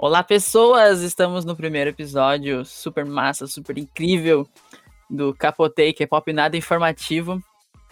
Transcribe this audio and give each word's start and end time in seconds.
Olá, 0.00 0.22
pessoas! 0.22 1.00
Estamos 1.00 1.44
no 1.44 1.56
primeiro 1.56 1.90
episódio 1.90 2.64
super 2.64 3.04
massa, 3.04 3.48
super 3.48 3.76
incrível 3.76 4.48
do 5.10 5.34
Capotei, 5.34 5.92
que 5.92 6.04
é 6.04 6.06
pop 6.06 6.32
nada 6.32 6.56
informativo. 6.56 7.42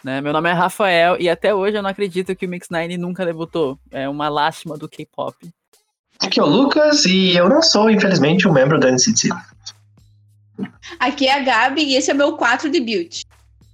Né? 0.04 0.21
Meu 0.21 0.33
nome 0.33 0.49
é 0.49 0.53
Rafael 0.53 1.21
e 1.21 1.29
até 1.29 1.53
hoje 1.53 1.77
eu 1.77 1.83
não 1.83 1.90
acredito 1.90 2.37
que 2.37 2.47
o 2.47 2.49
Mix9 2.49 2.97
nunca 2.97 3.27
debutou. 3.27 3.77
É 3.90 4.08
uma 4.08 4.29
lástima 4.29 4.79
do 4.79 4.88
K-pop. 4.88 5.35
Aqui 6.21 6.38
é 6.38 6.45
o 6.45 6.47
Lucas 6.47 7.04
e 7.06 7.35
eu 7.35 7.49
não 7.49 7.61
sou, 7.61 7.90
infelizmente, 7.90 8.47
um 8.47 8.53
membro 8.53 8.79
da 8.79 8.88
NCT. 8.88 9.31
Aqui 11.01 11.27
é 11.27 11.35
a 11.35 11.41
Gabi 11.41 11.83
e 11.87 11.97
esse 11.97 12.13
é 12.13 12.15
meu 12.15 12.37
4 12.37 12.71
debut. 12.71 13.23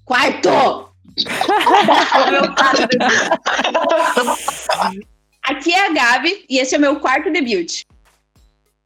Quarto! 0.07 0.49
meu 2.31 2.55
quarto 2.55 2.89
debut. 2.89 3.13
Aqui 5.43 5.75
é 5.75 5.87
a 5.87 5.93
Gabi 5.93 6.47
e 6.49 6.59
esse 6.59 6.75
é 6.75 6.79
o 6.79 6.81
meu 6.81 6.99
quarto 6.99 7.31
debut. 7.31 7.83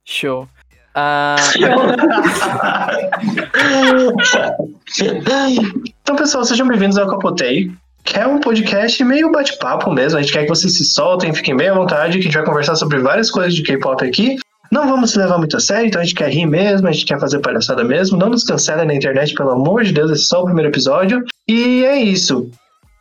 Show. 0.08 0.48
Uh... 0.94 1.34
então, 6.00 6.16
pessoal, 6.16 6.44
sejam 6.44 6.68
bem-vindos 6.68 6.96
ao 6.96 7.08
Capotei, 7.08 7.72
que 8.04 8.16
é 8.16 8.24
um 8.24 8.38
podcast 8.38 9.02
meio 9.02 9.32
bate-papo 9.32 9.92
mesmo. 9.92 10.18
A 10.18 10.22
gente 10.22 10.32
quer 10.32 10.44
que 10.44 10.48
vocês 10.48 10.74
se 10.74 10.84
soltem, 10.84 11.34
fiquem 11.34 11.56
bem 11.56 11.70
à 11.70 11.74
vontade, 11.74 12.12
que 12.12 12.20
a 12.20 12.22
gente 12.22 12.36
vai 12.36 12.46
conversar 12.46 12.76
sobre 12.76 13.00
várias 13.00 13.32
coisas 13.32 13.52
de 13.52 13.64
K-pop 13.64 14.06
aqui. 14.06 14.36
Não 14.70 14.88
vamos 14.88 15.10
se 15.10 15.18
levar 15.18 15.38
muito 15.38 15.56
a 15.56 15.60
sério, 15.60 15.88
então 15.88 16.00
a 16.00 16.04
gente 16.04 16.14
quer 16.14 16.30
rir 16.30 16.46
mesmo, 16.46 16.86
a 16.86 16.92
gente 16.92 17.04
quer 17.04 17.18
fazer 17.18 17.40
palhaçada 17.40 17.82
mesmo. 17.82 18.16
Não 18.16 18.30
nos 18.30 18.44
cancelem 18.44 18.86
na 18.86 18.94
internet, 18.94 19.34
pelo 19.34 19.50
amor 19.50 19.82
de 19.82 19.92
Deus, 19.92 20.12
esse 20.12 20.22
é 20.22 20.28
só 20.28 20.42
o 20.42 20.44
primeiro 20.44 20.70
episódio. 20.70 21.24
E 21.48 21.84
é 21.84 21.98
isso. 21.98 22.48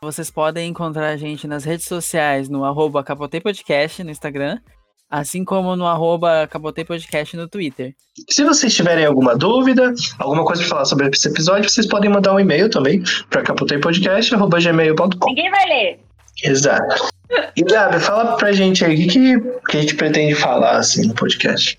Vocês 0.01 0.31
podem 0.31 0.69
encontrar 0.69 1.09
a 1.09 1.17
gente 1.17 1.47
nas 1.47 1.63
redes 1.63 1.85
sociais 1.85 2.49
no 2.49 2.65
arroba 2.65 3.03
Capotei 3.03 3.39
Podcast 3.39 4.03
no 4.03 4.09
Instagram, 4.09 4.57
assim 5.19 5.45
como 5.45 5.75
no 5.75 5.85
arroba 5.85 6.47
Capotei 6.47 6.83
Podcast 6.83 7.37
no 7.37 7.47
Twitter. 7.47 7.95
Se 8.29 8.43
vocês 8.43 8.73
tiverem 8.73 9.05
alguma 9.05 9.35
dúvida, 9.35 9.93
alguma 10.19 10.43
coisa 10.43 10.61
para 10.61 10.69
falar 10.69 10.85
sobre 10.85 11.07
esse 11.07 11.27
episódio, 11.27 11.69
vocês 11.69 11.87
podem 11.87 12.09
mandar 12.09 12.33
um 12.33 12.39
e-mail 12.39 12.69
também 12.69 13.01
para 13.29 13.41
capoteipodcast.gmail.com. 13.41 15.29
Ninguém 15.29 15.51
vai 15.51 15.65
ler. 15.67 15.99
Exato. 16.43 17.09
E 17.55 17.63
Gabi, 17.63 17.99
fala 17.99 18.35
pra 18.35 18.51
gente 18.51 18.83
aí 18.83 18.93
o 18.93 19.07
que, 19.07 19.39
que 19.69 19.77
a 19.77 19.81
gente 19.81 19.95
pretende 19.95 20.35
falar 20.35 20.77
assim 20.77 21.07
no 21.07 21.13
podcast. 21.13 21.77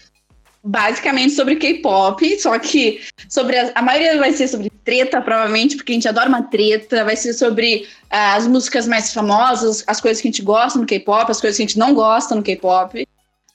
Basicamente 0.64 1.34
sobre 1.34 1.56
K-pop, 1.56 2.40
só 2.40 2.58
que 2.58 3.00
sobre 3.28 3.56
a, 3.56 3.70
a, 3.74 3.82
maioria 3.82 4.18
vai 4.18 4.32
ser 4.32 4.48
sobre 4.48 4.68
treta, 4.84 5.20
provavelmente, 5.20 5.76
porque 5.76 5.92
a 5.92 5.94
gente 5.94 6.08
adora 6.08 6.28
uma 6.28 6.42
treta. 6.42 7.04
Vai 7.04 7.14
ser 7.14 7.34
sobre 7.34 7.86
uh, 8.04 8.34
as 8.34 8.48
músicas 8.48 8.88
mais 8.88 9.14
famosas, 9.14 9.84
as 9.86 10.00
coisas 10.00 10.20
que 10.20 10.26
a 10.26 10.30
gente 10.30 10.42
gosta 10.42 10.76
no 10.76 10.86
K-pop, 10.86 11.30
as 11.30 11.40
coisas 11.40 11.56
que 11.56 11.62
a 11.62 11.66
gente 11.66 11.78
não 11.78 11.94
gosta 11.94 12.34
no 12.34 12.42
K-pop. 12.42 13.05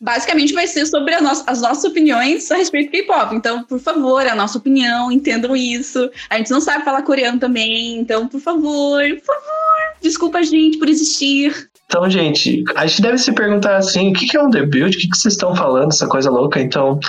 Basicamente 0.01 0.51
vai 0.53 0.65
ser 0.65 0.87
sobre 0.87 1.15
no 1.19 1.29
as 1.29 1.61
nossas 1.61 1.83
opiniões 1.83 2.49
a 2.49 2.55
respeito 2.55 2.87
do 2.87 2.91
K-pop. 2.91 3.35
Então, 3.35 3.63
por 3.63 3.79
favor, 3.79 4.25
a 4.25 4.33
nossa 4.33 4.57
opinião, 4.57 5.11
entendam 5.11 5.55
isso. 5.55 6.09
A 6.27 6.37
gente 6.37 6.49
não 6.49 6.59
sabe 6.59 6.83
falar 6.83 7.03
coreano 7.03 7.39
também, 7.39 7.99
então, 7.99 8.27
por 8.27 8.41
favor, 8.41 9.03
por 9.03 9.25
favor, 9.25 9.95
desculpa 10.01 10.39
a 10.39 10.43
gente 10.43 10.79
por 10.79 10.89
existir. 10.89 11.69
Então, 11.85 12.09
gente, 12.09 12.63
a 12.75 12.87
gente 12.87 13.01
deve 13.01 13.17
se 13.17 13.31
perguntar 13.33 13.75
assim: 13.75 14.09
o 14.09 14.13
que 14.13 14.35
é 14.35 14.41
um 14.41 14.49
debut? 14.49 14.95
O 14.95 14.97
que 14.97 15.09
vocês 15.13 15.33
estão 15.33 15.55
falando, 15.55 15.91
essa 15.91 16.07
coisa 16.07 16.31
louca? 16.31 16.59
Então, 16.59 16.99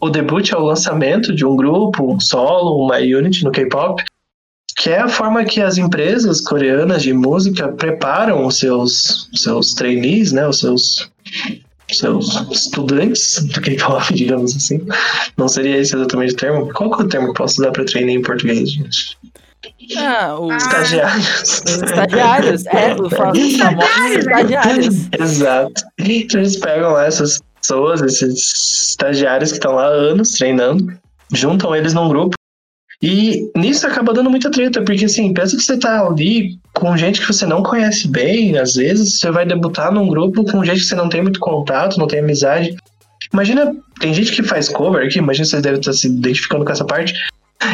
o 0.00 0.08
debut 0.08 0.50
é 0.50 0.56
o 0.56 0.64
lançamento 0.64 1.34
de 1.34 1.44
um 1.44 1.54
grupo, 1.54 2.14
um 2.14 2.20
solo, 2.20 2.84
uma 2.84 2.96
unit 2.98 3.44
no 3.44 3.50
K-pop, 3.50 4.02
que 4.76 4.90
é 4.90 5.00
a 5.00 5.08
forma 5.08 5.44
que 5.44 5.60
as 5.60 5.76
empresas 5.76 6.40
coreanas 6.40 7.02
de 7.02 7.12
música 7.12 7.68
preparam 7.72 8.46
os 8.46 8.58
seus, 8.58 9.28
seus 9.34 9.74
trainees, 9.74 10.30
né, 10.30 10.46
os 10.46 10.60
seus, 10.60 11.10
seus 11.96 12.34
estudantes 12.50 13.42
do 13.44 13.60
K-pop, 13.60 14.12
digamos 14.14 14.54
assim. 14.56 14.80
Não 15.36 15.48
seria 15.48 15.78
esse 15.78 15.96
exatamente 15.96 16.34
o 16.34 16.36
termo? 16.36 16.72
Qual 16.72 16.90
que 16.90 17.02
é 17.02 17.04
o 17.04 17.08
termo 17.08 17.28
que 17.28 17.34
posso 17.34 17.60
dar 17.60 17.72
para 17.72 17.84
trainee 17.84 18.16
em 18.16 18.22
português, 18.22 18.70
gente? 18.70 19.16
Ah, 19.96 20.38
os 20.38 20.62
estagiários. 20.62 21.62
estagiários, 21.66 22.66
é, 22.66 22.94
os 22.94 23.12
famosos 23.16 24.16
estagiários. 24.16 25.08
Exato. 25.18 25.82
Então 25.98 26.40
eles 26.40 26.56
pegam 26.56 26.92
lá 26.92 27.06
essas 27.06 27.40
pessoas, 27.60 28.02
esses 28.02 28.90
estagiários 28.90 29.50
que 29.50 29.56
estão 29.56 29.74
lá 29.74 29.86
há 29.86 29.88
anos 29.88 30.32
treinando, 30.32 30.92
juntam 31.32 31.74
eles 31.74 31.94
num 31.94 32.08
grupo. 32.08 32.37
E 33.00 33.50
nisso 33.56 33.86
acaba 33.86 34.12
dando 34.12 34.30
muita 34.30 34.50
treta, 34.50 34.82
porque 34.82 35.04
assim, 35.04 35.32
pensa 35.32 35.56
que 35.56 35.62
você 35.62 35.78
tá 35.78 36.04
ali 36.04 36.58
com 36.74 36.96
gente 36.96 37.20
que 37.20 37.26
você 37.26 37.46
não 37.46 37.62
conhece 37.62 38.08
bem, 38.08 38.58
às 38.58 38.74
vezes 38.74 39.20
você 39.20 39.30
vai 39.30 39.46
debutar 39.46 39.92
num 39.92 40.08
grupo 40.08 40.44
com 40.44 40.64
gente 40.64 40.80
que 40.80 40.86
você 40.86 40.96
não 40.96 41.08
tem 41.08 41.22
muito 41.22 41.38
contato, 41.38 41.98
não 41.98 42.08
tem 42.08 42.18
amizade. 42.18 42.76
Imagina, 43.32 43.72
tem 44.00 44.12
gente 44.12 44.32
que 44.32 44.42
faz 44.42 44.68
cover 44.68 45.06
aqui, 45.06 45.18
imagina 45.18 45.44
vocês 45.44 45.62
devem 45.62 45.78
estar 45.78 45.92
se 45.92 46.08
identificando 46.08 46.64
com 46.64 46.72
essa 46.72 46.84
parte. 46.84 47.14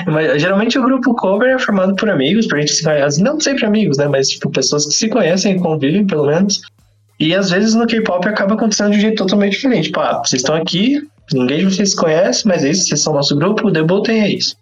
Mas, 0.07 0.41
geralmente 0.41 0.79
o 0.79 0.83
grupo 0.83 1.15
cover 1.15 1.55
é 1.55 1.59
formado 1.59 1.95
por 1.97 2.11
amigos, 2.11 2.47
por 2.47 2.59
gente 2.59 2.73
se 2.73 2.83
conhece, 2.83 3.23
não 3.23 3.41
sempre 3.41 3.65
amigos, 3.65 3.97
né? 3.97 4.09
Mas 4.09 4.29
tipo, 4.29 4.51
pessoas 4.51 4.87
que 4.87 4.95
se 4.95 5.09
conhecem 5.09 5.57
e 5.57 5.61
convivem, 5.61 6.07
pelo 6.07 6.27
menos. 6.27 6.61
E 7.19 7.35
às 7.35 7.51
vezes 7.51 7.75
no 7.75 7.87
K-pop 7.87 8.27
acaba 8.29 8.55
acontecendo 8.55 8.91
de 8.91 8.99
um 8.99 9.01
jeito 9.01 9.17
totalmente 9.17 9.53
diferente. 9.53 9.85
Tipo, 9.85 10.01
ah, 10.01 10.23
vocês 10.25 10.43
estão 10.43 10.55
aqui, 10.55 11.01
ninguém 11.33 11.59
de 11.59 11.65
vocês 11.75 11.95
conhece, 11.95 12.47
mas 12.47 12.65
é 12.65 12.71
isso, 12.71 12.89
vocês 12.89 13.03
são 13.03 13.15
nosso 13.15 13.37
grupo, 13.37 13.71
debutem 13.71 14.21
é 14.21 14.31
isso. 14.31 14.57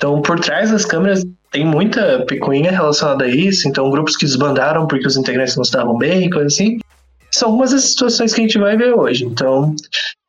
Então, 0.00 0.22
por 0.22 0.40
trás 0.40 0.70
das 0.70 0.86
câmeras 0.86 1.22
tem 1.52 1.62
muita 1.62 2.24
picuinha 2.26 2.70
relacionada 2.70 3.26
a 3.26 3.28
isso. 3.28 3.68
Então, 3.68 3.90
grupos 3.90 4.16
que 4.16 4.24
desbandaram 4.24 4.86
porque 4.86 5.06
os 5.06 5.14
integrantes 5.14 5.56
não 5.56 5.62
estavam 5.62 5.98
bem, 5.98 6.30
coisa 6.30 6.46
assim. 6.46 6.78
São 7.30 7.50
algumas 7.50 7.72
das 7.72 7.84
situações 7.84 8.32
que 8.32 8.40
a 8.40 8.44
gente 8.44 8.58
vai 8.58 8.78
ver 8.78 8.94
hoje. 8.94 9.26
Então, 9.26 9.76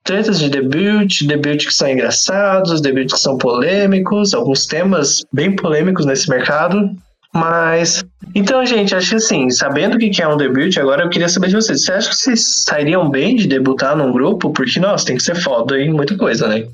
tretas 0.04 0.40
de 0.40 0.50
debut, 0.50 1.26
debut 1.26 1.66
que 1.66 1.74
são 1.74 1.88
engraçados, 1.88 2.82
debuts 2.82 3.14
que 3.14 3.20
são 3.22 3.38
polêmicos, 3.38 4.34
alguns 4.34 4.66
temas 4.66 5.24
bem 5.32 5.56
polêmicos 5.56 6.06
nesse 6.06 6.30
mercado. 6.30 6.92
Mas. 7.34 8.04
Então, 8.36 8.66
gente, 8.66 8.94
acho 8.94 9.12
que 9.12 9.16
assim, 9.16 9.50
sabendo 9.50 9.96
o 9.96 9.98
que 9.98 10.22
é 10.22 10.28
um 10.28 10.36
debut, 10.36 10.78
agora 10.78 11.04
eu 11.04 11.10
queria 11.10 11.30
saber 11.30 11.48
de 11.48 11.56
vocês. 11.56 11.86
Você 11.86 11.94
acha 11.94 12.10
que 12.10 12.16
vocês 12.18 12.64
sairiam 12.66 13.10
bem 13.10 13.38
de 13.38 13.48
debutar 13.48 13.96
num 13.96 14.12
grupo? 14.12 14.52
Porque, 14.52 14.82
nossa, 14.82 15.06
tem 15.06 15.16
que 15.16 15.24
ser 15.24 15.36
foda 15.36 15.80
em 15.80 15.94
muita 15.94 16.18
coisa, 16.18 16.50
né? 16.50 16.68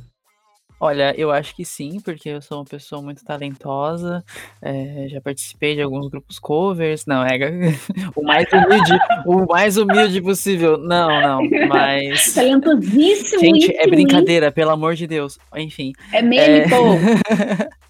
Olha, 0.80 1.14
eu 1.18 1.32
acho 1.32 1.56
que 1.56 1.66
sim, 1.66 2.00
porque 2.00 2.30
eu 2.30 2.42
sou 2.42 2.60
uma 2.60 2.66
pessoa 2.66 3.02
muito 3.02 3.26
talentosa. 3.26 4.24
É, 4.62 5.08
já 5.10 5.20
participei 5.20 5.76
de 5.76 5.82
alguns 5.82 6.08
grupos 6.08 6.38
covers. 6.38 7.06
Não, 7.06 7.24
é 7.26 7.38
o 8.16 8.24
mais 8.24 8.48
humilde, 8.52 9.00
o 9.26 9.46
mais 9.48 9.78
humilde 9.78 10.22
possível. 10.22 10.78
Não, 10.78 11.22
não, 11.22 11.68
mas. 11.68 12.34
Talentosíssimo. 12.36 13.40
Gente, 13.42 13.76
é 13.76 13.88
brincadeira, 13.88 14.52
pelo 14.52 14.72
amor 14.72 14.94
de 14.94 15.08
Deus. 15.08 15.40
Enfim. 15.56 15.94
É 16.14 16.22
meme, 16.22 16.60
é... 16.60 16.70
pô. 16.70 17.78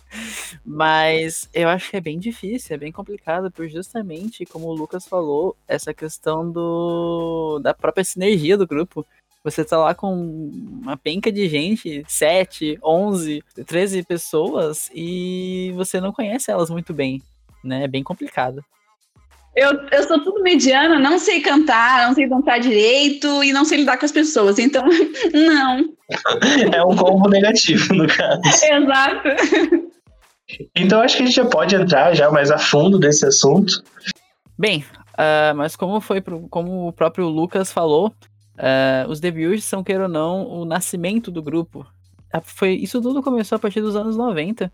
Mas 0.66 1.50
eu 1.54 1.70
acho 1.70 1.90
que 1.90 1.98
é 1.98 2.02
bem 2.02 2.18
difícil, 2.20 2.76
é 2.76 2.78
bem 2.78 2.92
complicado, 2.92 3.52
por 3.52 3.68
justamente, 3.68 4.46
como 4.46 4.68
o 4.68 4.74
Lucas 4.74 5.08
falou, 5.08 5.56
essa 5.68 5.94
questão 5.94 6.50
do 6.50 7.60
da 7.60 7.74
própria 7.74 8.04
sinergia 8.04 8.58
do 8.58 8.68
grupo. 8.68 9.06
Você 9.50 9.64
tá 9.64 9.78
lá 9.78 9.96
com 9.96 10.52
uma 10.82 10.98
penca 10.98 11.32
de 11.32 11.48
gente, 11.48 12.04
7, 12.06 12.78
11, 12.84 13.42
13 13.66 14.04
pessoas, 14.04 14.90
e 14.94 15.72
você 15.74 16.02
não 16.02 16.12
conhece 16.12 16.52
elas 16.52 16.70
muito 16.70 16.94
bem, 16.94 17.22
né? 17.64 17.86
É 17.86 17.88
bem 17.88 18.04
complicado. 18.04 18.62
Eu, 19.56 19.72
eu 19.90 20.04
sou 20.04 20.22
tudo 20.22 20.44
mediana, 20.44 21.00
não 21.00 21.18
sei 21.18 21.40
cantar, 21.40 22.10
não 22.10 22.14
sei 22.14 22.28
cantar 22.28 22.60
direito 22.60 23.42
e 23.42 23.54
não 23.54 23.64
sei 23.64 23.80
lidar 23.80 23.98
com 23.98 24.06
as 24.06 24.12
pessoas, 24.12 24.60
então, 24.60 24.84
não. 25.34 25.86
É 26.76 26.84
um 26.84 26.96
combo 26.96 27.30
negativo, 27.30 27.94
no 27.94 28.06
caso. 28.06 28.42
Exato. 28.46 29.30
Então, 30.76 31.02
acho 31.02 31.16
que 31.16 31.24
a 31.24 31.26
gente 31.26 31.36
já 31.36 31.46
pode 31.46 31.74
entrar 31.74 32.14
já 32.14 32.30
mais 32.30 32.52
a 32.52 32.58
fundo 32.58 33.00
desse 33.00 33.26
assunto. 33.26 33.82
Bem, 34.60 34.86
uh, 35.14 35.56
mas 35.56 35.78
como 35.78 36.02
foi, 36.02 36.20
pro, 36.20 36.48
como 36.50 36.90
o 36.90 36.94
próprio 36.94 37.28
Lucas 37.28 37.72
falou, 37.72 38.14
Uh, 38.58 39.10
os 39.10 39.20
debuts 39.20 39.64
são, 39.64 39.84
queira 39.84 40.04
ou 40.04 40.10
não, 40.10 40.48
o 40.48 40.66
nascimento 40.66 41.30
do 41.30 41.42
grupo. 41.42 41.86
Ah, 42.34 42.42
foi, 42.42 42.74
isso 42.74 43.02
tudo 43.02 43.22
começou 43.22 43.56
a 43.56 43.60
partir 43.60 43.82
dos 43.82 43.96
anos 43.96 44.18
90, 44.18 44.72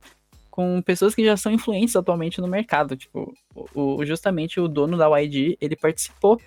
com 0.50 0.82
pessoas 0.82 1.14
que 1.14 1.24
já 1.24 1.36
são 1.36 1.52
influentes 1.52 1.96
atualmente 1.96 2.40
no 2.40 2.48
mercado. 2.48 2.96
Tipo, 2.96 3.34
o, 3.76 4.06
justamente 4.06 4.60
o 4.60 4.68
dono 4.68 4.98
da 4.98 5.08
YG, 5.20 5.58
ele 5.60 5.76
participou 5.76 6.40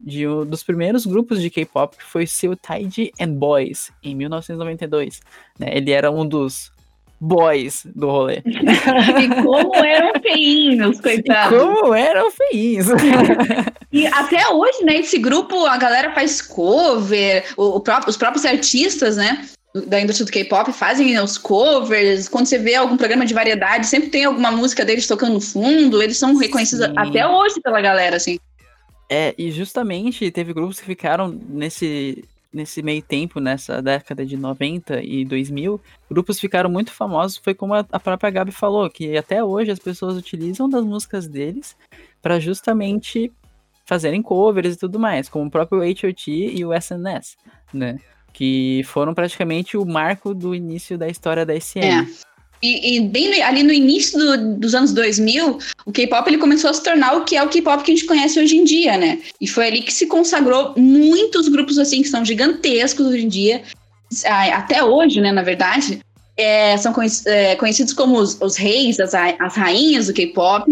de 0.00 0.28
um 0.28 0.44
dos 0.44 0.62
primeiros 0.62 1.06
grupos 1.06 1.40
de 1.40 1.50
K-pop, 1.50 1.96
que 1.96 2.04
foi 2.04 2.26
seu 2.26 2.54
Tide 2.54 3.12
and 3.20 3.32
Boys, 3.32 3.90
em 4.02 4.14
1992. 4.14 5.20
Né? 5.58 5.76
Ele 5.76 5.90
era 5.90 6.10
um 6.10 6.26
dos 6.26 6.70
boys 7.20 7.86
do 7.94 8.10
rolê. 8.10 8.42
e 8.46 9.42
como 9.42 9.74
eram 9.84 10.12
feinhos, 10.20 11.00
coitados. 11.00 11.58
Como 11.58 11.94
eram 11.94 12.30
feinhos. 12.30 12.86
e 13.92 14.06
até 14.06 14.48
hoje, 14.48 14.84
né, 14.84 14.96
esse 14.96 15.18
grupo, 15.18 15.66
a 15.66 15.76
galera 15.76 16.12
faz 16.12 16.42
cover, 16.42 17.44
o, 17.56 17.76
o 17.76 17.80
próprio, 17.80 18.10
os 18.10 18.16
próprios 18.16 18.44
artistas, 18.44 19.16
né, 19.16 19.46
da 19.86 20.00
indústria 20.00 20.26
do 20.26 20.32
K-pop 20.32 20.72
fazem 20.72 21.18
os 21.18 21.36
covers. 21.36 22.28
Quando 22.28 22.46
você 22.46 22.58
vê 22.58 22.76
algum 22.76 22.96
programa 22.96 23.26
de 23.26 23.34
variedade, 23.34 23.86
sempre 23.86 24.08
tem 24.08 24.24
alguma 24.24 24.52
música 24.52 24.84
deles 24.84 25.06
tocando 25.06 25.34
no 25.34 25.40
fundo. 25.40 26.00
Eles 26.00 26.16
são 26.16 26.36
reconhecidos 26.36 26.86
Sim. 26.86 26.92
até 26.96 27.26
hoje 27.26 27.60
pela 27.60 27.80
galera, 27.80 28.16
assim. 28.16 28.38
É, 29.10 29.34
e 29.36 29.50
justamente 29.50 30.30
teve 30.30 30.52
grupos 30.52 30.78
que 30.78 30.86
ficaram 30.86 31.38
nesse 31.48 32.24
nesse 32.54 32.82
meio 32.82 33.02
tempo, 33.02 33.40
nessa 33.40 33.82
década 33.82 34.24
de 34.24 34.36
90 34.36 35.02
e 35.02 35.24
2000, 35.24 35.80
grupos 36.10 36.38
ficaram 36.38 36.70
muito 36.70 36.92
famosos, 36.92 37.36
foi 37.36 37.54
como 37.54 37.74
a, 37.74 38.00
própria 38.00 38.30
Gabi 38.30 38.52
falou, 38.52 38.88
que 38.88 39.16
até 39.16 39.42
hoje 39.42 39.70
as 39.70 39.78
pessoas 39.78 40.16
utilizam 40.16 40.68
das 40.68 40.84
músicas 40.84 41.26
deles 41.26 41.76
para 42.22 42.38
justamente 42.38 43.32
fazerem 43.84 44.22
covers 44.22 44.74
e 44.74 44.78
tudo 44.78 44.98
mais, 44.98 45.28
como 45.28 45.46
o 45.46 45.50
próprio 45.50 45.82
H.O.T. 45.82 46.30
e 46.30 46.64
o 46.64 46.72
SNS, 46.72 47.36
né? 47.72 47.98
Que 48.32 48.82
foram 48.84 49.14
praticamente 49.14 49.76
o 49.76 49.84
marco 49.84 50.32
do 50.32 50.54
início 50.54 50.96
da 50.96 51.08
história 51.08 51.44
da 51.44 51.58
SM. 51.58 51.80
É. 51.80 52.33
E, 52.62 52.96
e 52.96 53.00
bem 53.00 53.28
no- 53.36 53.44
ali 53.44 53.62
no 53.62 53.72
início 53.72 54.18
do- 54.18 54.54
dos 54.56 54.74
anos 54.74 54.92
2000, 54.92 55.58
o 55.84 55.92
K-pop 55.92 56.26
ele 56.28 56.38
começou 56.38 56.70
a 56.70 56.72
se 56.74 56.82
tornar 56.82 57.14
o 57.16 57.24
que 57.24 57.36
é 57.36 57.42
o 57.42 57.48
K-pop 57.48 57.82
que 57.84 57.92
a 57.92 57.94
gente 57.94 58.06
conhece 58.06 58.40
hoje 58.40 58.56
em 58.56 58.64
dia, 58.64 58.96
né? 58.96 59.18
E 59.40 59.46
foi 59.46 59.66
ali 59.66 59.82
que 59.82 59.92
se 59.92 60.06
consagrou 60.06 60.72
muitos 60.76 61.48
grupos 61.48 61.78
assim 61.78 62.00
que 62.02 62.08
são 62.08 62.24
gigantescos 62.24 63.06
hoje 63.06 63.24
em 63.24 63.28
dia, 63.28 63.62
Ah, 64.24 64.58
até 64.58 64.82
hoje, 64.84 65.20
né? 65.20 65.32
Na 65.32 65.42
verdade, 65.42 65.98
é, 66.36 66.76
são 66.76 66.94
é, 67.26 67.56
conhecidos 67.56 67.92
como 67.92 68.16
os, 68.18 68.40
os 68.40 68.56
reis, 68.56 68.98
as, 69.00 69.12
as 69.14 69.56
rainhas 69.56 70.06
do 70.06 70.12
K-pop, 70.14 70.64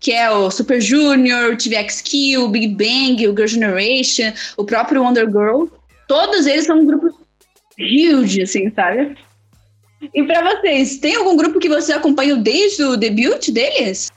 que 0.00 0.12
é 0.12 0.30
o 0.30 0.50
Super 0.50 0.80
Junior, 0.80 1.52
o 1.52 1.56
TVXQ, 1.56 2.38
o 2.38 2.48
Big 2.48 2.68
Bang, 2.68 3.26
o 3.28 3.32
Girl 3.36 3.46
Generation, 3.46 4.32
o 4.56 4.64
próprio 4.64 5.02
Wonder 5.02 5.26
Girl. 5.26 5.66
Todos 6.08 6.46
eles 6.46 6.64
são 6.66 6.84
grupos 6.86 7.12
huge, 7.78 8.42
assim, 8.42 8.70
sabe? 8.74 9.16
E 10.14 10.22
pra 10.24 10.42
vocês, 10.42 10.98
tem 10.98 11.16
algum 11.16 11.36
grupo 11.36 11.58
que 11.58 11.68
você 11.68 11.92
acompanhou 11.92 12.38
desde 12.38 12.82
o 12.84 12.96
debut 12.96 13.50
deles? 13.50 14.10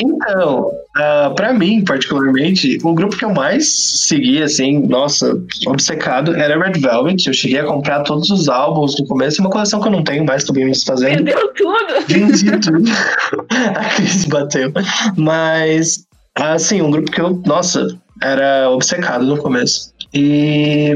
Então, 0.00 0.72
ah, 0.96 1.32
pra 1.36 1.52
mim, 1.52 1.84
particularmente, 1.84 2.78
o 2.82 2.94
grupo 2.94 3.16
que 3.16 3.24
eu 3.24 3.32
mais 3.32 4.00
segui, 4.06 4.42
assim, 4.42 4.80
nossa, 4.80 5.40
obcecado, 5.68 6.34
era 6.34 6.58
Red 6.58 6.80
Velvet. 6.80 7.26
Eu 7.26 7.32
cheguei 7.32 7.60
a 7.60 7.66
comprar 7.66 8.02
todos 8.02 8.28
os 8.30 8.48
álbuns 8.48 8.98
no 8.98 9.06
começo, 9.06 9.40
é 9.40 9.44
uma 9.44 9.50
coleção 9.50 9.80
que 9.80 9.86
eu 9.86 9.92
não 9.92 10.02
tenho 10.02 10.24
mais, 10.24 10.42
tô 10.42 10.52
bem 10.52 10.64
me 10.64 10.72
desfazendo. 10.72 11.24
Perdeu 11.24 11.52
tudo. 11.54 12.06
Vendi 12.08 12.50
tudo. 12.58 12.90
a 13.76 13.84
crise 13.94 14.28
bateu. 14.28 14.72
Mas, 15.16 16.04
assim, 16.34 16.82
um 16.82 16.90
grupo 16.90 17.10
que 17.10 17.20
eu, 17.20 17.40
nossa, 17.46 17.86
era 18.20 18.68
obcecado 18.70 19.24
no 19.24 19.38
começo. 19.38 19.92
E 20.12 20.94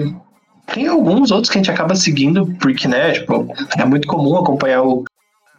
tem 0.72 0.86
alguns 0.86 1.30
outros 1.30 1.50
que 1.50 1.58
a 1.58 1.62
gente 1.62 1.70
acaba 1.70 1.94
seguindo, 1.94 2.46
porque, 2.60 2.86
né, 2.86 3.12
tipo, 3.12 3.46
é 3.76 3.84
muito 3.84 4.06
comum 4.06 4.36
acompanhar 4.36 4.82
o, 4.82 5.04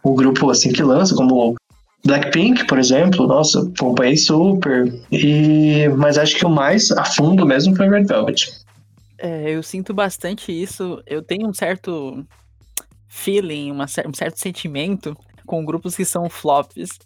o 0.02 0.14
grupo 0.14 0.50
assim 0.50 0.72
que 0.72 0.82
lança, 0.82 1.14
como 1.14 1.56
Blackpink, 2.04 2.66
por 2.66 2.78
exemplo, 2.78 3.26
nossa, 3.26 3.60
acompanhei 3.76 4.16
super. 4.16 4.92
E, 5.12 5.88
mas 5.96 6.16
acho 6.16 6.36
que 6.36 6.46
o 6.46 6.50
mais 6.50 6.90
a 6.92 7.04
fundo 7.04 7.44
mesmo 7.44 7.76
foi 7.76 7.88
Red 7.88 8.04
Velvet. 8.04 8.52
É, 9.18 9.50
eu 9.50 9.62
sinto 9.62 9.92
bastante 9.92 10.50
isso. 10.50 11.02
Eu 11.06 11.22
tenho 11.22 11.46
um 11.46 11.52
certo 11.52 12.24
feeling, 13.06 13.70
uma 13.70 13.84
um 13.84 14.14
certo 14.14 14.38
sentimento 14.38 15.16
com 15.44 15.64
grupos 15.64 15.94
que 15.94 16.04
são 16.04 16.30
flops. 16.30 16.98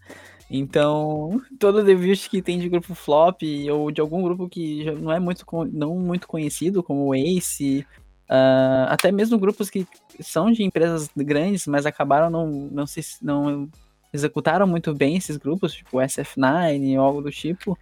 Então, 0.56 1.42
todo 1.58 1.82
debut 1.82 2.28
que 2.28 2.40
tem 2.40 2.58
de 2.58 2.68
grupo 2.68 2.94
flop 2.94 3.42
ou 3.72 3.90
de 3.90 4.00
algum 4.00 4.22
grupo 4.22 4.48
que 4.48 4.88
não 4.92 5.12
é 5.12 5.18
muito, 5.18 5.44
não 5.72 5.96
muito 5.96 6.28
conhecido, 6.28 6.82
como 6.82 7.06
o 7.06 7.14
Ace, 7.14 7.84
ah, 8.28 8.86
até 8.88 9.10
mesmo 9.10 9.36
grupos 9.36 9.68
que 9.68 9.86
são 10.20 10.52
de 10.52 10.62
empresas 10.62 11.10
grandes, 11.16 11.66
mas 11.66 11.86
acabaram 11.86 12.30
não, 12.30 12.46
não 12.46 12.86
se 12.86 13.02
não 13.20 13.68
executaram 14.12 14.64
muito 14.64 14.94
bem 14.94 15.16
esses 15.16 15.36
grupos, 15.36 15.74
tipo 15.74 15.98
SF9 15.98 16.98
ou 16.98 17.04
algo 17.04 17.20
do 17.20 17.32
tipo. 17.32 17.76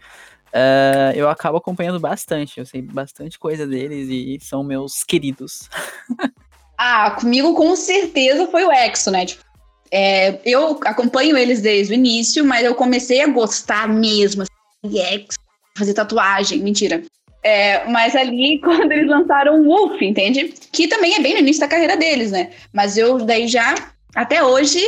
ah, 0.54 1.12
eu 1.14 1.28
acabo 1.28 1.58
acompanhando 1.58 2.00
bastante, 2.00 2.58
eu 2.58 2.64
sei 2.64 2.80
bastante 2.80 3.38
coisa 3.38 3.66
deles 3.66 4.08
e 4.08 4.38
são 4.40 4.64
meus 4.64 5.04
queridos. 5.04 5.68
Ah, 6.84 7.12
comigo 7.12 7.54
com 7.54 7.76
certeza 7.76 8.48
foi 8.48 8.64
o 8.64 8.72
EXO, 8.72 9.12
né? 9.12 9.24
Tipo, 9.24 9.44
é, 9.92 10.38
eu 10.46 10.80
acompanho 10.86 11.36
eles 11.36 11.60
desde 11.60 11.92
o 11.92 11.94
início, 11.94 12.42
mas 12.44 12.64
eu 12.64 12.74
comecei 12.74 13.20
a 13.20 13.26
gostar 13.26 13.86
mesmo, 13.86 14.42
assim, 14.42 14.98
EXO, 14.98 15.38
fazer 15.76 15.92
tatuagem, 15.92 16.60
mentira. 16.60 17.02
É, 17.44 17.84
mas 17.90 18.16
ali, 18.16 18.58
quando 18.64 18.90
eles 18.90 19.06
lançaram 19.06 19.60
o 19.60 19.64
Wolf, 19.64 20.00
entende? 20.00 20.54
Que 20.72 20.88
também 20.88 21.14
é 21.14 21.20
bem 21.20 21.34
no 21.34 21.40
início 21.40 21.60
da 21.60 21.68
carreira 21.68 21.96
deles, 21.96 22.30
né? 22.30 22.50
Mas 22.72 22.96
eu 22.96 23.18
daí 23.18 23.46
já, 23.46 23.74
até 24.14 24.42
hoje, 24.42 24.80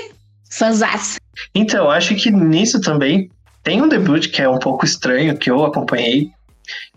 fanzaça. 0.51 1.19
Então, 1.55 1.91
acho 1.91 2.15
que 2.15 2.31
nisso 2.31 2.81
também 2.81 3.31
tem 3.63 3.83
um 3.83 3.89
debut 3.89 4.31
que 4.31 4.41
é 4.41 4.49
um 4.49 4.59
pouco 4.59 4.87
estranho, 4.87 5.37
que 5.37 5.51
eu 5.51 5.65
acompanhei, 5.67 6.31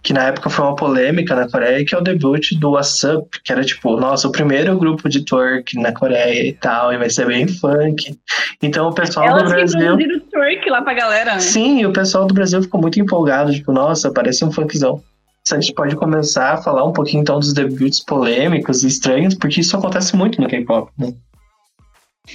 que 0.02 0.14
na 0.14 0.24
época 0.24 0.50
foi 0.50 0.66
uma 0.66 0.76
polêmica 0.76 1.36
na 1.36 1.50
Coreia, 1.50 1.84
que 1.86 1.94
é 1.94 1.98
o 1.98 2.02
debut 2.02 2.54
do 2.60 2.72
WhatsApp, 2.72 3.28
que 3.44 3.52
era 3.52 3.64
tipo, 3.64 3.98
nossa, 3.98 4.28
o 4.28 4.32
primeiro 4.32 4.78
grupo 4.78 5.10
de 5.10 5.24
twerk 5.26 5.78
na 5.80 5.92
Coreia 5.92 6.48
e 6.48 6.54
tal, 6.54 6.94
e 6.94 6.98
vai 6.98 7.10
ser 7.10 7.28
bem 7.28 7.48
funk. 7.48 8.18
Então 8.62 8.90
o 8.90 8.94
pessoal 8.94 9.28
do 9.28 9.40
Elas 9.40 9.72
que 9.72 9.78
Brasil. 9.78 9.96
o 9.96 10.20
twerk 10.32 10.70
lá 10.70 10.82
pra 10.82 10.94
galera, 10.94 11.34
né? 11.34 11.40
Sim, 11.40 11.86
o 11.86 11.92
pessoal 11.92 12.26
do 12.26 12.34
Brasil 12.34 12.62
ficou 12.62 12.82
muito 12.82 13.00
empolgado, 13.00 13.54
tipo, 13.54 13.72
nossa, 13.72 14.12
parece 14.12 14.46
um 14.46 14.52
funkzão. 14.52 15.02
A 15.50 15.60
gente 15.60 15.74
pode 15.74 15.96
começar 15.96 16.54
a 16.54 16.58
falar 16.58 16.84
um 16.84 16.92
pouquinho 16.92 17.22
então 17.22 17.40
dos 17.40 17.54
debuts 17.54 18.04
polêmicos 18.04 18.84
e 18.84 18.88
estranhos, 18.88 19.34
porque 19.34 19.62
isso 19.62 19.78
acontece 19.78 20.16
muito 20.16 20.42
no 20.42 20.48
K-pop, 20.48 20.92
né? 20.98 21.14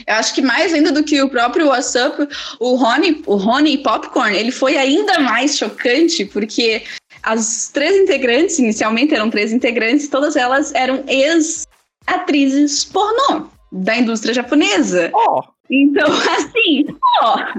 Eu 0.06 0.14
acho 0.14 0.34
que 0.34 0.40
mais 0.40 0.72
ainda 0.72 0.90
do 0.90 1.04
que 1.04 1.20
o 1.20 1.28
próprio 1.28 1.68
WhatsApp, 1.68 2.26
o 2.58 2.76
Rony, 2.76 3.22
o 3.26 3.36
Rony 3.36 3.78
Popcorn, 3.78 4.34
ele 4.34 4.50
foi 4.50 4.76
ainda 4.78 5.20
mais 5.20 5.58
chocante, 5.58 6.24
porque 6.24 6.82
as 7.22 7.70
três 7.72 7.96
integrantes, 7.96 8.58
inicialmente 8.58 9.14
eram 9.14 9.30
três 9.30 9.52
integrantes, 9.52 10.08
todas 10.08 10.36
elas 10.36 10.74
eram 10.74 11.04
ex-atrizes 11.06 12.84
pornô 12.84 13.46
da 13.70 13.96
indústria 13.96 14.34
japonesa. 14.34 15.10
Ó, 15.14 15.42
Então, 15.70 16.06
assim, 16.36 16.86
ó, 17.22 17.52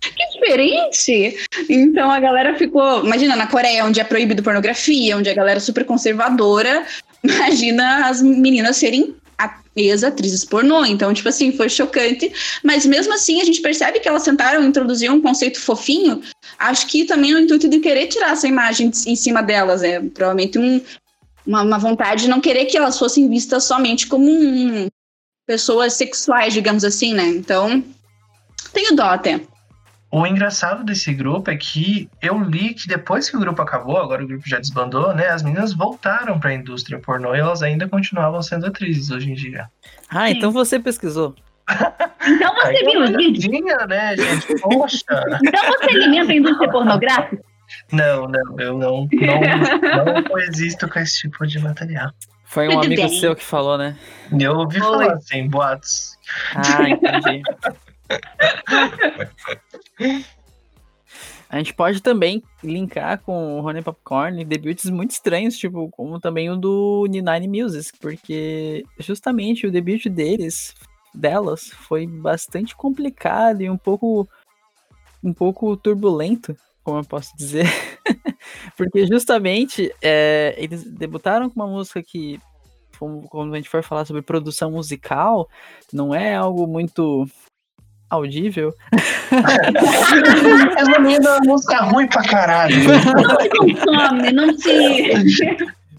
que 0.00 0.38
diferente! 0.38 1.36
Então 1.68 2.10
a 2.10 2.20
galera 2.20 2.56
ficou. 2.56 3.04
Imagina, 3.04 3.36
na 3.36 3.46
Coreia, 3.46 3.84
onde 3.84 4.00
é 4.00 4.04
proibido 4.04 4.42
pornografia, 4.42 5.16
onde 5.16 5.28
a 5.28 5.34
galera 5.34 5.58
é 5.58 5.60
super 5.60 5.84
conservadora, 5.84 6.86
imagina 7.22 8.08
as 8.08 8.22
meninas 8.22 8.76
serem 8.76 9.14
ex-atrizes 9.76 10.44
pornô. 10.44 10.84
Então, 10.84 11.12
tipo 11.14 11.28
assim, 11.28 11.52
foi 11.52 11.68
chocante. 11.68 12.32
Mas 12.64 12.84
mesmo 12.84 13.12
assim, 13.14 13.40
a 13.40 13.44
gente 13.44 13.60
percebe 13.60 14.00
que 14.00 14.08
elas 14.08 14.24
tentaram 14.24 14.64
introduzir 14.64 15.10
um 15.10 15.20
conceito 15.20 15.60
fofinho. 15.60 16.20
Acho 16.58 16.86
que 16.86 17.04
também 17.04 17.32
no 17.32 17.38
intuito 17.40 17.68
de 17.68 17.78
querer 17.78 18.06
tirar 18.08 18.32
essa 18.32 18.48
imagem 18.48 18.90
em 19.06 19.16
cima 19.16 19.42
delas. 19.42 19.82
É 19.82 20.00
provavelmente 20.00 20.58
um- 20.58 20.80
uma, 21.46 21.62
uma 21.62 21.78
vontade 21.78 22.22
de 22.22 22.28
não 22.28 22.40
querer 22.40 22.66
que 22.66 22.76
elas 22.76 22.98
fossem 22.98 23.28
vistas 23.28 23.64
somente 23.64 24.06
como 24.06 24.30
um, 24.30 24.88
pessoas 25.46 25.94
sexuais, 25.94 26.52
digamos 26.52 26.84
assim, 26.84 27.14
né? 27.14 27.26
Então, 27.28 27.82
tenho 28.72 28.94
dó 28.94 29.04
até. 29.04 29.40
O 30.12 30.26
engraçado 30.26 30.82
desse 30.82 31.14
grupo 31.14 31.50
é 31.50 31.56
que 31.56 32.08
eu 32.20 32.38
li 32.42 32.74
que 32.74 32.88
depois 32.88 33.30
que 33.30 33.36
o 33.36 33.40
grupo 33.40 33.62
acabou, 33.62 33.96
agora 33.96 34.24
o 34.24 34.26
grupo 34.26 34.42
já 34.48 34.58
desbandou, 34.58 35.14
né? 35.14 35.28
As 35.28 35.42
meninas 35.42 35.72
voltaram 35.72 36.38
pra 36.40 36.52
indústria 36.52 36.98
pornô 36.98 37.34
e 37.34 37.38
elas 37.38 37.62
ainda 37.62 37.88
continuavam 37.88 38.42
sendo 38.42 38.66
atrizes 38.66 39.10
hoje 39.10 39.30
em 39.30 39.34
dia. 39.34 39.68
ah, 40.08 40.28
então 40.28 40.50
você 40.50 40.80
pesquisou. 40.80 41.34
Então 42.26 42.54
você 42.56 42.66
Aí 42.66 42.84
viu 42.84 43.06
vídeos? 43.06 43.44
olhadinha, 43.46 43.76
né, 43.86 44.16
gente? 44.16 44.46
Poxa! 44.60 45.04
Então 45.44 45.66
você 45.68 45.84
alimenta 45.96 46.32
a 46.32 46.34
indústria 46.34 46.70
pornográfica? 46.72 47.42
Não, 47.92 48.26
não, 48.26 48.58
eu 48.58 48.76
não, 48.76 49.08
não, 49.12 50.06
não 50.14 50.24
coexisto 50.24 50.88
com 50.88 50.98
esse 50.98 51.20
tipo 51.20 51.46
de 51.46 51.60
material. 51.60 52.10
Foi 52.44 52.66
um 52.66 52.72
Tudo 52.72 52.86
amigo 52.86 53.02
bem. 53.02 53.20
seu 53.20 53.36
que 53.36 53.44
falou, 53.44 53.78
né? 53.78 53.96
Eu 54.40 54.56
ouvi 54.56 54.74
Oi. 54.78 54.82
falar 54.82 55.12
assim, 55.12 55.48
boatos. 55.48 56.18
Ah, 56.56 56.88
entendi. 56.88 57.42
A 61.50 61.58
gente 61.58 61.74
pode 61.74 62.00
também 62.00 62.42
linkar 62.62 63.20
com 63.22 63.58
o 63.58 63.66
Honey 63.66 63.82
Popcorn 63.82 64.44
debuts 64.44 64.88
muito 64.88 65.10
estranhos, 65.10 65.58
tipo, 65.58 65.88
como 65.90 66.20
também 66.20 66.48
o 66.48 66.56
do 66.56 67.06
Nine 67.08 67.48
Music, 67.48 67.98
porque 67.98 68.84
justamente 69.00 69.66
o 69.66 69.72
debut 69.72 70.06
deles, 70.06 70.72
delas, 71.12 71.70
foi 71.70 72.06
bastante 72.06 72.76
complicado 72.76 73.62
e 73.62 73.68
um 73.68 73.76
pouco 73.76 74.28
um 75.22 75.32
pouco 75.32 75.76
turbulento, 75.76 76.56
como 76.84 77.00
eu 77.00 77.04
posso 77.04 77.36
dizer. 77.36 77.66
porque 78.76 79.04
justamente 79.06 79.92
é, 80.00 80.54
eles 80.56 80.84
debutaram 80.84 81.50
com 81.50 81.56
uma 81.56 81.66
música 81.66 82.00
que, 82.00 82.40
quando 83.28 83.54
a 83.54 83.56
gente 83.56 83.68
for 83.68 83.82
falar 83.82 84.04
sobre 84.04 84.22
produção 84.22 84.70
musical, 84.70 85.48
não 85.92 86.14
é 86.14 86.36
algo 86.36 86.66
muito 86.66 87.26
audível. 88.10 88.74
Essa 90.76 90.98
menina 91.00 91.28
é 91.28 91.32
uma 91.36 91.52
música 91.52 91.82
ruim 91.84 92.06
pra 92.08 92.22
caralho. 92.22 92.76
Não 92.84 93.40
se 93.40 93.48
consome, 93.50 94.32
não 94.32 94.58
se. 94.58 95.56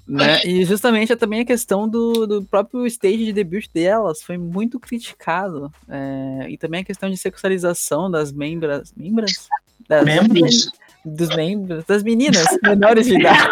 né? 0.08 0.46
E 0.46 0.65
justamente 0.65 1.13
é 1.13 1.15
também 1.15 1.39
a 1.39 1.46
questão 1.46 1.88
do, 1.88 2.27
do 2.27 2.44
próprio 2.44 2.86
stage 2.86 3.25
de 3.25 3.34
debut 3.34 3.68
delas 3.74 4.22
foi 4.22 4.38
muito 4.38 4.80
criticado. 4.80 5.72
é, 5.89 6.48
e 6.50 6.58
também 6.58 6.82
a 6.82 6.86
questão 6.86 7.10
de 7.10 7.18
sexualização 7.18 8.12
das 8.12 8.32
membras. 8.32 8.94
Membras? 8.96 9.48
Das 9.88 10.03
Membros? 10.06 10.70
Dos 11.03 11.36
membros, 11.36 11.84
das 11.86 12.03
meninas 12.03 12.46
menores 12.63 13.08
de 13.08 13.15
idade. 13.15 13.50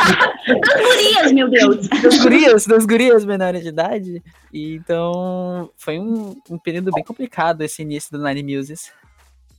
das 0.47 0.73
gurias, 0.75 1.31
meu 1.31 1.49
Deus. 1.49 1.87
Das 1.87 2.17
gurias, 2.17 2.65
das 2.65 2.85
gurias 2.85 3.25
menores 3.25 3.63
de 3.63 3.69
idade. 3.69 4.23
E, 4.53 4.75
então, 4.75 5.69
foi 5.77 5.99
um, 5.99 6.35
um 6.49 6.57
período 6.57 6.91
bem 6.91 7.03
complicado 7.03 7.61
esse 7.61 7.81
início 7.81 8.11
do 8.11 8.23
Nine 8.23 8.57
Muses. 8.57 8.91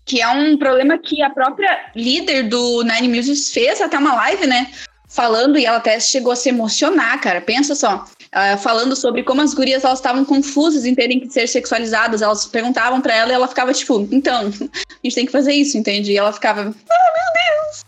Que 0.04 0.20
é 0.20 0.28
um 0.28 0.56
problema 0.56 0.99
que 0.99 1.23
a 1.23 1.30
própria 1.30 1.90
líder 1.94 2.49
do 2.49 2.82
Nine 2.82 3.09
Muses 3.16 3.52
fez 3.52 3.80
até 3.80 3.99
uma 3.99 4.14
live, 4.14 4.47
né? 4.47 4.70
Falando, 5.11 5.59
e 5.59 5.67
ela 5.67 5.79
até 5.79 5.99
chegou 5.99 6.33
a 6.33 6.37
se 6.37 6.49
emocionar, 6.49 7.21
cara. 7.21 7.40
Pensa 7.40 7.75
só. 7.75 8.05
Uh, 8.33 8.57
falando 8.59 8.95
sobre 8.95 9.25
como 9.25 9.43
as 9.43 9.52
gurias 9.52 9.83
elas 9.83 9.99
estavam 9.99 10.25
confusas 10.25 10.85
em 10.85 10.95
terem 10.95 11.19
que 11.19 11.29
ser 11.29 11.49
sexualizadas. 11.49 12.23
Elas 12.23 12.47
perguntavam 12.47 13.00
para 13.00 13.17
ela 13.17 13.33
e 13.33 13.35
ela 13.35 13.49
ficava 13.49 13.73
tipo, 13.73 14.07
então, 14.12 14.47
a 14.47 15.02
gente 15.02 15.14
tem 15.14 15.26
que 15.26 15.33
fazer 15.33 15.52
isso, 15.52 15.76
entende? 15.76 16.12
E 16.12 16.17
ela 16.17 16.33
ficava, 16.33 16.61
ah, 16.61 16.64
meu 16.64 16.73
Deus. 16.73 17.85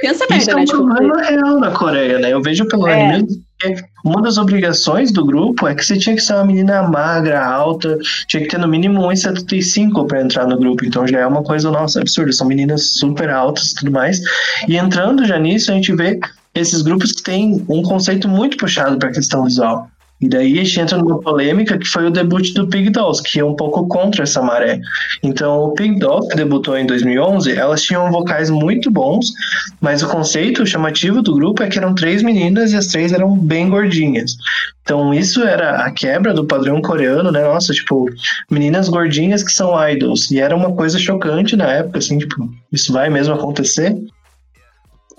Pensa 0.00 0.26
merda, 0.30 0.36
isso 0.42 0.50
é 0.50 0.54
um 0.54 0.58
né? 0.58 0.64
Tipo, 0.64 0.86
problema 0.86 1.22
real 1.22 1.60
na 1.60 1.70
Coreia, 1.72 2.18
né? 2.18 2.32
Eu 2.32 2.40
vejo 2.40 2.66
pelo 2.66 2.88
É. 2.88 3.20
que 3.60 3.74
uma 4.02 4.22
das 4.22 4.38
obrigações 4.38 5.12
do 5.12 5.26
grupo 5.26 5.68
é 5.68 5.74
que 5.74 5.84
você 5.84 5.98
tinha 5.98 6.16
que 6.16 6.22
ser 6.22 6.32
uma 6.32 6.46
menina 6.46 6.82
magra, 6.84 7.44
alta, 7.44 7.98
tinha 8.26 8.42
que 8.42 8.48
ter 8.48 8.58
no 8.58 8.66
mínimo 8.66 9.02
1,75 9.02 10.06
para 10.06 10.22
entrar 10.22 10.46
no 10.46 10.58
grupo. 10.58 10.86
Então 10.86 11.06
já 11.06 11.20
é 11.20 11.26
uma 11.26 11.42
coisa, 11.42 11.70
nossa, 11.70 12.00
absurda. 12.00 12.32
São 12.32 12.46
meninas 12.46 12.94
super 12.94 13.28
altas 13.28 13.72
e 13.72 13.74
tudo 13.74 13.92
mais. 13.92 14.18
E 14.66 14.78
entrando 14.78 15.26
já 15.26 15.38
nisso, 15.38 15.70
a 15.70 15.74
gente 15.74 15.94
vê 15.94 16.18
esses 16.54 16.82
grupos 16.82 17.12
que 17.12 17.22
têm 17.22 17.64
um 17.68 17.82
conceito 17.82 18.28
muito 18.28 18.56
puxado 18.56 18.98
para 18.98 19.08
a 19.08 19.12
questão 19.12 19.44
visual. 19.44 19.90
E 20.22 20.28
daí 20.28 20.60
a 20.60 20.62
gente 20.62 20.80
entra 20.80 20.98
numa 20.98 21.20
polêmica 21.20 21.76
que 21.76 21.88
foi 21.88 22.06
o 22.06 22.10
debut 22.10 22.54
do 22.54 22.68
Pig 22.68 22.90
Dolls, 22.90 23.20
que 23.20 23.40
é 23.40 23.44
um 23.44 23.56
pouco 23.56 23.88
contra 23.88 24.22
essa 24.22 24.40
maré. 24.40 24.80
Então, 25.20 25.64
o 25.64 25.74
Pig 25.74 25.98
Dolls, 25.98 26.28
que 26.28 26.36
debutou 26.36 26.78
em 26.78 26.86
2011, 26.86 27.52
elas 27.52 27.82
tinham 27.82 28.08
vocais 28.12 28.48
muito 28.48 28.88
bons, 28.88 29.32
mas 29.80 30.00
o 30.00 30.08
conceito 30.08 30.64
chamativo 30.64 31.22
do 31.22 31.34
grupo 31.34 31.64
é 31.64 31.68
que 31.68 31.76
eram 31.76 31.92
três 31.92 32.22
meninas 32.22 32.70
e 32.70 32.76
as 32.76 32.86
três 32.86 33.12
eram 33.12 33.36
bem 33.36 33.68
gordinhas. 33.68 34.36
Então, 34.84 35.12
isso 35.12 35.42
era 35.42 35.84
a 35.84 35.90
quebra 35.90 36.32
do 36.32 36.44
padrão 36.44 36.80
coreano, 36.80 37.32
né? 37.32 37.42
Nossa, 37.42 37.72
tipo, 37.72 38.08
meninas 38.48 38.88
gordinhas 38.88 39.42
que 39.42 39.50
são 39.50 39.72
idols. 39.88 40.30
E 40.30 40.38
era 40.38 40.54
uma 40.54 40.72
coisa 40.72 41.00
chocante 41.00 41.56
na 41.56 41.66
época, 41.66 41.98
assim, 41.98 42.18
tipo, 42.18 42.48
isso 42.72 42.92
vai 42.92 43.10
mesmo 43.10 43.34
acontecer? 43.34 43.92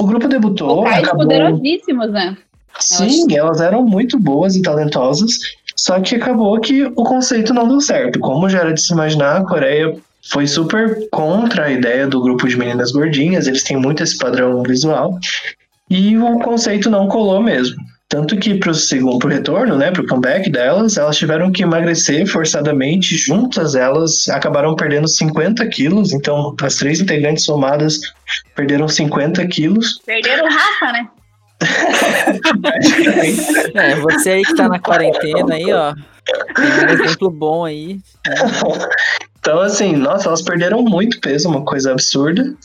O 0.03 0.07
grupo 0.07 0.27
debutou, 0.27 0.83
vocais 0.83 1.03
acabou... 1.03 1.25
poderosíssimos, 1.25 2.11
né? 2.11 2.35
Sim, 2.77 3.25
elas 3.33 3.61
eram 3.61 3.83
muito 3.83 4.19
boas 4.19 4.53
e 4.55 4.61
talentosas, 4.61 5.39
só 5.77 5.99
que 6.01 6.15
acabou 6.15 6.59
que 6.59 6.83
o 6.83 7.03
conceito 7.03 7.53
não 7.53 7.67
deu 7.67 7.79
certo. 7.79 8.19
Como 8.19 8.49
já 8.49 8.59
era 8.59 8.73
de 8.73 8.81
se 8.81 8.91
imaginar, 8.91 9.37
a 9.37 9.45
Coreia 9.45 9.95
foi 10.29 10.45
super 10.45 11.07
contra 11.09 11.65
a 11.65 11.71
ideia 11.71 12.05
do 12.05 12.21
grupo 12.21 12.47
de 12.47 12.57
meninas 12.57 12.91
gordinhas, 12.91 13.47
eles 13.47 13.63
têm 13.63 13.77
muito 13.77 14.03
esse 14.03 14.17
padrão 14.17 14.61
visual, 14.63 15.17
e 15.89 16.17
o 16.17 16.39
conceito 16.39 16.89
não 16.89 17.07
colou 17.07 17.41
mesmo. 17.41 17.77
Tanto 18.09 18.37
que 18.37 18.55
pro 18.55 18.73
segundo 18.73 19.17
pro 19.17 19.29
retorno, 19.29 19.75
né, 19.75 19.91
pro 19.91 20.05
comeback 20.05 20.51
delas, 20.51 20.97
elas 20.97 21.17
tiveram 21.17 21.51
que 21.51 21.63
emagrecer 21.63 22.27
forçadamente, 22.27 23.17
juntas 23.17 23.73
elas 23.73 24.29
acabaram 24.29 24.75
perdendo 24.75 25.07
50 25.07 25.65
quilos, 25.67 26.13
então 26.13 26.55
as 26.61 26.75
três 26.75 27.01
integrantes 27.01 27.43
somadas 27.43 27.99
perderam 28.55 28.87
50 28.87 29.45
quilos. 29.47 29.99
Perderam 30.05 30.45
o 30.45 30.49
Rafa, 30.49 30.91
né? 30.91 31.09
É, 33.73 33.95
você 33.95 34.31
aí 34.31 34.43
que 34.43 34.55
tá 34.55 34.67
na 34.67 34.79
quarentena 34.79 35.55
aí, 35.55 35.73
ó. 35.73 35.93
Tem 36.55 36.65
um 36.65 37.03
exemplo 37.03 37.31
bom 37.31 37.65
aí. 37.65 37.99
Então, 39.43 39.59
assim, 39.59 39.93
nossa, 39.97 40.29
elas 40.29 40.41
perderam 40.41 40.81
muito 40.81 41.19
peso, 41.19 41.49
uma 41.49 41.65
coisa 41.65 41.91
absurda. 41.91 42.55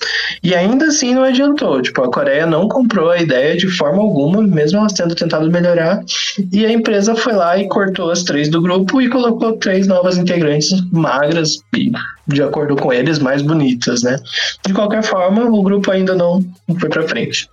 E 0.44 0.54
ainda 0.54 0.87
assim 0.87 1.12
não 1.12 1.25
adiantou. 1.25 1.82
Tipo, 1.82 2.04
a 2.04 2.12
Coreia 2.12 2.47
não 2.47 2.68
comprou 2.68 3.11
a 3.11 3.18
ideia 3.18 3.56
de 3.56 3.66
forma 3.66 4.00
alguma, 4.00 4.40
mesmo 4.42 4.78
elas 4.78 4.92
tendo 4.92 5.12
tentado 5.12 5.50
melhorar. 5.50 6.04
E 6.52 6.64
a 6.64 6.73
empresa 6.73 7.16
foi 7.16 7.32
lá 7.32 7.58
e 7.58 7.66
cortou 7.66 8.12
as 8.12 8.23
três 8.23 8.49
do 8.49 8.62
grupo 8.62 9.02
e 9.02 9.08
colocou 9.08 9.54
três 9.54 9.88
novas 9.88 10.16
integrantes 10.16 10.70
magras 10.92 11.58
e, 11.76 11.90
de 12.28 12.44
acordo 12.44 12.76
com 12.76 12.92
eles, 12.92 13.18
mais 13.18 13.42
bonitas, 13.42 14.04
né? 14.04 14.16
De 14.64 14.73
qualquer 14.73 15.02
forma, 15.02 15.47
o 15.47 15.62
grupo 15.64 15.90
ainda 15.90 16.14
não 16.14 16.47
foi 16.78 16.88
pra 16.88 17.08
frente. 17.08 17.50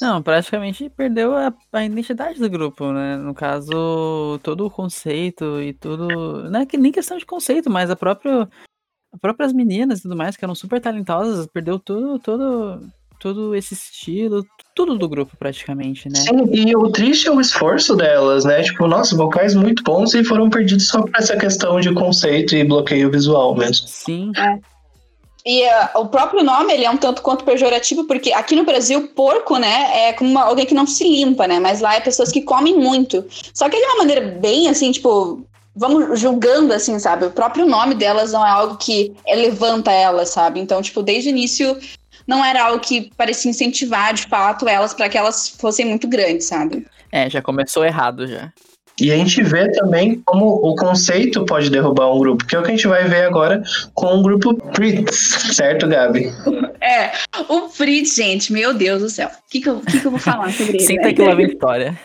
Não, 0.00 0.22
praticamente 0.22 0.88
perdeu 0.90 1.34
a, 1.36 1.52
a 1.72 1.84
identidade 1.84 2.38
do 2.38 2.48
grupo, 2.48 2.92
né? 2.92 3.16
No 3.16 3.34
caso, 3.34 4.38
todo 4.42 4.66
o 4.66 4.70
conceito 4.70 5.60
e 5.60 5.72
tudo. 5.72 6.48
Não 6.50 6.60
é 6.60 6.66
que 6.66 6.76
nem 6.76 6.92
questão 6.92 7.16
de 7.16 7.26
conceito, 7.26 7.70
mas 7.70 7.90
a 7.90 7.96
própria. 7.96 8.48
As 9.12 9.20
próprias 9.20 9.52
meninas 9.52 10.00
e 10.00 10.02
tudo 10.02 10.16
mais, 10.16 10.36
que 10.36 10.44
eram 10.44 10.56
super 10.56 10.80
talentosas, 10.80 11.46
perdeu 11.46 11.78
tudo, 11.78 12.18
todo, 12.18 12.80
todo 13.20 13.54
esse 13.54 13.72
estilo, 13.72 14.44
tudo 14.74 14.98
do 14.98 15.08
grupo 15.08 15.36
praticamente, 15.36 16.08
né? 16.08 16.16
Sim, 16.16 16.44
e 16.52 16.76
o 16.76 16.90
triste 16.90 17.28
é 17.28 17.30
o 17.30 17.40
esforço 17.40 17.94
delas, 17.94 18.44
né? 18.44 18.62
Tipo, 18.62 18.88
nossa, 18.88 19.16
vocais 19.16 19.54
muito 19.54 19.84
bons 19.84 20.14
e 20.14 20.24
foram 20.24 20.50
perdidos 20.50 20.88
só 20.88 21.00
por 21.00 21.12
essa 21.16 21.36
questão 21.36 21.78
de 21.78 21.94
conceito 21.94 22.56
e 22.56 22.64
bloqueio 22.64 23.08
visual 23.08 23.56
mesmo. 23.56 23.86
Sim. 23.86 24.32
E 25.46 25.62
uh, 25.66 26.00
o 26.00 26.06
próprio 26.06 26.42
nome, 26.42 26.72
ele 26.72 26.86
é 26.86 26.90
um 26.90 26.96
tanto 26.96 27.20
quanto 27.20 27.44
pejorativo, 27.44 28.04
porque 28.04 28.32
aqui 28.32 28.56
no 28.56 28.64
Brasil, 28.64 29.08
porco, 29.08 29.58
né, 29.58 30.08
é 30.08 30.12
como 30.14 30.30
uma, 30.30 30.44
alguém 30.44 30.64
que 30.64 30.72
não 30.72 30.86
se 30.86 31.04
limpa, 31.04 31.46
né? 31.46 31.60
Mas 31.60 31.82
lá 31.82 31.96
é 31.96 32.00
pessoas 32.00 32.32
que 32.32 32.40
comem 32.40 32.78
muito. 32.78 33.24
Só 33.52 33.68
que 33.68 33.76
é 33.76 33.80
de 33.80 33.84
uma 33.86 33.98
maneira 33.98 34.22
bem, 34.22 34.68
assim, 34.68 34.90
tipo, 34.90 35.46
vamos 35.76 36.18
julgando, 36.18 36.72
assim, 36.72 36.98
sabe? 36.98 37.26
O 37.26 37.30
próprio 37.30 37.66
nome 37.66 37.94
delas 37.94 38.32
não 38.32 38.46
é 38.46 38.48
algo 38.48 38.76
que 38.76 39.14
levanta 39.26 39.92
elas, 39.92 40.30
sabe? 40.30 40.60
Então, 40.60 40.80
tipo, 40.80 41.02
desde 41.02 41.28
o 41.28 41.32
início 41.32 41.78
não 42.26 42.42
era 42.42 42.64
algo 42.64 42.80
que 42.80 43.10
parecia 43.14 43.50
incentivar, 43.50 44.14
de 44.14 44.26
fato, 44.26 44.66
elas 44.66 44.94
para 44.94 45.10
que 45.10 45.18
elas 45.18 45.50
fossem 45.50 45.84
muito 45.84 46.08
grandes, 46.08 46.46
sabe? 46.46 46.86
É, 47.12 47.28
já 47.28 47.42
começou 47.42 47.84
errado 47.84 48.26
já. 48.26 48.50
E 49.00 49.10
a 49.10 49.16
gente 49.16 49.42
vê 49.42 49.70
também 49.72 50.22
como 50.24 50.46
o 50.46 50.76
conceito 50.76 51.44
pode 51.44 51.68
derrubar 51.68 52.14
um 52.14 52.18
grupo, 52.18 52.46
que 52.46 52.54
é 52.54 52.58
o 52.58 52.62
que 52.62 52.68
a 52.68 52.76
gente 52.76 52.86
vai 52.86 53.04
ver 53.08 53.24
agora 53.24 53.62
com 53.92 54.18
o 54.18 54.22
grupo 54.22 54.56
Fritz, 54.74 55.16
certo, 55.54 55.88
Gabi? 55.88 56.30
É, 56.86 57.12
o 57.48 57.70
Fritz, 57.70 58.14
gente, 58.14 58.52
meu 58.52 58.74
Deus 58.74 59.00
do 59.00 59.08
céu. 59.08 59.28
O 59.28 59.50
que, 59.50 59.58
que, 59.58 59.70
eu, 59.70 59.80
que, 59.80 60.00
que 60.00 60.06
eu 60.06 60.10
vou 60.10 60.20
falar 60.20 60.52
sobre 60.52 60.74
ele? 60.74 60.80
Senta 60.80 61.14
que 61.14 61.22
lá 61.22 61.34
vem 61.34 61.46
história. 61.46 61.98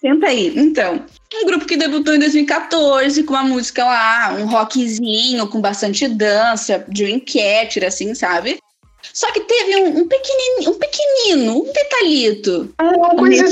Senta 0.00 0.28
aí. 0.28 0.50
Então, 0.56 1.04
um 1.34 1.44
grupo 1.44 1.66
que 1.66 1.76
debutou 1.76 2.14
em 2.14 2.18
2014 2.18 3.22
com 3.24 3.34
uma 3.34 3.42
música 3.42 3.84
lá, 3.84 4.34
um 4.34 4.46
rockzinho 4.46 5.46
com 5.46 5.60
bastante 5.60 6.08
dança, 6.08 6.82
Dreamcatcher, 6.88 7.86
assim, 7.86 8.14
sabe? 8.14 8.58
Só 9.12 9.30
que 9.30 9.40
teve 9.40 9.76
um, 9.76 9.98
um 9.98 10.08
pequenino, 10.08 10.70
um 10.70 10.78
pequenino, 10.78 11.62
um 11.62 11.72
detalhito. 11.72 12.74
Uma 12.80 13.10
coisa 13.10 13.44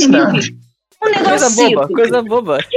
Um 1.02 1.12
Coisa 1.12 1.48
negocinho. 1.48 1.80
boba, 1.80 1.88
coisa 1.94 2.22
boba. 2.22 2.58
Que 2.68 2.76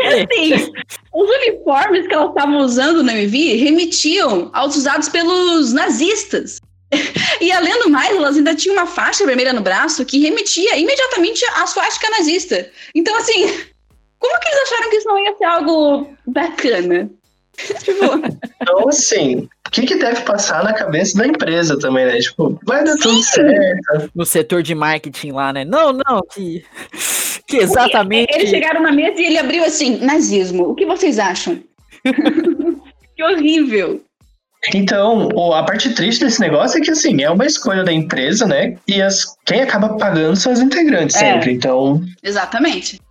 assim, 0.54 0.72
os 1.14 1.30
uniformes 1.30 2.08
que 2.08 2.14
elas 2.14 2.30
estavam 2.30 2.58
usando 2.60 3.04
no 3.04 3.12
MV 3.12 3.56
remetiam 3.58 4.50
aos 4.54 4.76
usados 4.76 5.10
pelos 5.10 5.74
nazistas. 5.74 6.60
E 7.42 7.52
além 7.52 7.78
do 7.82 7.90
mais, 7.90 8.16
elas 8.16 8.38
ainda 8.38 8.56
tinham 8.56 8.78
uma 8.78 8.86
faixa 8.86 9.26
vermelha 9.26 9.52
no 9.52 9.62
braço 9.62 10.06
que 10.06 10.20
remetia 10.20 10.78
imediatamente 10.78 11.44
à 11.56 11.66
swastika 11.68 12.10
nazista. 12.12 12.70
Então, 12.96 13.14
assim, 13.18 13.48
como 14.20 14.40
que 14.40 14.48
eles 14.48 14.62
acharam 14.62 14.90
que 14.90 14.96
isso 14.98 15.08
não 15.08 15.20
ia 15.20 15.36
ser 15.36 15.44
algo 15.44 16.08
bacana? 16.28 17.10
tipo, 17.84 18.06
Então, 18.62 18.88
assim, 18.88 19.50
o 19.68 19.72
que, 19.72 19.86
que 19.86 19.96
deve 19.96 20.22
passar 20.22 20.64
na 20.64 20.72
cabeça 20.74 21.18
da 21.18 21.28
empresa 21.28 21.78
também, 21.80 22.06
né? 22.06 22.20
Tipo, 22.20 22.58
vai 22.66 22.84
dar 22.84 22.96
tudo 22.98 23.22
certo. 23.24 24.12
No 24.16 24.26
setor 24.26 24.62
de 24.64 24.74
marketing 24.76 25.32
lá, 25.32 25.52
né? 25.52 25.66
Não, 25.66 25.92
não, 25.92 26.22
que, 26.34 26.64
que 27.58 27.64
exatamente. 27.64 28.34
eles 28.34 28.50
chegaram 28.50 28.82
na 28.82 28.92
mesa 28.92 29.20
e 29.22 29.26
ele 29.26 29.38
abriu 29.38 29.64
assim: 29.64 29.98
nazismo, 29.98 30.70
o 30.70 30.76
que 30.76 30.86
vocês 30.86 31.20
acham? 31.20 31.60
que 33.16 33.24
horrível. 33.24 34.02
Então, 34.74 35.30
a 35.54 35.64
parte 35.64 35.94
triste 35.94 36.24
desse 36.24 36.40
negócio 36.40 36.78
é 36.78 36.82
que, 36.82 36.92
assim, 36.92 37.22
é 37.22 37.30
uma 37.30 37.46
escolha 37.46 37.84
da 37.84 37.92
empresa, 37.92 38.46
né? 38.46 38.78
E 38.88 39.02
as, 39.02 39.36
quem 39.46 39.62
acaba 39.62 39.98
pagando 39.98 40.38
são 40.38 40.54
as 40.54 40.62
integrantes 40.62 41.16
É. 41.18 41.34
sempre. 41.34 41.52
Então, 41.52 42.02
Exatamente. 42.24 43.02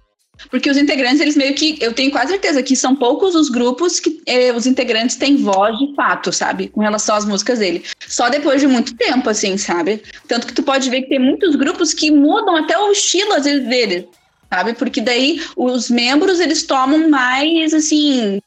Porque 0.50 0.70
os 0.70 0.76
integrantes, 0.76 1.20
eles 1.20 1.36
meio 1.36 1.54
que. 1.54 1.78
Eu 1.80 1.92
tenho 1.92 2.10
quase 2.10 2.32
certeza 2.32 2.62
que 2.62 2.74
são 2.74 2.96
poucos 2.96 3.34
os 3.34 3.48
grupos 3.48 4.00
que 4.00 4.20
eh, 4.26 4.52
os 4.52 4.66
integrantes 4.66 5.14
têm 5.16 5.36
voz 5.36 5.78
de 5.78 5.94
fato, 5.94 6.32
sabe? 6.32 6.68
Com 6.68 6.80
relação 6.80 7.14
às 7.14 7.24
músicas 7.24 7.58
dele. 7.58 7.84
Só 8.08 8.28
depois 8.28 8.60
de 8.60 8.66
muito 8.66 8.96
tempo, 8.96 9.28
assim, 9.30 9.56
sabe? 9.56 10.02
Tanto 10.26 10.46
que 10.46 10.54
tu 10.54 10.62
pode 10.62 10.88
ver 10.90 11.02
que 11.02 11.10
tem 11.10 11.18
muitos 11.18 11.54
grupos 11.54 11.94
que 11.94 12.10
mudam 12.10 12.56
até 12.56 12.76
o 12.76 12.90
estilo, 12.90 13.34
às 13.34 13.44
vezes, 13.44 13.68
deles, 13.68 14.04
sabe? 14.52 14.74
Porque 14.74 15.00
daí 15.00 15.40
os 15.56 15.88
membros, 15.88 16.38
eles 16.38 16.62
tomam 16.64 17.08
mais, 17.08 17.72
assim. 17.72 18.38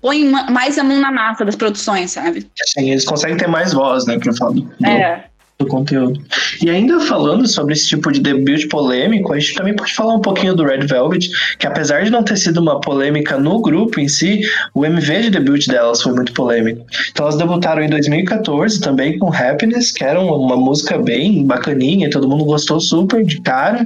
Põem 0.00 0.26
ma- 0.26 0.48
mais 0.50 0.78
a 0.78 0.84
mão 0.84 1.00
na 1.00 1.10
massa 1.10 1.44
das 1.44 1.56
produções, 1.56 2.12
sabe? 2.12 2.46
assim, 2.62 2.90
eles 2.90 3.04
conseguem 3.04 3.36
ter 3.36 3.48
mais 3.48 3.72
voz, 3.72 4.06
né? 4.06 4.18
Pra 4.18 4.32
falar. 4.34 4.52
do- 4.52 4.70
É. 4.86 5.24
do 5.58 5.66
conteúdo. 5.66 6.22
E 6.62 6.70
ainda 6.70 7.00
falando 7.00 7.44
sobre 7.48 7.72
esse 7.74 7.88
tipo 7.88 8.12
de 8.12 8.20
debut 8.20 8.68
polêmico, 8.68 9.32
a 9.32 9.38
gente 9.40 9.54
também 9.56 9.74
pode 9.74 9.92
falar 9.92 10.14
um 10.14 10.20
pouquinho 10.20 10.54
do 10.54 10.62
Red 10.62 10.86
Velvet, 10.86 11.28
que 11.58 11.66
apesar 11.66 12.04
de 12.04 12.10
não 12.10 12.22
ter 12.22 12.36
sido 12.36 12.60
uma 12.60 12.80
polêmica 12.80 13.36
no 13.36 13.60
grupo 13.60 13.98
em 13.98 14.06
si, 14.06 14.40
o 14.72 14.86
MV 14.86 15.22
de 15.22 15.30
debut 15.30 15.66
delas 15.66 16.00
foi 16.00 16.12
muito 16.12 16.32
polêmico. 16.32 16.86
Então 17.10 17.24
elas 17.26 17.36
debutaram 17.36 17.82
em 17.82 17.88
2014 17.90 18.78
também 18.80 19.18
com 19.18 19.32
Happiness, 19.34 19.90
que 19.90 20.04
era 20.04 20.20
uma 20.20 20.56
música 20.56 20.96
bem 20.96 21.44
bacaninha, 21.44 22.08
todo 22.08 22.28
mundo 22.28 22.44
gostou 22.44 22.78
super 22.80 23.24
de 23.24 23.40
cara. 23.40 23.84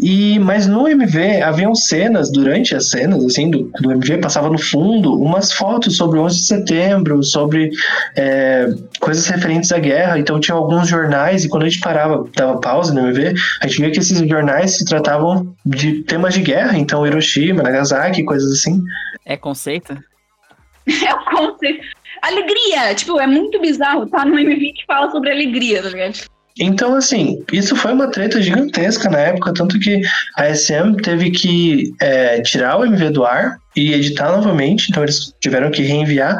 E, 0.00 0.38
mas 0.38 0.66
no 0.66 0.88
MV 0.88 1.42
haviam 1.42 1.74
cenas, 1.74 2.32
durante 2.32 2.74
as 2.74 2.88
cenas 2.88 3.24
assim, 3.24 3.50
do, 3.50 3.70
do 3.80 3.92
MV, 3.92 4.18
passava 4.18 4.48
no 4.48 4.58
fundo 4.58 5.20
umas 5.20 5.52
fotos 5.52 5.96
sobre 5.96 6.18
o 6.18 6.22
11 6.22 6.36
de 6.36 6.46
setembro, 6.46 7.22
sobre 7.22 7.70
é, 8.16 8.68
coisas 9.00 9.26
referentes 9.26 9.70
à 9.70 9.78
guerra. 9.78 10.18
Então 10.18 10.40
tinha 10.40 10.56
alguns 10.56 10.88
jornais, 10.88 11.44
e 11.44 11.48
quando 11.48 11.64
a 11.64 11.68
gente 11.68 11.80
parava, 11.80 12.26
dava 12.34 12.58
pausa 12.58 12.94
no 12.94 13.00
MV, 13.00 13.34
a 13.60 13.66
gente 13.66 13.80
via 13.80 13.90
que 13.90 13.98
esses 13.98 14.18
jornais 14.26 14.78
se 14.78 14.84
tratavam 14.86 15.54
de 15.64 16.02
temas 16.04 16.34
de 16.34 16.40
guerra, 16.40 16.78
então 16.78 17.06
Hiroshima, 17.06 17.62
Nagasaki, 17.62 18.24
coisas 18.24 18.50
assim. 18.50 18.80
É 19.26 19.36
conceito? 19.36 19.92
é 20.88 21.14
o 21.14 21.24
conceito. 21.36 21.84
Alegria! 22.22 22.94
Tipo, 22.94 23.20
é 23.20 23.26
muito 23.26 23.60
bizarro, 23.60 24.06
tá? 24.06 24.24
No 24.24 24.38
MV 24.38 24.72
que 24.72 24.86
fala 24.86 25.10
sobre 25.10 25.30
alegria, 25.30 25.82
tá 25.82 25.88
ligado? 25.88 26.31
Então, 26.58 26.94
assim, 26.94 27.42
isso 27.52 27.74
foi 27.74 27.92
uma 27.92 28.10
treta 28.10 28.40
gigantesca 28.42 29.08
na 29.08 29.18
época, 29.18 29.54
tanto 29.54 29.78
que 29.78 30.02
a 30.36 30.54
SM 30.54 30.96
teve 31.02 31.30
que 31.30 31.92
é, 32.00 32.40
tirar 32.42 32.78
o 32.78 32.84
MV 32.84 33.10
do 33.10 33.24
ar 33.24 33.56
e 33.74 33.92
editar 33.94 34.30
novamente, 34.30 34.88
então 34.90 35.02
eles 35.02 35.34
tiveram 35.40 35.70
que 35.70 35.82
reenviar 35.82 36.36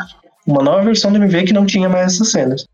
uma 0.46 0.62
nova 0.62 0.82
versão 0.82 1.10
do 1.10 1.18
MV 1.18 1.44
que 1.44 1.52
não 1.52 1.64
tinha 1.64 1.88
mais 1.88 2.14
essas 2.14 2.30
cenas. 2.30 2.66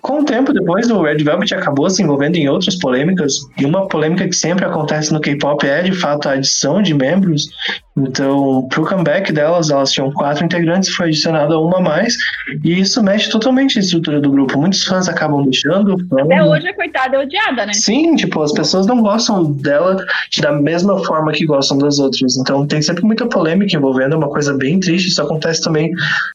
Com 0.00 0.20
o 0.20 0.24
tempo 0.24 0.52
depois, 0.52 0.90
o 0.90 1.02
Red 1.02 1.18
Velvet 1.18 1.54
acabou 1.54 1.88
se 1.88 2.02
envolvendo 2.02 2.36
em 2.36 2.48
outras 2.48 2.76
polêmicas, 2.76 3.34
e 3.56 3.64
uma 3.64 3.86
polêmica 3.86 4.26
que 4.26 4.34
sempre 4.34 4.64
acontece 4.64 5.12
no 5.12 5.20
K-pop 5.20 5.64
é, 5.66 5.82
de 5.82 5.92
fato, 5.92 6.28
a 6.28 6.32
adição 6.32 6.82
de 6.82 6.94
membros. 6.94 7.48
Então, 7.96 8.66
pro 8.70 8.84
comeback 8.84 9.32
delas, 9.32 9.70
elas 9.70 9.92
tinham 9.92 10.10
quatro 10.10 10.44
integrantes, 10.44 10.94
foi 10.94 11.06
adicionada 11.06 11.58
uma 11.58 11.78
a 11.78 11.80
mais, 11.80 12.16
e 12.64 12.80
isso 12.80 13.02
mexe 13.02 13.30
totalmente 13.30 13.78
a 13.78 13.80
estrutura 13.80 14.20
do 14.20 14.30
grupo. 14.30 14.58
Muitos 14.58 14.84
fãs 14.84 15.08
acabam 15.08 15.44
deixando. 15.44 15.96
Até 16.18 16.42
hoje 16.42 16.68
a 16.68 16.74
coitada 16.74 17.16
é 17.16 17.20
odiada, 17.20 17.66
né? 17.66 17.72
Sim, 17.72 18.16
tipo, 18.16 18.42
as 18.42 18.52
pessoas 18.52 18.86
não 18.86 19.00
gostam 19.00 19.52
dela 19.52 20.04
da 20.40 20.52
mesma 20.52 21.04
forma 21.04 21.30
que 21.32 21.46
gostam 21.46 21.78
das 21.78 21.98
outras. 22.00 22.36
Então, 22.36 22.66
tem 22.66 22.82
sempre 22.82 23.04
muita 23.04 23.26
polêmica 23.26 23.76
envolvendo, 23.76 24.14
é 24.14 24.16
uma 24.16 24.28
coisa 24.28 24.52
bem 24.54 24.80
triste. 24.80 25.08
Isso 25.08 25.22
acontece 25.22 25.62
também 25.62 25.92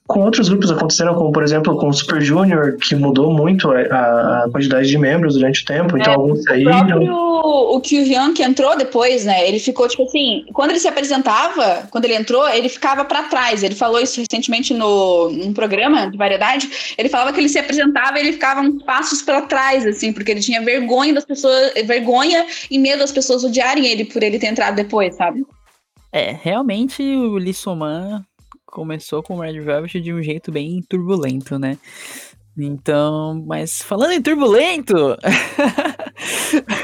com 0.07 0.21
outros 0.21 0.47
grupos, 0.47 0.71
aconteceram, 0.71 1.13
como 1.15 1.31
por 1.31 1.43
exemplo 1.43 1.77
com 1.77 1.89
o 1.89 1.93
Super 1.93 2.21
Junior, 2.21 2.77
que 2.77 2.95
mudou 2.95 3.33
muito 3.33 3.69
a, 3.71 4.43
a 4.45 4.49
quantidade 4.51 4.87
de 4.87 4.97
membros 4.97 5.33
durante 5.33 5.63
o 5.63 5.65
tempo, 5.65 5.97
então 5.97 6.13
é, 6.13 6.15
alguns 6.15 6.43
saíram. 6.43 6.71
O 6.71 6.87
próprio 6.87 7.29
o 7.43 7.79
Kyuhyun 7.81 8.33
que 8.33 8.43
entrou 8.43 8.77
depois, 8.77 9.25
né? 9.25 9.47
Ele 9.47 9.59
ficou, 9.59 9.87
tipo 9.87 10.03
assim, 10.03 10.45
quando 10.53 10.71
ele 10.71 10.79
se 10.79 10.87
apresentava, 10.87 11.48
quando 11.89 12.05
ele 12.05 12.15
entrou, 12.15 12.47
ele 12.49 12.69
ficava 12.69 13.05
para 13.05 13.23
trás. 13.23 13.63
Ele 13.63 13.75
falou 13.75 13.99
isso 13.99 14.19
recentemente 14.19 14.73
no, 14.73 15.29
num 15.29 15.53
programa 15.53 16.09
de 16.09 16.17
variedade. 16.17 16.95
Ele 16.97 17.09
falava 17.09 17.33
que 17.33 17.39
ele 17.39 17.49
se 17.49 17.59
apresentava 17.59 18.17
e 18.17 18.21
ele 18.21 18.33
ficava 18.33 18.61
uns 18.61 18.83
passos 18.83 19.21
para 19.21 19.41
trás, 19.41 19.85
assim, 19.85 20.13
porque 20.13 20.31
ele 20.31 20.41
tinha 20.41 20.61
vergonha 20.61 21.13
das 21.13 21.25
pessoas, 21.25 21.73
vergonha 21.85 22.45
e 22.69 22.77
medo 22.77 22.99
das 22.99 23.11
pessoas 23.11 23.43
odiarem 23.43 23.85
ele 23.85 24.05
por 24.05 24.23
ele 24.23 24.39
ter 24.39 24.47
entrado 24.47 24.75
depois, 24.75 25.15
sabe? 25.15 25.45
É, 26.11 26.31
realmente 26.41 27.03
o 27.03 27.35
Lee 27.35 27.53
Soman 27.53 28.25
começou 28.65 29.21
com 29.21 29.37
o 29.37 29.41
Red 29.41 29.59
Velvet 29.59 29.99
de 29.99 30.13
um 30.13 30.21
jeito 30.21 30.51
bem 30.51 30.81
turbulento, 30.87 31.59
né? 31.59 31.77
Então, 32.57 33.43
mas 33.47 33.81
falando 33.81 34.11
em 34.11 34.21
turbulento, 34.21 34.93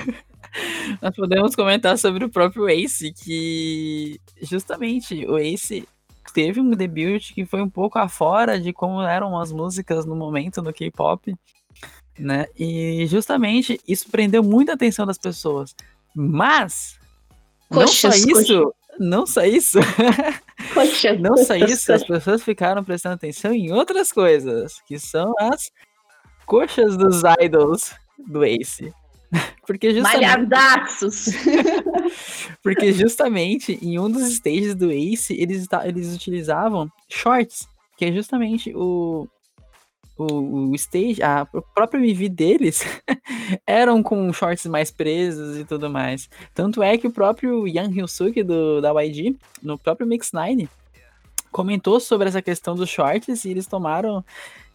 nós 1.01 1.15
podemos 1.15 1.55
comentar 1.55 1.97
sobre 1.97 2.25
o 2.25 2.29
próprio 2.29 2.67
Ace, 2.69 3.11
que 3.13 4.19
justamente 4.41 5.25
o 5.25 5.37
Ace 5.37 5.87
teve 6.33 6.59
um 6.59 6.71
debut 6.71 7.33
que 7.33 7.45
foi 7.45 7.61
um 7.61 7.69
pouco 7.69 7.97
afora 7.97 8.59
de 8.59 8.73
como 8.73 9.01
eram 9.01 9.39
as 9.39 9.51
músicas 9.51 10.05
no 10.05 10.15
momento 10.15 10.61
no 10.61 10.73
K-pop, 10.73 11.35
né? 12.17 12.47
E 12.57 13.05
justamente 13.07 13.79
isso 13.87 14.09
prendeu 14.09 14.43
muita 14.43 14.73
atenção 14.73 15.05
das 15.05 15.17
pessoas. 15.17 15.75
Mas 16.13 16.97
Coxas, 17.69 18.03
não 18.03 18.35
só 18.35 18.41
isso, 18.41 18.73
não 18.99 19.27
só 19.27 19.43
isso. 19.43 19.79
Coxas, 20.73 21.19
não 21.19 21.37
só 21.37 21.55
isso, 21.55 21.91
as 21.91 22.03
pessoas 22.03 22.43
ficaram 22.43 22.83
prestando 22.83 23.15
atenção 23.15 23.53
em 23.53 23.71
outras 23.71 24.11
coisas, 24.11 24.81
que 24.87 24.99
são 24.99 25.33
as 25.39 25.71
coxas 26.45 26.95
dos 26.95 27.21
idols 27.41 27.93
do 28.27 28.43
Ace. 28.43 28.93
Porque 29.65 29.93
justamente. 29.93 30.29
Porque 32.61 32.93
justamente 32.93 33.79
em 33.81 33.99
um 33.99 34.09
dos 34.09 34.27
stages 34.29 34.75
do 34.75 34.91
Ace, 34.91 35.33
eles, 35.33 35.67
eles 35.83 36.15
utilizavam 36.15 36.91
shorts, 37.09 37.67
que 37.97 38.05
é 38.05 38.11
justamente 38.11 38.73
o, 38.75 39.27
o, 40.17 40.69
o 40.69 40.75
stage, 40.75 41.21
a, 41.21 41.47
o 41.53 41.61
próprio 41.61 42.03
MV 42.03 42.29
deles 42.29 42.83
eram 43.65 44.01
com 44.01 44.31
shorts 44.33 44.65
mais 44.65 44.91
presos 44.91 45.57
e 45.57 45.65
tudo 45.65 45.89
mais. 45.89 46.29
Tanto 46.53 46.81
é 46.81 46.97
que 46.97 47.07
o 47.07 47.11
próprio 47.11 47.67
Yang 47.67 47.99
Hyun-suk 47.99 48.43
do, 48.43 48.81
da 48.81 48.91
YG, 49.03 49.35
no 49.61 49.77
próprio 49.77 50.07
Mix 50.07 50.31
9, 50.31 50.69
comentou 51.51 51.99
sobre 51.99 52.27
essa 52.27 52.41
questão 52.41 52.75
dos 52.75 52.89
shorts 52.89 53.45
e 53.45 53.49
eles 53.49 53.65
tomaram 53.65 54.23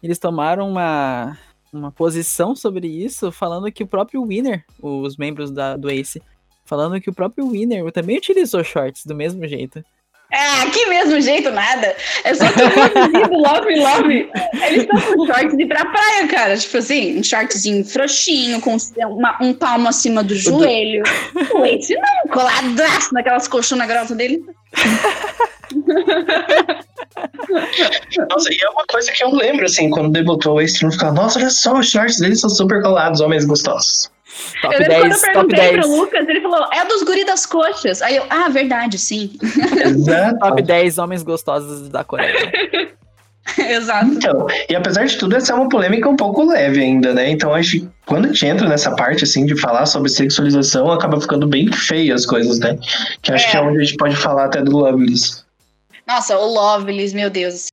eles 0.01 0.17
tomaram 0.17 0.67
uma, 0.67 1.37
uma 1.71 1.91
posição 1.91 2.55
sobre 2.55 2.87
isso, 2.87 3.31
falando 3.31 3.71
que 3.71 3.83
o 3.83 3.87
próprio 3.87 4.25
Winner, 4.25 4.65
os 4.81 5.17
membros 5.17 5.51
da, 5.51 5.77
do 5.77 5.89
Ace, 5.89 6.21
falando 6.65 6.99
que 6.99 7.09
o 7.09 7.13
próprio 7.13 7.49
Winner 7.49 7.89
também 7.91 8.17
utilizou 8.17 8.63
shorts 8.63 9.05
do 9.05 9.15
mesmo 9.15 9.47
jeito. 9.47 9.83
É, 10.31 10.69
que 10.69 10.85
mesmo 10.85 11.19
jeito, 11.19 11.51
nada. 11.51 11.93
É 12.23 12.33
só 12.33 12.45
que 12.53 12.61
o 12.61 13.37
Love 13.37 13.75
Love. 13.75 14.29
Eles 14.65 14.83
estão 14.83 15.01
com 15.01 15.25
shorts 15.25 15.57
de 15.57 15.63
ir 15.63 15.67
pra 15.67 15.83
praia, 15.83 16.27
cara. 16.29 16.57
Tipo 16.57 16.77
assim, 16.77 17.19
um 17.19 17.23
shortzinho 17.23 17.83
frouxinho, 17.83 18.61
com 18.61 18.77
uma, 19.07 19.37
um 19.41 19.53
palmo 19.53 19.89
acima 19.89 20.23
do 20.23 20.33
joelho. 20.33 21.03
O 21.53 21.65
Ace 21.65 21.93
não, 21.95 22.33
coladaço 22.33 23.13
naquelas 23.13 23.49
colchonas 23.49 23.87
grossas 23.87 24.15
dele. 24.15 24.41
Nossa, 28.29 28.53
e 28.53 28.57
é 28.61 28.69
uma 28.69 28.85
coisa 28.89 29.11
que 29.11 29.23
eu 29.23 29.31
lembro, 29.33 29.65
assim, 29.65 29.89
quando 29.89 30.11
debutou 30.11 30.55
o 30.55 30.61
Ace, 30.61 30.83
não 30.83 30.91
ficava, 30.91 31.13
nossa, 31.13 31.39
olha 31.39 31.49
só, 31.49 31.77
os 31.77 31.89
shorts 31.89 32.19
deles 32.19 32.39
são 32.39 32.49
super 32.49 32.81
colados, 32.81 33.21
homens 33.21 33.45
gostosos. 33.45 34.09
Top 34.61 34.73
eu 34.73 34.87
10, 34.87 35.21
quando 35.33 35.51
eu 35.51 35.57
perguntei 35.57 35.79
pro 35.79 35.95
Lucas, 35.95 36.29
ele 36.29 36.41
falou, 36.41 36.67
é 36.71 36.85
dos 36.85 37.03
guri 37.03 37.25
das 37.25 37.45
coxas. 37.45 38.01
Aí 38.01 38.15
eu, 38.15 38.25
ah, 38.29 38.49
verdade, 38.49 38.97
sim. 38.97 39.31
Exato. 39.85 40.39
top 40.39 40.61
10 40.61 40.97
homens 40.97 41.23
gostosos 41.23 41.89
da 41.89 42.03
Coreia. 42.03 42.33
Exato. 43.57 44.05
Então, 44.05 44.47
e 44.69 44.75
apesar 44.75 45.05
de 45.05 45.17
tudo, 45.17 45.35
essa 45.35 45.51
é 45.51 45.55
uma 45.55 45.67
polêmica 45.67 46.07
um 46.07 46.15
pouco 46.15 46.45
leve 46.45 46.79
ainda, 46.79 47.13
né? 47.13 47.29
Então, 47.29 47.53
acho 47.53 47.71
que 47.71 47.89
quando 48.05 48.25
a 48.25 48.27
gente 48.29 48.45
entra 48.45 48.69
nessa 48.69 48.95
parte, 48.95 49.23
assim, 49.23 49.45
de 49.45 49.59
falar 49.59 49.85
sobre 49.85 50.09
sexualização, 50.09 50.89
acaba 50.91 51.19
ficando 51.19 51.47
bem 51.47 51.71
feia 51.71 52.13
as 52.13 52.25
coisas, 52.25 52.59
né? 52.59 52.77
Que 53.21 53.31
acho 53.31 53.47
é. 53.47 53.51
que 53.51 53.57
é 53.57 53.61
onde 53.61 53.79
a 53.79 53.83
gente 53.83 53.97
pode 53.97 54.15
falar 54.15 54.45
até 54.45 54.61
do 54.61 54.77
Loveless. 54.77 55.43
Nossa, 56.11 56.37
o 56.37 56.45
Loveless, 56.45 57.15
meu 57.15 57.29
Deus. 57.29 57.67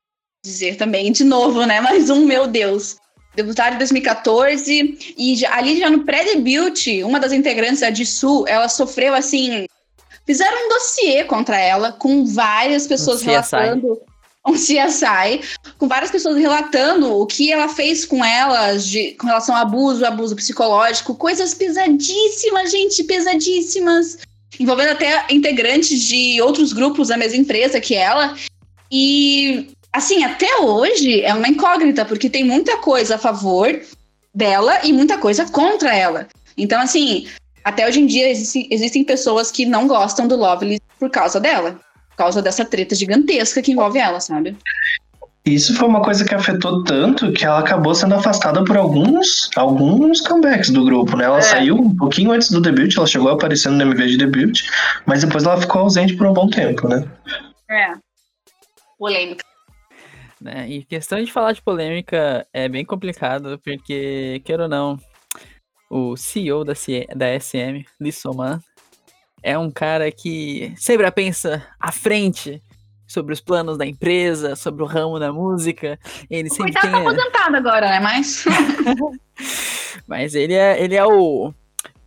Dizer 0.45 0.77
também, 0.77 1.11
de 1.11 1.25
novo, 1.25 1.67
né? 1.67 1.81
Mais 1.83 2.09
um, 2.09 2.25
meu 2.25 2.47
Deus 2.47 2.97
debutaram 3.35 3.77
em 3.77 3.79
2014 3.79 5.15
e 5.17 5.37
já, 5.37 5.55
ali 5.55 5.79
já 5.79 5.89
no 5.89 6.05
pré-debut, 6.05 7.05
uma 7.05 7.21
das 7.21 7.33
integrantes, 7.33 7.85
a 7.85 7.91
Jisoo, 7.93 8.45
ela 8.49 8.69
sofreu 8.69 9.15
assim, 9.15 9.67
fizeram 10.27 10.67
um 10.67 10.69
dossiê 10.69 11.23
contra 11.23 11.57
ela 11.57 11.93
com 11.93 12.27
várias 12.27 12.89
pessoas 12.89 13.23
um 13.23 13.27
relatando 13.27 14.01
um 14.47 14.55
CSI, 14.55 15.41
com 15.77 15.87
várias 15.87 16.11
pessoas 16.11 16.37
relatando 16.37 17.13
o 17.13 17.27
que 17.27 17.53
ela 17.53 17.69
fez 17.69 18.05
com 18.05 18.25
elas 18.25 18.87
de, 18.87 19.13
com 19.13 19.27
relação 19.27 19.55
ao 19.55 19.63
abuso, 19.63 20.05
abuso 20.05 20.35
psicológico, 20.35 21.15
coisas 21.15 21.55
pesadíssimas, 21.55 22.71
gente, 22.71 23.05
pesadíssimas, 23.05 24.19
envolvendo 24.59 24.91
até 24.91 25.27
integrantes 25.31 26.03
de 26.03 26.41
outros 26.41 26.73
grupos 26.73 27.09
da 27.09 27.17
mesma 27.17 27.39
empresa 27.39 27.81
que 27.81 27.95
ela. 27.95 28.37
E 28.91 29.69
assim, 29.93 30.25
até 30.25 30.59
hoje 30.59 31.23
é 31.23 31.35
uma 31.35 31.49
incógnita, 31.49 32.05
porque 32.05 32.31
tem 32.31 32.45
muita 32.45 32.77
coisa 32.79 33.17
a 33.17 33.19
favor 33.19 33.81
dela 34.35 34.81
e 34.85 34.93
muita 34.93 35.19
coisa 35.19 35.45
contra 35.47 35.95
ela. 35.95 36.29
Então, 36.57 36.81
assim, 36.81 37.27
até 37.65 37.87
hoje 37.87 38.01
em 38.01 38.07
dia 38.07 38.31
existem, 38.31 39.05
pessoas 39.05 39.51
que 39.51 39.67
não 39.67 39.87
gostam 39.87 40.27
do 40.27 40.37
Lovely 40.37 40.81
por 40.99 41.11
causa 41.11 41.39
dela. 41.39 41.81
Por 42.11 42.17
causa 42.17 42.43
dessa 42.43 42.65
treta 42.65 42.95
gigantesca 42.95 43.63
que 43.63 43.73
envolve 43.73 43.99
ela, 43.99 44.21
sabe? 44.21 44.57
Isso 45.55 45.75
foi 45.75 45.89
uma 45.89 46.03
coisa 46.03 46.25
que 46.25 46.35
afetou 46.35 46.85
tanto 46.85 47.33
que 47.33 47.45
ela 47.45 47.61
acabou 47.61 47.95
sendo 47.95 48.15
afastada 48.15 48.63
por 48.65 48.77
alguns, 48.77 49.51
alguns 49.57 50.21
comebacks 50.21 50.71
do 50.71 50.85
grupo, 50.85 51.17
né? 51.17 51.25
Ela 51.25 51.39
é. 51.39 51.43
saiu 51.43 51.77
um 51.77 51.97
pouquinho 51.97 52.33
antes 52.33 52.51
do 52.51 52.61
debut, 52.61 52.97
ela 52.97 53.07
chegou 53.07 53.31
aparecendo 53.31 53.77
no 53.77 53.83
MV 53.83 54.07
de 54.07 54.17
debut, 54.19 54.63
mas 55.07 55.23
depois 55.23 55.45
ela 55.45 55.61
ficou 55.61 55.83
ausente 55.83 56.17
por 56.17 56.27
um 56.27 56.33
bom 56.33 56.49
tempo, 56.49 56.89
né? 56.89 57.09
É. 57.71 57.93
Polêmica. 58.99 59.45
Né? 60.41 60.69
E 60.69 60.85
questão 60.85 61.23
de 61.23 61.33
falar 61.33 61.53
de 61.53 61.63
polêmica 61.63 62.47
é 62.53 62.69
bem 62.69 62.85
complicado, 62.85 63.61
porque, 63.65 64.41
queira 64.45 64.65
ou 64.65 64.69
não, 64.69 65.01
o 65.91 66.17
CEO 66.17 66.65
da, 66.65 66.75
C- 66.75 67.09
da 67.15 67.39
SM, 67.39 67.85
Lee 68.01 68.13
Soman, 68.13 68.61
é 69.43 69.59
um 69.59 69.71
cara 69.71 70.11
que 70.13 70.73
sempre 70.77 71.11
pensa 71.11 71.67
à 71.81 71.91
frente 71.91 72.63
sobre 73.09 73.33
os 73.33 73.41
planos 73.41 73.79
da 73.79 73.87
empresa, 73.87 74.55
sobre 74.55 74.83
o 74.83 74.87
ramo 74.87 75.19
da 75.19 75.33
música. 75.33 75.99
Ele 76.31 76.49
O 76.49 76.53
sempre 76.53 76.73
coitado 76.75 76.93
tem. 76.95 77.05
tá 77.05 77.11
aposentado 77.11 77.57
agora, 77.57 77.89
né? 77.89 77.99
Mas. 78.01 78.45
Mas 80.07 80.35
ele 80.35 80.55
é, 80.55 80.83
ele 80.83 80.95
é 80.95 81.05
o 81.05 81.53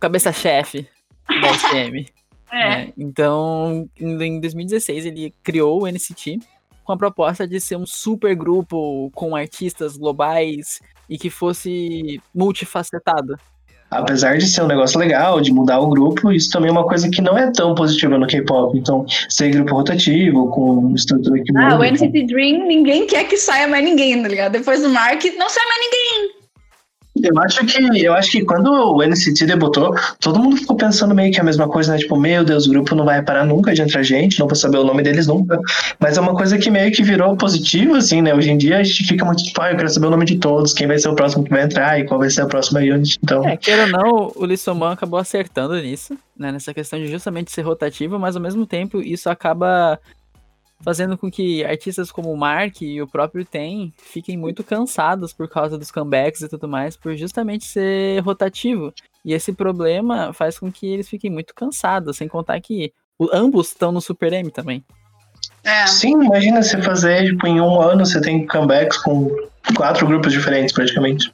cabeça-chefe 0.00 0.88
da 1.28 1.52
SM. 1.54 2.06
É. 2.54 2.68
né? 2.68 2.92
Então, 2.98 3.88
em 3.98 4.22
em 4.22 4.38
2016, 4.38 5.06
ele 5.06 5.34
criou 5.42 5.84
o 5.84 5.86
NCT 5.86 6.38
com 6.84 6.92
a 6.92 6.98
proposta 6.98 7.48
de 7.48 7.58
ser 7.58 7.76
um 7.76 7.86
super 7.86 8.34
grupo 8.36 9.10
com 9.14 9.34
artistas 9.34 9.96
globais 9.96 10.78
e 11.08 11.16
que 11.16 11.30
fosse 11.30 12.20
multifacetado. 12.34 13.36
Apesar 13.92 14.38
de 14.38 14.46
ser 14.46 14.62
um 14.62 14.66
negócio 14.66 14.98
legal, 14.98 15.40
de 15.40 15.52
mudar 15.52 15.78
o 15.80 15.88
grupo, 15.88 16.32
isso 16.32 16.50
também 16.50 16.68
é 16.68 16.72
uma 16.72 16.84
coisa 16.86 17.08
que 17.10 17.20
não 17.20 17.36
é 17.36 17.50
tão 17.52 17.74
positiva 17.74 18.16
no 18.18 18.26
K-pop. 18.26 18.76
Então, 18.76 19.04
ser 19.28 19.50
grupo 19.50 19.74
rotativo, 19.74 20.48
com 20.48 20.92
estrutura 20.94 21.40
que 21.42 21.56
Ah, 21.56 21.70
muda. 21.76 21.78
o 21.78 21.84
NCT 21.84 22.24
Dream, 22.26 22.66
ninguém 22.66 23.06
quer 23.06 23.24
que 23.24 23.36
saia 23.36 23.68
mais 23.68 23.84
ninguém, 23.84 24.20
tá 24.22 24.28
ligado? 24.28 24.52
Depois 24.52 24.82
do 24.82 24.88
Mark, 24.88 25.22
não 25.38 25.48
sai 25.48 25.64
mais 25.66 25.80
ninguém. 25.80 26.41
Eu 27.14 27.38
acho 27.40 27.66
que 27.66 28.04
eu 28.04 28.14
acho 28.14 28.30
que 28.30 28.44
quando 28.44 28.70
o 28.70 29.02
NCT 29.02 29.44
debutou, 29.44 29.94
todo 30.18 30.40
mundo 30.40 30.56
ficou 30.56 30.76
pensando 30.76 31.14
meio 31.14 31.30
que 31.30 31.40
a 31.40 31.44
mesma 31.44 31.68
coisa, 31.68 31.92
né? 31.92 31.98
Tipo, 31.98 32.16
meu 32.16 32.42
Deus, 32.42 32.66
o 32.66 32.70
grupo 32.70 32.94
não 32.94 33.04
vai 33.04 33.22
parar 33.22 33.44
nunca 33.44 33.74
de 33.74 33.82
entrar 33.82 34.02
gente, 34.02 34.40
não 34.40 34.46
vou 34.46 34.56
saber 34.56 34.78
o 34.78 34.84
nome 34.84 35.02
deles 35.02 35.26
nunca. 35.26 35.60
Mas 36.00 36.16
é 36.16 36.20
uma 36.20 36.34
coisa 36.34 36.56
que 36.56 36.70
meio 36.70 36.90
que 36.90 37.02
virou 37.02 37.36
positivo, 37.36 37.96
assim, 37.96 38.22
né? 38.22 38.34
Hoje 38.34 38.50
em 38.50 38.56
dia 38.56 38.78
a 38.78 38.82
gente 38.82 39.06
fica 39.06 39.24
muito 39.26 39.44
tipo, 39.44 39.60
ah, 39.60 39.70
eu 39.70 39.76
quero 39.76 39.88
saber 39.90 40.06
o 40.06 40.10
nome 40.10 40.24
de 40.24 40.38
todos, 40.38 40.72
quem 40.72 40.86
vai 40.86 40.98
ser 40.98 41.08
o 41.08 41.14
próximo 41.14 41.44
que 41.44 41.50
vai 41.50 41.62
entrar 41.62 42.00
e 42.00 42.04
qual 42.04 42.18
vai 42.18 42.30
ser 42.30 42.42
a 42.42 42.46
próxima 42.46 42.80
unit. 42.80 43.18
Então, 43.22 43.46
É, 43.46 43.56
queira 43.58 43.82
ou 43.82 43.88
não, 43.90 44.32
o 44.34 44.46
Lissoman 44.46 44.92
acabou 44.92 45.18
acertando 45.18 45.74
nisso, 45.74 46.16
né? 46.36 46.50
Nessa 46.50 46.72
questão 46.72 46.98
de 46.98 47.08
justamente 47.08 47.52
ser 47.52 47.62
rotativo, 47.62 48.18
mas 48.18 48.36
ao 48.36 48.42
mesmo 48.42 48.66
tempo 48.66 49.00
isso 49.00 49.28
acaba 49.28 49.98
fazendo 50.82 51.16
com 51.16 51.30
que 51.30 51.64
artistas 51.64 52.10
como 52.10 52.32
o 52.32 52.36
Mark 52.36 52.82
e 52.82 53.00
o 53.00 53.06
próprio 53.06 53.44
Ten 53.44 53.92
fiquem 53.96 54.36
muito 54.36 54.62
cansados 54.62 55.32
por 55.32 55.48
causa 55.48 55.78
dos 55.78 55.90
comebacks 55.90 56.42
e 56.42 56.48
tudo 56.48 56.68
mais, 56.68 56.96
por 56.96 57.16
justamente 57.16 57.64
ser 57.64 58.20
rotativo. 58.20 58.92
E 59.24 59.32
esse 59.32 59.52
problema 59.52 60.32
faz 60.32 60.58
com 60.58 60.70
que 60.70 60.86
eles 60.86 61.08
fiquem 61.08 61.30
muito 61.30 61.54
cansados, 61.54 62.16
sem 62.16 62.28
contar 62.28 62.60
que 62.60 62.92
ambos 63.32 63.68
estão 63.68 63.92
no 63.92 64.00
Super 64.00 64.32
M 64.32 64.50
também. 64.50 64.84
É. 65.64 65.86
sim, 65.86 66.12
imagina 66.12 66.62
você 66.62 66.80
fazer, 66.82 67.24
tipo, 67.24 67.46
em 67.46 67.60
um 67.60 67.80
ano 67.80 68.04
você 68.04 68.20
tem 68.20 68.46
comebacks 68.46 68.98
com 68.98 69.30
quatro 69.76 70.06
grupos 70.06 70.32
diferentes, 70.32 70.74
praticamente. 70.74 71.32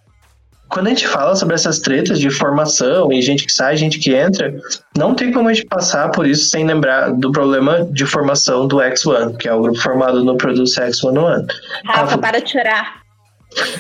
Quando 0.68 0.87
a 0.87 0.90
gente 0.90 1.07
fala 1.09 1.35
sobre 1.35 1.54
essas 1.54 1.78
tretas 1.78 2.18
de 2.20 2.31
formação 2.31 3.11
e 3.12 3.22
gente 3.22 3.44
que 3.46 3.52
sai, 3.52 3.76
gente 3.76 3.98
que 3.98 4.14
entra, 4.14 4.54
não 4.96 5.14
tem 5.14 5.33
como 5.33 5.48
a 5.48 5.52
gente 5.54 5.66
passar 5.66 6.11
por 6.11 6.26
isso 6.26 6.46
sem 6.48 6.64
lembrar 6.66 7.11
do 7.12 7.33
problema 7.33 7.85
de 7.90 8.04
formação 8.04 8.66
do 8.66 8.76
X1, 8.76 9.37
que 9.38 9.48
é 9.48 9.54
o 9.54 9.62
grupo 9.62 9.78
formado 9.81 10.22
no 10.22 10.37
Produce 10.37 10.78
X101. 10.81 11.46
Rafa, 11.87 12.18
para 12.18 12.40
de 12.40 12.50
chorar. 12.52 13.00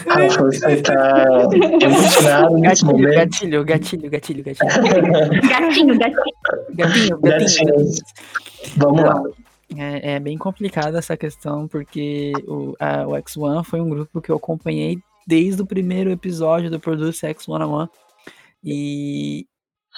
Rafa, 0.08 0.42
você 0.44 0.80
tá 0.80 1.26
emocionado 1.82 2.56
nesse 2.56 2.82
Gatilho, 2.84 2.86
momento. 2.92 3.14
gatilho, 3.16 3.64
gatilho, 3.64 4.10
gatilho, 4.10 4.42
gatilho. 4.44 5.48
Gatinho, 5.48 5.98
gatinho. 5.98 6.24
Gatinho, 6.74 7.18
gatinho. 7.20 7.74
Vamos 8.76 9.02
lá. 9.02 9.22
É, 9.76 10.14
é 10.14 10.20
bem 10.20 10.38
complicado 10.38 10.96
essa 10.96 11.14
questão, 11.18 11.68
porque 11.68 12.32
o, 12.46 12.74
a- 12.80 13.06
o 13.06 13.10
X1 13.12 13.62
foi 13.64 13.80
um 13.82 13.88
grupo 13.90 14.22
que 14.22 14.30
eu 14.30 14.36
acompanhei 14.36 14.98
desde 15.28 15.60
o 15.60 15.66
primeiro 15.66 16.10
episódio 16.10 16.70
do 16.70 16.80
Produce 16.80 17.26
X101. 17.26 17.86
E 18.64 19.46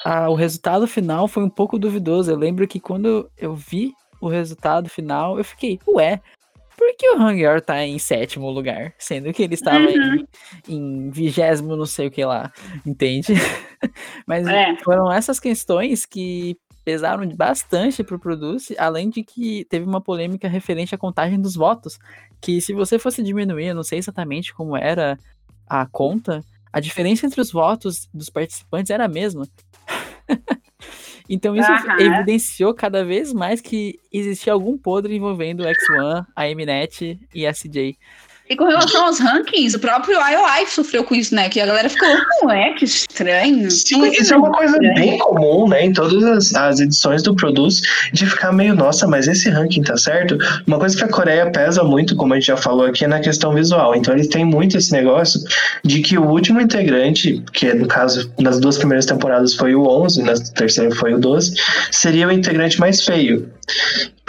a- 0.05 0.29
o 0.29 0.35
resultado 0.35 0.87
final 0.89 1.29
foi 1.29 1.45
um 1.45 1.49
pouco 1.49 1.79
duvidoso. 1.79 2.31
Eu 2.31 2.37
lembro 2.37 2.67
que 2.67 2.81
quando 2.81 3.31
eu 3.39 3.55
vi 3.55 3.93
o 4.21 4.29
resultado 4.29 4.89
final, 4.91 5.39
eu 5.39 5.45
fiquei, 5.45 5.79
ué, 5.87 6.21
por 6.77 6.97
que 6.97 7.09
o 7.11 7.17
Hangyor 7.23 7.61
tá 7.61 7.85
em 7.87 7.99
sétimo 7.99 8.51
lugar? 8.51 8.93
Sendo 8.99 9.33
que 9.33 9.43
ele 9.45 9.55
estava 9.55 9.79
Uhum. 9.87 10.27
em, 10.69 10.77
em 10.77 11.11
vigésimo 11.11 11.77
não 11.77 11.87
sei 11.87 12.09
o 12.09 12.11
que 12.11 12.25
lá, 12.25 12.53
entende? 12.85 13.29
Mas 14.27 14.47
É. 14.49 14.75
foram 14.83 15.11
essas 15.13 15.39
questões 15.39 16.05
que 16.05 16.57
pesaram 16.91 17.29
bastante 17.29 18.03
pro 18.03 18.19
Produce, 18.19 18.75
além 18.77 19.09
de 19.09 19.23
que 19.23 19.65
teve 19.67 19.85
uma 19.85 20.01
polêmica 20.01 20.49
referente 20.49 20.93
à 20.93 20.99
contagem 20.99 21.41
dos 21.41 21.55
votos, 21.55 22.01
que 22.41 22.61
se 22.61 22.73
você 22.73 22.99
fosse 22.99 23.23
diminuir, 23.23 23.67
eu 23.67 23.77
não 23.77 23.85
sei 23.85 24.01
exatamente 24.01 24.53
como 24.53 24.77
era 24.77 25.17
a 25.69 25.87
conta, 25.87 26.45
a 26.73 26.81
diferença 26.81 27.27
entre 27.27 27.41
os 27.41 27.53
votos 27.53 28.09
dos 28.13 28.29
participantes 28.29 28.91
era 28.91 29.05
a 29.05 29.09
mesma. 29.09 29.47
então 31.31 31.55
isso 31.55 31.71
evidenciou 32.01 32.75
cada 32.75 33.05
vez 33.05 33.33
mais 33.33 33.61
que 33.61 34.01
existia 34.13 34.53
algum 34.53 34.77
podre 34.77 35.15
envolvendo 35.15 35.61
o 35.61 35.67
X1, 35.67 36.27
a 36.35 36.45
Mnet 36.47 37.21
e 37.33 37.47
a 37.47 37.53
CJ. 37.53 37.97
E 38.51 38.57
com 38.57 38.65
relação 38.65 39.07
aos 39.07 39.21
rankings, 39.21 39.77
o 39.77 39.79
próprio 39.79 40.17
IOI 40.17 40.67
sofreu 40.67 41.05
com 41.05 41.15
isso, 41.15 41.33
né? 41.33 41.49
Que 41.49 41.61
a 41.61 41.67
galera 41.67 41.89
ficou, 41.89 42.09
ué, 42.47 42.75
que 42.77 42.85
estranho. 42.85 43.71
Sim, 43.71 44.05
isso 44.11 44.35
é 44.35 44.37
uma 44.37 44.51
coisa 44.51 44.73
estranha. 44.73 44.95
bem 44.95 45.19
comum, 45.19 45.69
né, 45.69 45.85
em 45.85 45.93
todas 45.93 46.25
as, 46.25 46.55
as 46.57 46.81
edições 46.81 47.23
do 47.23 47.33
Produce, 47.37 47.81
de 48.13 48.27
ficar 48.27 48.51
meio, 48.51 48.75
nossa, 48.75 49.07
mas 49.07 49.29
esse 49.29 49.49
ranking 49.49 49.83
tá 49.83 49.97
certo? 49.97 50.37
Uma 50.67 50.81
coisa 50.81 50.97
que 50.97 51.05
a 51.05 51.09
Coreia 51.09 51.49
pesa 51.53 51.85
muito, 51.85 52.17
como 52.17 52.35
a 52.35 52.37
gente 52.41 52.49
já 52.49 52.57
falou 52.57 52.87
aqui, 52.87 53.05
é 53.05 53.09
na 53.09 53.21
questão 53.21 53.55
visual. 53.55 53.95
Então 53.95 54.13
eles 54.13 54.27
têm 54.27 54.45
muito 54.45 54.77
esse 54.77 54.91
negócio 54.91 55.41
de 55.85 56.01
que 56.01 56.19
o 56.19 56.29
último 56.29 56.61
integrante, 56.61 57.41
que 57.53 57.73
no 57.73 57.87
caso, 57.87 58.33
nas 58.37 58.59
duas 58.59 58.77
primeiras 58.77 59.07
temporadas 59.07 59.55
foi 59.55 59.77
o 59.77 59.87
11, 59.87 60.25
na 60.25 60.35
terceira 60.35 60.93
foi 60.97 61.15
o 61.15 61.21
12, 61.21 61.55
seria 61.93 62.27
o 62.27 62.33
integrante 62.33 62.81
mais 62.81 63.05
feio. 63.05 63.49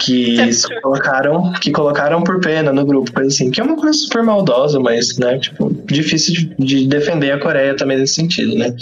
Que 0.04 0.52
Certo. 0.54 0.82
colocaram, 0.82 1.54
que 1.54 1.72
colocaram 1.72 2.24
por 2.24 2.40
pena 2.40 2.74
no 2.74 2.86
grupo, 2.86 3.12
coisa 3.14 3.30
assim, 3.30 3.52
que 3.52 3.62
é 3.62 3.64
uma 3.64 3.76
coisa 3.76 3.94
super 3.98 4.24
maldosa, 4.24 4.80
mas, 4.80 5.18
né, 5.18 5.38
tipo, 5.40 5.70
difícil 5.86 6.34
de, 6.34 6.56
de 6.58 6.88
defender 6.88 7.32
a 7.32 7.40
Coreia 7.40 7.76
também 7.76 7.98
nesse 7.98 8.16
sentido, 8.16 8.56
né? 8.56 8.76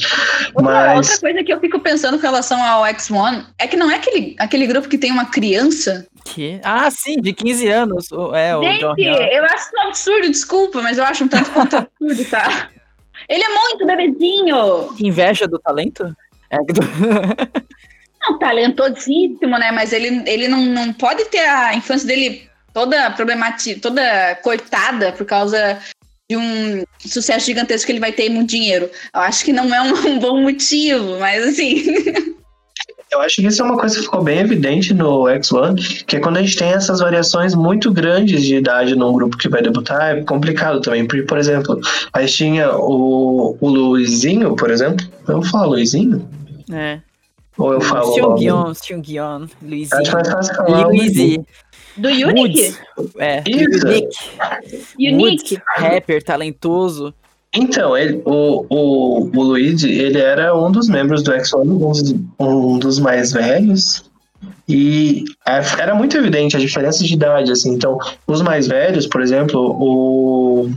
Outra, 0.56 0.62
Mas 0.64 1.08
outra 1.10 1.20
coisa 1.22 1.44
que 1.44 1.54
eu 1.54 1.60
fico 1.60 1.80
pensando 1.80 2.18
com 2.18 2.24
relação 2.24 2.64
ao 2.64 2.84
X1 2.84 3.46
é 3.58 3.68
que 3.68 3.76
não 3.76 3.92
é 3.92 3.96
aquele, 3.96 4.36
aquele 4.40 4.66
grupo 4.68 4.88
que 4.88 4.98
tem 4.98 5.12
uma 5.12 5.26
criança. 5.26 6.08
Que... 6.26 6.60
Ah, 6.64 6.90
sim, 6.92 7.18
de 7.22 7.34
15 7.34 7.68
anos. 7.68 8.08
É, 8.34 8.56
o 8.56 8.64
Gente, 8.64 8.84
eu 8.84 9.44
acho 9.46 9.56
isso 9.56 9.72
um 9.76 9.88
absurdo, 9.88 10.30
desculpa, 10.30 10.82
mas 10.82 10.98
eu 10.98 11.04
acho 11.04 11.24
um 11.24 11.28
tanto 11.28 11.52
quanto 11.52 11.76
absurdo, 11.76 12.26
tá? 12.30 12.70
Ele 13.28 13.44
é 13.44 13.50
muito 13.50 13.86
bebezinho. 13.86 14.94
Que 14.96 15.08
inveja 15.08 15.48
do 15.48 15.60
talento? 15.60 16.16
É, 16.50 16.58
do- 16.58 16.82
Não, 18.22 18.38
talentosíssimo, 18.38 19.58
né? 19.58 19.72
Mas 19.72 19.94
ele, 19.94 20.24
ele 20.26 20.48
não, 20.48 20.66
não 20.66 20.94
pode 20.94 21.26
ter 21.26 21.48
a 21.48 21.74
infância 21.74 22.08
dele 22.08 22.50
toda 22.74 23.10
problemática, 23.12 23.80
toda 23.82 24.36
cortada 24.44 25.12
por 25.12 25.26
causa 25.26 25.80
de 26.30 26.38
um 26.38 26.84
sucesso 27.00 27.48
gigantesco 27.48 27.88
que 27.88 27.92
ele 27.92 28.00
vai 28.00 28.12
ter 28.12 28.28
e 28.28 28.30
muito 28.30 28.50
dinheiro. 28.50 28.90
Eu 29.14 29.22
acho 29.22 29.44
que 29.44 29.52
não 29.52 29.74
é 29.74 29.82
um, 29.82 29.94
um 30.16 30.20
bom 30.20 30.42
motivo, 30.42 31.18
mas 31.20 31.44
assim. 31.44 31.84
Eu 33.12 33.20
acho 33.22 33.38
que 33.38 33.48
isso 33.48 33.60
é 33.64 33.66
uma 33.66 33.76
coisa 33.76 33.96
que 33.96 34.04
ficou 34.04 34.24
bem 34.24 34.38
evidente 34.38 34.94
no 34.94 35.24
X1, 35.24 36.06
que 36.06 36.18
é 36.18 36.20
quando 36.20 36.38
a 36.38 36.44
gente 36.44 36.56
tem 36.56 36.70
essas 36.70 37.00
variações 37.00 37.56
muito 37.56 37.92
grandes 37.92 38.44
de 38.44 38.58
idade 38.58 38.96
num 38.96 39.12
grupo 39.12 39.36
que 39.36 39.50
vai 39.50 39.64
debutar, 39.64 40.16
é 40.16 40.24
complicado 40.24 40.80
também. 40.80 41.08
Porque, 41.08 41.24
por 41.24 41.40
exemplo, 41.40 41.80
a 42.14 42.22
gente 42.22 42.34
tinha 42.34 42.72
o, 42.76 43.58
o 43.60 43.68
Luizinho, 43.68 44.56
por 44.56 44.70
exemplo. 44.70 45.04
Eu 45.28 45.42
falo 45.42 45.72
Luizinho? 45.72 46.30
é. 46.72 47.00
Ou 47.60 47.74
eu 47.74 47.82
falo. 47.82 48.14
Seungyeon, 48.14 48.74
Seungyeon, 48.74 49.48
Luizinho. 49.62 50.02
Acho 50.02 50.14
mais 50.14 50.30
fácil 50.30 50.56
falar. 50.56 50.88
Luizy, 50.88 51.46
Do 51.98 52.08
Unique? 52.10 52.30
Woods, 52.40 52.80
é, 53.20 53.44
Isso. 53.48 53.86
Unique, 53.86 54.18
Unique. 54.98 55.56
Woods, 55.56 55.58
rapper, 55.78 56.24
talentoso. 56.24 57.14
Então, 57.54 57.98
ele, 57.98 58.22
o, 58.26 58.66
o, 58.70 59.30
o 59.36 59.44
Luigi, 59.44 59.90
ele 59.92 60.20
era 60.20 60.56
um 60.56 60.72
dos 60.72 60.88
membros 60.88 61.24
do 61.24 61.32
X1, 61.32 61.62
um 61.64 61.78
dos, 61.92 62.16
um 62.40 62.80
dos 62.80 63.00
mais 63.00 63.32
velhos. 63.34 64.10
E 64.68 65.26
é- 65.48 65.82
era 65.82 65.96
muito 65.96 66.16
evidente 66.16 66.56
a 66.56 66.60
diferença 66.60 67.04
de 67.04 67.12
idade, 67.14 67.52
assim. 67.52 67.74
Então, 67.74 67.98
os 68.28 68.42
mais 68.44 68.68
velhos, 68.68 69.08
por 69.08 69.20
exemplo, 69.22 69.60
o, 69.60 70.70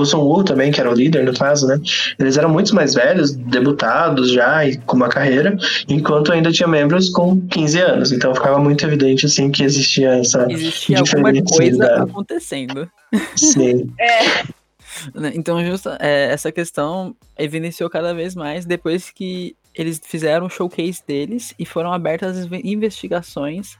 o 0.00 0.04
Sun 0.06 0.18
Woo 0.20 0.44
também, 0.44 0.70
que 0.70 0.80
era 0.80 0.90
o 0.90 0.94
líder 0.94 1.24
no 1.24 1.32
caso, 1.32 1.66
né? 1.66 1.80
Eles 2.18 2.36
eram 2.36 2.48
muito 2.48 2.74
mais 2.74 2.94
velhos, 2.94 3.32
debutados 3.34 4.30
já 4.30 4.66
e 4.66 4.76
com 4.78 4.96
uma 4.96 5.08
carreira, 5.08 5.56
enquanto 5.88 6.32
ainda 6.32 6.52
tinha 6.52 6.68
membros 6.68 7.10
com 7.10 7.40
15 7.48 7.80
anos. 7.80 8.12
Então, 8.12 8.34
ficava 8.34 8.58
muito 8.58 8.84
evidente, 8.84 9.26
assim, 9.26 9.50
que 9.50 9.62
existia 9.62 10.16
essa... 10.16 10.46
Existia 10.50 10.98
alguma 10.98 11.32
coisa 11.42 12.02
acontecendo. 12.02 12.90
Sim. 13.36 13.90
né? 15.14 15.32
Então, 15.34 15.64
justa, 15.64 15.96
é, 16.00 16.32
essa 16.32 16.50
questão 16.50 17.14
evidenciou 17.38 17.90
cada 17.90 18.14
vez 18.14 18.34
mais 18.34 18.64
depois 18.64 19.10
que 19.10 19.56
eles 19.74 20.00
fizeram 20.02 20.46
o 20.46 20.50
showcase 20.50 21.02
deles 21.06 21.54
e 21.58 21.66
foram 21.66 21.92
abertas 21.92 22.38
as 22.38 22.46
inve- 22.46 22.62
investigações 22.64 23.76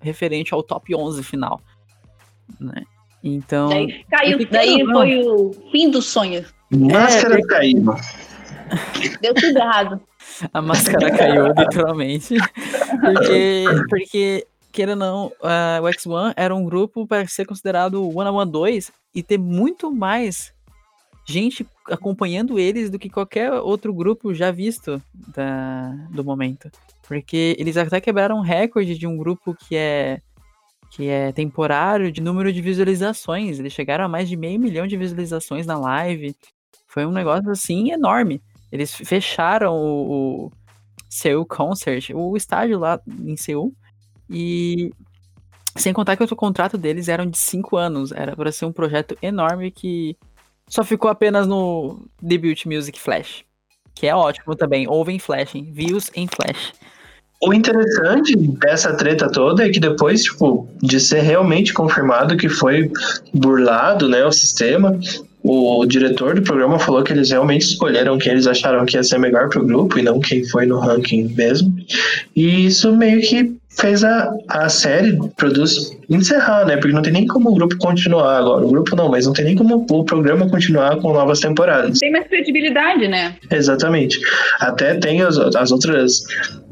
referente 0.00 0.54
ao 0.54 0.62
top 0.62 0.94
11 0.94 1.22
final. 1.24 1.60
Né? 2.60 2.84
Então, 3.24 3.70
Daí 3.70 4.04
caiu. 4.10 4.38
fiquei, 4.38 4.52
Daí 4.58 4.82
não. 4.84 4.92
foi 4.94 5.18
o 5.24 5.52
fim 5.72 5.90
do 5.90 6.02
sonho. 6.02 6.44
Máscara 6.70 7.38
É, 7.38 7.42
caída. 7.42 7.92
Deu 9.20 9.34
tudo 9.34 9.58
errado. 9.58 10.00
A 10.52 10.60
máscara 10.60 11.10
caiu, 11.10 11.46
literalmente. 11.56 12.34
Porque, 13.00 13.64
porque 13.88 14.46
queira 14.70 14.92
ou 14.92 14.96
não, 14.98 15.26
uh, 15.26 15.82
o 15.82 15.86
X1 15.86 16.34
era 16.36 16.54
um 16.54 16.64
grupo 16.64 17.06
para 17.06 17.26
ser 17.26 17.46
considerado 17.46 18.02
One 18.14 18.28
on 18.28 18.34
One 18.34 18.50
2 18.50 18.92
e 19.14 19.22
ter 19.22 19.38
muito 19.38 19.90
mais 19.90 20.52
gente 21.26 21.66
acompanhando 21.88 22.58
eles 22.58 22.90
do 22.90 22.98
que 22.98 23.08
qualquer 23.08 23.50
outro 23.52 23.94
grupo 23.94 24.34
já 24.34 24.50
visto 24.50 25.00
da, 25.34 25.92
do 26.10 26.22
momento. 26.22 26.70
Porque 27.06 27.56
eles 27.58 27.76
até 27.76 28.00
quebraram 28.00 28.38
um 28.38 28.42
recorde 28.42 28.98
de 28.98 29.06
um 29.06 29.16
grupo 29.16 29.54
que 29.54 29.76
é 29.76 30.20
que 30.94 31.08
é 31.08 31.32
temporário 31.32 32.12
de 32.12 32.20
número 32.20 32.52
de 32.52 32.62
visualizações. 32.62 33.58
Eles 33.58 33.72
chegaram 33.72 34.04
a 34.04 34.08
mais 34.08 34.28
de 34.28 34.36
meio 34.36 34.60
milhão 34.60 34.86
de 34.86 34.96
visualizações 34.96 35.66
na 35.66 35.76
live. 35.76 36.36
Foi 36.86 37.04
um 37.04 37.10
negócio 37.10 37.50
assim 37.50 37.90
enorme. 37.90 38.40
Eles 38.70 38.94
fecharam 38.94 39.74
o, 39.74 40.46
o 40.46 40.52
Seul 41.10 41.44
Concert, 41.44 42.10
o 42.14 42.36
estádio 42.36 42.78
lá 42.78 43.00
em 43.08 43.36
Seul. 43.36 43.74
E 44.30 44.92
sem 45.76 45.92
contar 45.92 46.16
que 46.16 46.22
o 46.22 46.36
contrato 46.36 46.78
deles 46.78 47.08
eram 47.08 47.26
de 47.26 47.38
cinco 47.38 47.76
anos. 47.76 48.12
Era 48.12 48.36
para 48.36 48.52
ser 48.52 48.64
um 48.64 48.72
projeto 48.72 49.18
enorme 49.20 49.72
que 49.72 50.16
só 50.68 50.84
ficou 50.84 51.10
apenas 51.10 51.44
no 51.44 52.08
Debut 52.22 52.66
Music 52.66 53.00
Flash. 53.00 53.44
Que 53.96 54.06
é 54.06 54.14
ótimo 54.14 54.54
também. 54.54 54.86
Ouvem 54.88 55.18
Flash, 55.18 55.56
hein? 55.56 55.72
Views 55.72 56.08
em 56.14 56.28
Flash. 56.28 56.72
O 57.46 57.52
interessante 57.52 58.34
dessa 58.36 58.94
treta 58.94 59.30
toda 59.30 59.66
é 59.66 59.68
que 59.68 59.78
depois, 59.78 60.22
tipo, 60.22 60.68
de 60.82 60.98
ser 60.98 61.20
realmente 61.20 61.72
confirmado 61.72 62.36
que 62.36 62.48
foi 62.48 62.90
burlado, 63.32 64.08
né, 64.08 64.24
o 64.24 64.32
sistema, 64.32 64.98
o 65.42 65.84
diretor 65.84 66.34
do 66.34 66.42
programa 66.42 66.78
falou 66.78 67.02
que 67.02 67.12
eles 67.12 67.30
realmente 67.30 67.66
escolheram 67.66 68.16
quem 68.16 68.32
eles 68.32 68.46
acharam 68.46 68.86
que 68.86 68.96
ia 68.96 69.02
ser 69.02 69.18
melhor 69.18 69.50
pro 69.50 69.64
grupo 69.64 69.98
e 69.98 70.02
não 70.02 70.18
quem 70.18 70.42
foi 70.48 70.64
no 70.64 70.78
ranking 70.78 71.34
mesmo. 71.36 71.70
E 72.34 72.64
isso 72.64 72.96
meio 72.96 73.20
que 73.20 73.54
fez 73.78 74.04
a, 74.04 74.32
a 74.48 74.68
série 74.68 75.18
produz 75.36 75.96
encerrar, 76.08 76.66
né? 76.66 76.76
Porque 76.76 76.94
não 76.94 77.02
tem 77.02 77.12
nem 77.12 77.26
como 77.26 77.50
o 77.50 77.54
grupo 77.54 77.76
continuar 77.78 78.38
agora. 78.38 78.64
O 78.64 78.68
grupo 78.68 78.94
não, 78.94 79.08
mas 79.08 79.26
não 79.26 79.32
tem 79.32 79.44
nem 79.44 79.56
como 79.56 79.84
o 79.90 80.04
programa 80.04 80.48
continuar 80.48 80.96
com 80.96 81.12
novas 81.12 81.40
temporadas. 81.40 81.98
Tem 81.98 82.12
mais 82.12 82.26
credibilidade, 82.28 83.08
né? 83.08 83.34
Exatamente. 83.50 84.20
Até 84.60 84.94
tem 84.94 85.22
as, 85.22 85.38
as 85.38 85.70
outras 85.70 86.24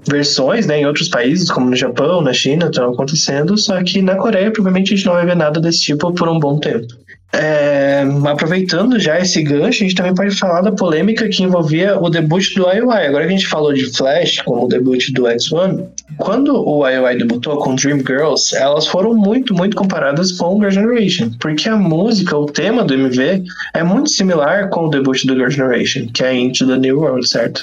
versões, 0.09 0.67
né, 0.67 0.81
em 0.81 0.87
outros 0.87 1.09
países, 1.09 1.51
como 1.51 1.71
no 1.71 1.77
Japão, 1.77 2.21
na 2.21 2.33
China, 2.33 2.67
estão 2.67 2.93
acontecendo, 2.93 3.57
só 3.57 3.81
que 3.83 4.03
na 4.03 4.17
Coreia 4.17 4.51
provavelmente 4.51 4.93
a 4.93 4.97
gente 4.97 5.07
não 5.07 5.13
vai 5.13 5.25
ver 5.25 5.37
nada 5.37 5.61
desse 5.61 5.81
tipo 5.81 6.13
por 6.13 6.29
um 6.29 6.41
bom 6.41 6.59
tempo. 6.59 6.87
É, 7.35 8.05
aproveitando 8.27 9.01
já 9.01 9.19
esse 9.19 9.43
gancho, 9.43 9.83
a 9.83 9.87
gente 9.87 9.95
também 9.95 10.15
pode 10.15 10.37
falar 10.37 10.61
da 10.61 10.71
polêmica 10.71 11.27
que 11.29 11.43
envolvia 11.43 11.99
o 11.99 12.11
debut 12.11 12.55
do 12.55 12.71
IOI. 12.71 13.07
Agora 13.07 13.27
que 13.27 13.33
a 13.33 13.37
gente 13.37 13.47
falou 13.47 13.73
de 13.73 13.91
Flash 13.97 14.43
como 14.43 14.67
o 14.67 14.69
debut 14.69 15.11
do 15.13 15.23
X1, 15.23 15.87
quando 16.19 16.67
o 16.67 16.89
IOI 16.89 17.17
debutou 17.17 17.59
com 17.59 17.75
Dream 17.75 17.99
Girls, 17.99 18.57
elas 18.57 18.87
foram 18.87 19.15
muito, 19.15 19.55
muito 19.55 19.77
comparadas 19.77 20.33
com 20.33 20.59
Girl 20.59 20.71
Generation, 20.71 21.31
porque 21.41 21.69
a 21.69 21.77
música, 21.77 22.37
o 22.37 22.47
tema 22.47 22.85
do 22.85 22.95
MV 22.95 23.45
é 23.75 23.83
muito 23.83 24.11
similar 24.11 24.69
com 24.71 24.87
o 24.87 24.91
debut 24.91 25.25
do 25.25 25.35
Girl 25.35 25.51
Generation, 25.51 26.07
que 26.13 26.25
é 26.25 26.35
Into 26.35 26.67
the 26.67 26.77
New 26.77 27.01
World, 27.01 27.29
certo? 27.29 27.63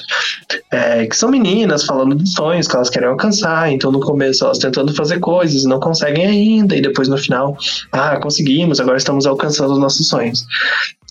É, 0.72 1.06
que 1.06 1.16
são 1.16 1.30
meninas 1.30 1.84
falando 1.84 2.16
dos 2.16 2.34
sonhos 2.34 2.68
que 2.68 2.76
elas 2.76 2.90
querem 2.90 3.10
alcançar, 3.10 3.72
então 3.72 3.92
no 3.92 4.00
começo 4.00 4.44
elas 4.44 4.58
tentando 4.58 4.94
fazer 4.94 5.20
coisas, 5.20 5.64
não 5.64 5.80
conseguem 5.80 6.26
ainda, 6.26 6.76
e 6.76 6.82
depois 6.82 7.08
no 7.08 7.18
final, 7.18 7.58
ah, 7.92 8.18
conseguimos, 8.18 8.80
agora 8.80 8.98
estamos 8.98 9.26
alcançando 9.26 9.70
dos 9.70 9.80
nossos 9.80 10.08
sonhos. 10.08 10.46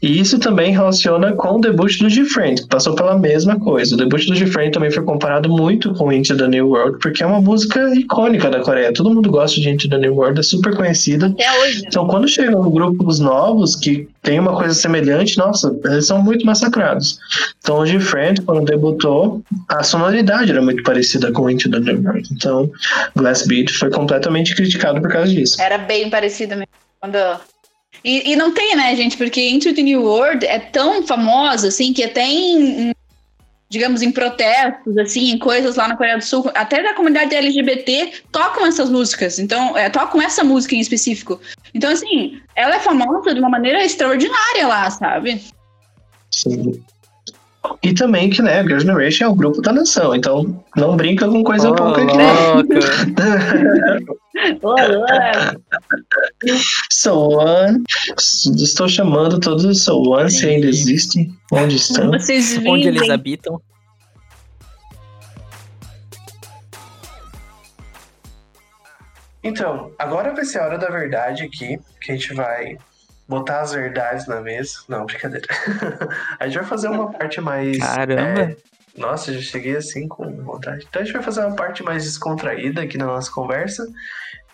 E 0.02 0.20
isso 0.20 0.38
também 0.38 0.72
relaciona 0.72 1.32
com 1.32 1.56
o 1.56 1.60
debut 1.60 1.98
do 1.98 2.08
Different, 2.08 2.62
que 2.62 2.68
passou 2.68 2.94
pela 2.94 3.18
mesma 3.18 3.58
coisa. 3.58 3.94
O 3.94 3.98
debut 3.98 4.26
do 4.26 4.34
Different 4.34 4.72
também 4.72 4.90
foi 4.90 5.02
comparado 5.02 5.48
muito 5.48 5.92
com 5.94 6.12
Into 6.12 6.36
the 6.36 6.46
New 6.46 6.68
World, 6.68 6.98
porque 7.00 7.22
é 7.22 7.26
uma 7.26 7.40
música 7.40 7.92
icônica 7.94 8.48
da 8.48 8.60
Coreia. 8.60 8.92
Todo 8.92 9.12
mundo 9.12 9.30
gosta 9.30 9.60
de 9.60 9.68
Into 9.68 9.88
the 9.88 9.98
New 9.98 10.14
World, 10.14 10.38
é 10.38 10.42
super 10.42 10.76
conhecida. 10.76 11.26
Até 11.26 11.60
hoje. 11.60 11.82
Então, 11.86 12.06
quando 12.06 12.28
chegam 12.28 12.70
grupos 12.70 13.18
novos 13.18 13.74
que 13.74 14.08
tem 14.22 14.38
uma 14.38 14.54
coisa 14.54 14.74
semelhante, 14.74 15.36
nossa, 15.36 15.76
eles 15.84 16.06
são 16.06 16.22
muito 16.22 16.46
massacrados. 16.46 17.18
Então, 17.60 17.80
o 17.80 17.84
Different, 17.84 18.42
quando 18.42 18.64
debutou, 18.64 19.42
a 19.68 19.82
sonoridade 19.82 20.52
era 20.52 20.62
muito 20.62 20.82
parecida 20.84 21.32
com 21.32 21.50
Into 21.50 21.70
the 21.70 21.80
New 21.80 22.02
World. 22.02 22.28
Então, 22.32 22.70
Glass 23.16 23.46
Beat 23.46 23.70
foi 23.72 23.90
completamente 23.90 24.54
criticado 24.54 25.00
por 25.00 25.10
causa 25.10 25.32
disso. 25.32 25.60
Era 25.60 25.78
bem 25.78 26.08
parecida 26.08 26.54
mesmo. 26.54 26.68
Quando 27.00 27.16
e, 28.04 28.32
e, 28.32 28.36
não 28.36 28.52
tem, 28.52 28.76
né, 28.76 28.94
gente? 28.96 29.16
Porque 29.16 29.48
Into 29.48 29.74
the 29.74 29.82
New 29.82 30.02
World 30.02 30.44
é 30.46 30.58
tão 30.58 31.02
famosa, 31.06 31.68
assim, 31.68 31.92
que 31.92 32.04
até 32.04 32.24
em, 32.24 32.92
digamos, 33.68 34.02
em 34.02 34.10
protestos, 34.10 34.96
assim, 34.96 35.30
em 35.30 35.38
coisas 35.38 35.76
lá 35.76 35.88
na 35.88 35.96
Coreia 35.96 36.18
do 36.18 36.24
Sul, 36.24 36.50
até 36.54 36.82
da 36.82 36.94
comunidade 36.94 37.34
LGBT 37.34 38.12
tocam 38.32 38.66
essas 38.66 38.88
músicas. 38.88 39.38
Então, 39.38 39.76
é, 39.76 39.90
tocam 39.90 40.22
essa 40.22 40.42
música 40.42 40.74
em 40.74 40.80
específico. 40.80 41.40
Então, 41.74 41.90
assim, 41.90 42.40
ela 42.54 42.76
é 42.76 42.80
famosa 42.80 43.34
de 43.34 43.40
uma 43.40 43.50
maneira 43.50 43.84
extraordinária 43.84 44.66
lá, 44.66 44.90
sabe? 44.90 45.42
Sim. 46.30 46.82
E 47.82 47.92
também 47.94 48.30
que, 48.30 48.42
né, 48.42 48.62
Girl 48.62 48.78
Generation 48.78 49.24
é 49.24 49.28
o 49.28 49.34
grupo 49.34 49.60
da 49.60 49.72
nação, 49.72 50.14
então 50.14 50.64
não 50.76 50.96
brinca 50.96 51.28
com 51.28 51.42
coisa 51.42 51.70
oh, 51.70 51.74
pouca 51.74 52.02
aqui. 52.02 52.16
So 56.90 57.30
One. 57.30 57.82
Estou 58.16 58.88
chamando 58.88 59.40
todos 59.40 59.64
os 59.64 59.82
So 59.82 60.00
One, 60.00 60.30
se 60.30 60.46
ainda 60.46 60.66
existem. 60.66 61.32
Onde 61.52 61.76
estão? 61.76 62.10
Onde 62.66 62.88
eles 62.88 63.10
habitam. 63.10 63.60
Então, 69.42 69.92
agora 69.98 70.34
vai 70.34 70.44
ser 70.44 70.58
a 70.58 70.64
hora 70.64 70.78
da 70.78 70.88
verdade 70.88 71.44
aqui, 71.44 71.78
que 72.00 72.12
a 72.12 72.14
gente 72.14 72.34
vai 72.34 72.76
botar 73.28 73.60
as 73.60 73.72
verdades 73.72 74.26
na 74.26 74.40
mesa. 74.40 74.78
Não, 74.88 75.04
brincadeira. 75.04 75.46
a 76.40 76.46
gente 76.46 76.58
vai 76.58 76.66
fazer 76.66 76.88
uma 76.88 77.10
parte 77.12 77.40
mais. 77.40 77.78
Caramba! 77.78 78.40
É... 78.40 78.56
Nossa, 78.96 79.32
já 79.32 79.40
cheguei 79.40 79.76
assim 79.76 80.08
com 80.08 80.28
vontade. 80.42 80.86
Então 80.88 81.00
a 81.00 81.04
gente 81.04 81.14
vai 81.14 81.22
fazer 81.22 81.44
uma 81.44 81.54
parte 81.54 81.84
mais 81.84 82.02
descontraída 82.02 82.82
aqui 82.82 82.98
na 82.98 83.06
nossa 83.06 83.30
conversa. 83.30 83.86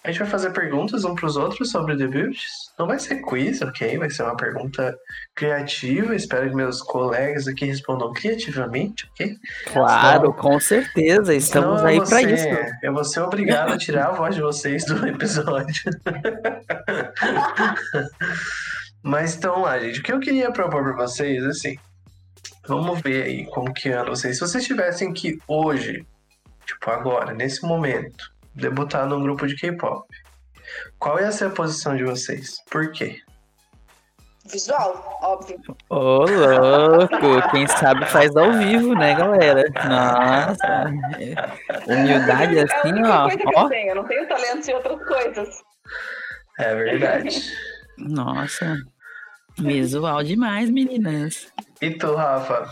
A 0.04 0.10
gente 0.10 0.18
vai 0.18 0.28
fazer 0.28 0.50
perguntas 0.50 1.02
um 1.06 1.14
para 1.14 1.24
os 1.24 1.34
outros 1.34 1.70
sobre 1.70 1.96
debuts. 1.96 2.70
Não 2.78 2.86
vai 2.86 2.98
ser 2.98 3.22
quiz, 3.22 3.62
ok? 3.62 3.96
Vai 3.96 4.10
ser 4.10 4.24
uma 4.24 4.36
pergunta 4.36 4.94
criativa. 5.34 6.14
Espero 6.14 6.50
que 6.50 6.54
meus 6.54 6.82
colegas 6.82 7.48
aqui 7.48 7.64
respondam 7.64 8.12
criativamente, 8.12 9.08
ok? 9.10 9.34
Claro, 9.72 10.20
Senão... 10.20 10.32
com 10.34 10.60
certeza. 10.60 11.34
Estamos 11.34 11.82
aí 11.82 12.04
para 12.04 12.20
isso. 12.20 12.46
Eu 12.82 12.92
vou 12.92 13.02
ser 13.02 13.20
obrigado 13.20 13.72
a 13.72 13.78
tirar 13.78 14.08
a 14.08 14.12
voz 14.12 14.34
de 14.34 14.42
vocês 14.42 14.84
do 14.84 15.04
episódio. 15.08 15.90
Mas 19.02 19.36
então 19.36 19.62
lá, 19.62 19.78
gente. 19.78 20.00
O 20.00 20.02
que 20.02 20.12
eu 20.12 20.20
queria 20.20 20.52
propor 20.52 20.82
para 20.82 21.06
vocês, 21.06 21.42
assim. 21.44 21.78
Vamos 22.68 23.00
ver 23.00 23.22
aí 23.22 23.46
como 23.46 23.72
que 23.72 23.88
anda 23.88 24.10
vocês. 24.10 24.36
Se 24.36 24.40
vocês 24.42 24.66
tivessem 24.66 25.14
que 25.14 25.38
hoje, 25.48 26.06
tipo 26.66 26.90
agora, 26.90 27.32
nesse 27.32 27.62
momento, 27.62 28.33
debutar 28.54 29.06
num 29.06 29.22
grupo 29.22 29.46
de 29.46 29.56
K-pop. 29.56 30.06
Qual 30.98 31.20
ia 31.20 31.32
ser 31.32 31.46
a 31.46 31.50
posição 31.50 31.96
de 31.96 32.04
vocês? 32.04 32.56
Por 32.70 32.90
quê? 32.92 33.20
Visual, 34.50 35.18
óbvio. 35.22 35.58
Ô, 35.88 35.96
oh, 35.96 36.26
louco! 36.26 37.50
Quem 37.50 37.66
sabe 37.66 38.04
faz 38.06 38.36
ao 38.36 38.52
vivo, 38.52 38.94
né, 38.94 39.14
galera? 39.14 39.64
Nossa! 39.88 40.84
Humildade 41.86 42.58
é 42.58 42.62
assim, 42.64 42.98
é 42.98 43.08
ó. 43.08 43.22
Coisa 43.22 43.38
que 43.38 43.56
ó. 43.56 43.62
Eu, 43.62 43.68
tenho. 43.70 43.88
eu 43.88 43.94
não 43.94 44.04
tenho 44.04 44.28
talento 44.28 44.68
em 44.68 44.74
outras 44.74 45.04
coisas. 45.06 45.48
É 46.58 46.74
verdade. 46.74 47.40
Nossa! 47.96 48.76
Visual 49.58 50.22
demais, 50.22 50.68
meninas. 50.68 51.50
E 51.80 51.90
tu, 51.92 52.14
Rafa? 52.14 52.68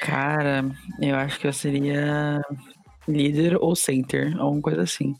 Cara, 0.00 0.64
eu 1.00 1.16
acho 1.16 1.40
que 1.40 1.48
eu 1.48 1.52
seria 1.52 2.40
líder 3.06 3.56
ou 3.60 3.74
center, 3.74 4.36
alguma 4.38 4.62
coisa 4.62 4.82
assim. 4.82 5.14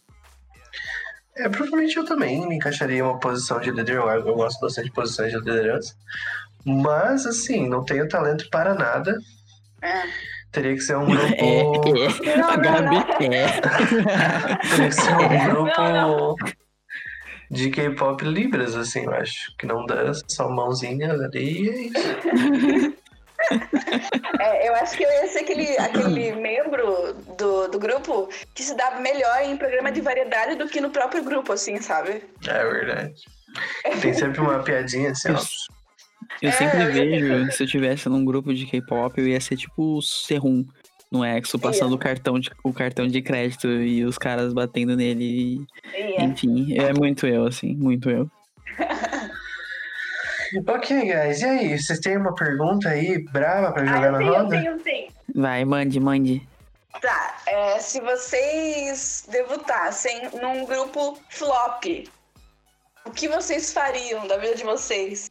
É, 1.37 1.49
provavelmente 1.49 1.97
eu 1.97 2.05
também 2.05 2.47
me 2.47 2.57
encaixaria 2.57 2.99
em 2.99 3.03
uma 3.03 3.19
posição 3.19 3.61
de 3.61 3.71
líder, 3.71 3.97
eu, 3.97 4.09
eu 4.09 4.35
gosto 4.35 4.61
bastante 4.61 4.87
de 4.87 4.93
posições 4.93 5.33
de 5.33 5.39
liderança. 5.39 5.95
Mas, 6.65 7.27
assim, 7.27 7.69
não 7.69 7.85
tenho 7.85 8.09
talento 8.09 8.49
para 8.51 8.75
nada. 8.75 9.19
É. 9.83 10.03
Teria 10.51 10.75
que 10.75 10.81
ser 10.81 10.97
um 10.97 11.05
grupo. 11.11 11.35
É, 11.35 12.29
é. 12.29 12.41
A 12.41 12.57
Gabi 12.57 12.97
é. 13.21 13.47
Teria 14.71 14.89
que 14.89 14.95
ser 14.95 15.15
um 15.15 15.51
grupo 15.51 16.37
de 17.51 17.71
K-pop 17.71 18.25
Libras, 18.25 18.75
assim, 18.77 19.05
eu 19.05 19.13
acho. 19.13 19.55
Que 19.59 19.67
não 19.67 19.85
dá 19.85 20.13
só 20.29 20.49
mãozinhas 20.49 21.21
ali 21.21 21.63
e 21.63 21.69
é 21.69 21.81
isso. 21.87 22.97
É, 24.41 24.69
eu 24.69 24.75
acho 24.77 24.97
que 24.97 25.03
eu 25.05 25.11
ia 25.11 25.29
ser 25.29 25.41
aquele, 25.41 25.77
aquele 25.79 26.33
membro 26.33 27.15
do, 27.37 27.69
do 27.69 27.79
grupo 27.79 28.29
que 28.55 28.63
se 28.63 28.75
dá 28.77 28.99
melhor 29.01 29.43
em 29.43 29.57
programa 29.57 29.91
de 29.93 30.01
variedade 30.01 30.57
do 30.57 30.69
que 30.69 30.81
no 30.81 30.91
próprio 30.91 31.23
grupo, 31.25 31.53
assim, 31.53 31.81
sabe? 31.81 32.23
É 32.47 32.65
verdade. 32.65 33.15
Tem 34.01 34.13
sempre 34.13 34.41
uma 34.41 34.63
piadinha 34.63 35.11
assim, 35.11 35.31
ó. 35.31 35.39
Eu 36.43 36.49
É, 36.49 36.53
sempre 36.53 36.85
eu 36.85 36.93
ia 36.93 36.93
vejo, 36.93 37.51
se 37.53 37.63
eu 37.63 37.67
tivesse 37.67 38.09
num 38.09 38.25
grupo 38.25 38.53
de 38.53 38.67
K-pop, 38.67 39.19
eu 39.21 39.29
ia 39.29 39.41
ser 39.41 39.57
tipo 39.57 39.99
o 39.99 40.03
Serum 40.03 40.65
no 41.11 41.25
Exo, 41.25 41.59
passando 41.59 41.95
o 41.95 41.99
cartão, 41.99 42.41
de, 42.41 42.51
o 42.65 42.73
cartão 42.73 43.07
de 43.07 43.23
crédito 43.23 43.69
e 43.69 44.05
os 44.05 44.19
caras 44.19 44.53
batendo 44.53 44.97
nele. 44.97 45.25
e- 45.25 45.67
Ia. 46.19 46.25
Enfim, 46.25 46.77
é 46.77 46.93
muito 46.93 47.27
eu, 47.27 47.47
assim, 47.47 47.75
muito 47.75 48.11
eu. 48.11 48.29
Ok, 50.69 51.01
guys, 51.01 51.41
e 51.41 51.45
aí? 51.45 51.79
Vocês 51.79 51.99
têm 51.99 52.17
uma 52.17 52.35
pergunta 52.35 52.89
aí 52.89 53.19
brava 53.33 53.73
pra 53.73 53.85
jogar 53.85 54.03
Ah, 54.03 54.07
eu 54.07 54.13
na 54.13 54.19
tenho, 54.19 54.31
eu 54.31 54.37
roda? 54.43 54.49
tenho, 54.51 54.73
eu 54.73 54.79
tenho. 54.81 55.13
Vai, 55.35 55.65
mande, 55.65 55.99
mande. 55.99 56.49
Tá, 57.01 57.37
é, 57.47 57.79
se 57.81 58.01
vocês 58.01 59.27
debutassem 59.29 60.31
num 60.41 60.65
grupo 60.65 61.19
flop, 61.29 61.85
o 63.05 63.11
que 63.11 63.27
vocês 63.29 63.73
fariam 63.73 64.27
da 64.29 64.37
vida 64.37 64.55
de 64.55 64.65
vocês? 64.65 65.31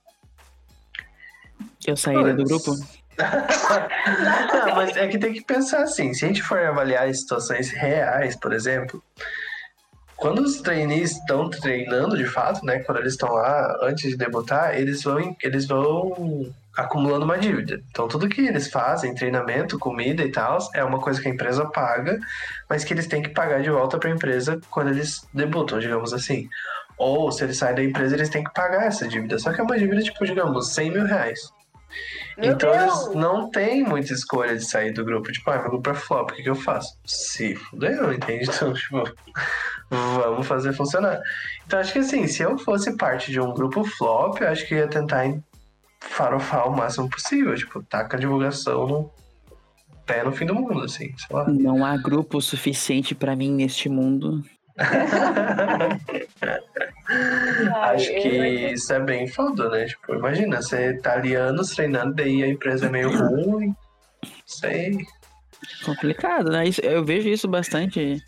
Eu 1.88 1.96
sairia 1.96 2.34
do 2.34 2.44
grupo? 2.44 2.72
Não, 3.18 4.76
mas 4.76 4.98
é 4.98 5.08
que 5.08 5.18
tem 5.18 5.34
que 5.34 5.44
pensar 5.44 5.84
assim, 5.84 6.14
se 6.14 6.26
a 6.26 6.28
gente 6.28 6.42
for 6.42 6.60
avaliar 6.60 7.08
as 7.08 7.22
situações 7.22 7.70
reais, 7.70 8.36
por 8.36 8.52
exemplo, 8.54 9.02
quando 10.16 10.40
os 10.40 10.62
trainees 10.62 11.12
estão 11.12 11.50
treinando 11.50 12.18
de 12.18 12.26
fato, 12.26 12.66
né, 12.66 12.80
quando 12.80 13.00
eles 13.00 13.14
estão 13.14 13.34
lá 13.34 13.78
antes 13.82 14.10
de 14.10 14.18
debutar, 14.18 14.76
eles 14.76 15.04
vão, 15.04 15.36
eles 15.42 15.68
vão 15.68 16.54
acumulando 16.76 17.26
uma 17.26 17.38
dívida. 17.38 17.82
Então 17.90 18.08
tudo 18.08 18.30
que 18.30 18.42
eles 18.42 18.70
fazem, 18.70 19.14
treinamento, 19.14 19.78
comida 19.78 20.24
e 20.24 20.32
tal, 20.32 20.58
é 20.74 20.84
uma 20.84 21.00
coisa 21.00 21.22
que 21.22 21.28
a 21.28 21.32
empresa 21.32 21.66
paga, 21.66 22.20
mas 22.70 22.84
que 22.84 22.94
eles 22.94 23.08
têm 23.08 23.22
que 23.22 23.30
pagar 23.30 23.62
de 23.62 23.70
volta 23.70 23.98
para 23.98 24.10
a 24.10 24.14
empresa 24.14 24.60
quando 24.70 24.90
eles 24.90 25.28
debutam, 25.34 25.80
digamos 25.80 26.14
assim. 26.14 26.48
Ou 26.98 27.32
se 27.32 27.44
eles 27.44 27.58
saem 27.58 27.76
da 27.76 27.84
empresa, 27.84 28.16
eles 28.16 28.30
têm 28.30 28.44
que 28.44 28.54
pagar 28.54 28.86
essa 28.86 29.08
dívida. 29.08 29.40
Só 29.40 29.52
que 29.52 29.60
é 29.60 29.64
uma 29.64 29.78
dívida, 29.78 30.02
tipo, 30.02 30.26
digamos, 30.26 30.74
100 30.74 30.92
mil 30.92 31.06
reais. 31.06 31.52
Meu 32.38 32.54
então 32.54 32.72
Deus! 32.72 33.06
eles 33.06 33.16
não 33.16 33.50
têm 33.50 33.84
muita 33.84 34.14
escolha 34.14 34.56
de 34.56 34.66
sair 34.66 34.92
do 34.92 35.06
grupo. 35.06 35.32
Tipo, 35.32 35.52
ah, 35.52 35.62
meu 35.62 35.72
grupo 35.72 35.90
é 35.90 35.94
flop, 35.94 36.32
o 36.32 36.34
que, 36.34 36.44
que 36.44 36.50
eu 36.50 36.56
faço? 36.56 36.98
Se 37.06 37.56
fudeu, 37.56 38.14
entende? 38.14 38.50
Então, 38.54 38.74
tipo, 38.74 39.04
vamos 39.90 40.48
fazer 40.48 40.74
funcionar. 40.74 41.20
Então 41.66 41.80
acho 41.80 41.94
que 41.94 42.00
assim, 42.00 42.28
se 42.28 42.42
eu 42.42 42.58
fosse 42.58 42.96
parte 42.98 43.32
de 43.32 43.40
um 43.40 43.54
grupo 43.54 43.84
flop, 43.84 44.42
eu 44.42 44.48
acho 44.48 44.68
que 44.68 44.74
eu 44.74 44.80
ia 44.80 44.88
tentar 44.88 45.26
farofar 46.00 46.68
o 46.68 46.76
máximo 46.76 47.10
possível. 47.10 47.56
Tipo, 47.56 47.84
taca 47.84 48.18
a 48.18 48.20
divulgação 48.20 48.88
no 48.88 49.12
pé 50.06 50.24
no 50.24 50.32
fim 50.32 50.46
do 50.46 50.56
mundo, 50.56 50.82
assim, 50.82 51.14
sei 51.18 51.36
lá. 51.36 51.48
Não 51.48 51.86
há 51.86 51.96
grupo 51.98 52.42
suficiente 52.42 53.16
pra 53.16 53.36
mim 53.36 53.52
neste 53.52 53.90
mundo. 53.90 54.44
Acho 57.84 58.14
que 58.14 58.74
isso 58.74 58.94
é 58.94 59.00
bem 59.00 59.28
foda, 59.28 59.70
né? 59.70 59.86
Tipo, 59.86 60.16
imagina, 60.16 60.62
você 60.62 60.98
tá 60.98 61.14
ali 61.14 61.36
anos 61.36 61.70
treinando, 61.72 62.14
daí 62.16 62.44
a 62.44 62.48
empresa 62.48 62.88
é 62.88 62.90
meio 62.90 63.10
ruim. 63.12 63.74
Sei. 64.46 64.98
Complicado, 65.86 66.50
né? 66.52 66.68
Isso, 66.68 66.82
eu 66.82 67.04
vejo 67.04 67.30
isso 67.30 67.48
bastante 67.48 68.22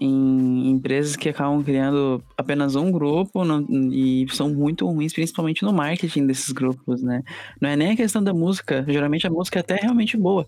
em 0.00 0.70
empresas 0.70 1.14
que 1.14 1.28
acabam 1.28 1.62
criando 1.62 2.22
apenas 2.36 2.74
um 2.74 2.90
grupo 2.90 3.44
não- 3.44 3.64
e 3.92 4.26
são 4.30 4.52
muito 4.52 4.86
ruins, 4.86 5.12
principalmente 5.12 5.62
no 5.62 5.72
marketing 5.72 6.26
desses 6.26 6.50
grupos, 6.50 7.02
né? 7.02 7.22
Não 7.60 7.70
é 7.70 7.76
nem 7.76 7.92
a 7.92 7.96
questão 7.96 8.22
da 8.22 8.34
música, 8.34 8.84
geralmente 8.88 9.26
a 9.26 9.30
música 9.30 9.58
é 9.58 9.60
até 9.60 9.76
realmente 9.76 10.16
boa, 10.16 10.46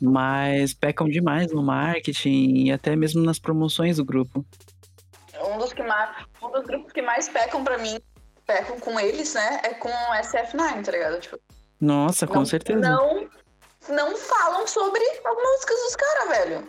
mas 0.00 0.72
pecam 0.72 1.08
demais 1.08 1.52
no 1.52 1.62
marketing 1.62 2.66
e 2.66 2.72
até 2.72 2.94
mesmo 2.94 3.22
nas 3.22 3.38
promoções 3.40 3.96
do 3.96 4.04
grupo. 4.04 4.44
Um 5.54 5.58
dos, 5.58 5.72
que 5.72 5.82
mais, 5.82 6.10
um 6.42 6.50
dos 6.50 6.64
grupos 6.64 6.92
que 6.92 7.00
mais 7.00 7.28
pecam 7.28 7.62
pra 7.62 7.78
mim, 7.78 7.98
pecam 8.44 8.78
com 8.80 8.98
eles, 8.98 9.34
né? 9.34 9.60
É 9.62 9.74
com 9.74 9.88
o 9.88 10.14
SF9, 10.14 10.84
tá 10.84 10.90
ligado? 10.90 11.20
Tipo, 11.20 11.38
Nossa, 11.80 12.26
com 12.26 12.34
não, 12.34 12.44
certeza. 12.44 12.80
Não, 12.80 13.28
não 13.88 14.16
falam 14.16 14.66
sobre 14.66 15.00
as 15.00 15.36
músicas 15.36 15.76
dos 15.84 15.96
caras, 15.96 16.28
velho. 16.38 16.68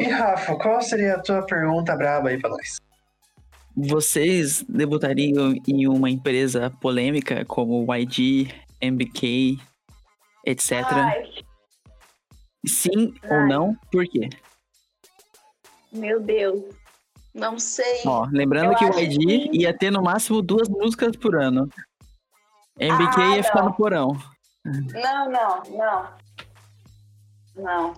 E 0.00 0.04
Rafa, 0.04 0.56
qual 0.56 0.80
seria 0.80 1.16
a 1.16 1.22
tua 1.22 1.44
pergunta 1.44 1.94
braba 1.94 2.30
aí 2.30 2.40
pra 2.40 2.48
nós? 2.50 2.78
Vocês 3.76 4.64
debutariam 4.66 5.54
em 5.68 5.86
uma 5.86 6.08
empresa 6.08 6.72
polêmica 6.80 7.44
como 7.44 7.86
YG, 7.94 8.54
MBK, 8.80 9.58
etc? 10.46 10.72
Ai, 10.92 11.30
Sim 12.66 13.14
ou 13.24 13.36
Ai. 13.36 13.48
não? 13.48 13.74
Por 13.92 14.06
quê? 14.08 14.30
meu 15.92 16.20
Deus. 16.20 16.62
Não 17.36 17.58
sei. 17.58 18.00
Ó, 18.06 18.26
lembrando 18.32 18.72
Eu 18.72 18.76
que 18.76 18.84
o 18.84 18.98
YG 18.98 19.48
que- 19.50 19.58
ia 19.58 19.76
ter 19.76 19.90
no 19.90 20.02
máximo 20.02 20.40
duas 20.40 20.68
músicas 20.68 21.14
por 21.16 21.36
ano. 21.36 21.68
MBK 22.78 23.20
Ah, 23.20 23.36
ia 23.36 23.42
ficar 23.44 23.60
não. 23.60 23.66
no 23.68 23.74
porão. 23.74 24.16
Não, 24.64 25.30
não, 25.30 25.62
não. 25.70 26.08
Não. 27.56 27.94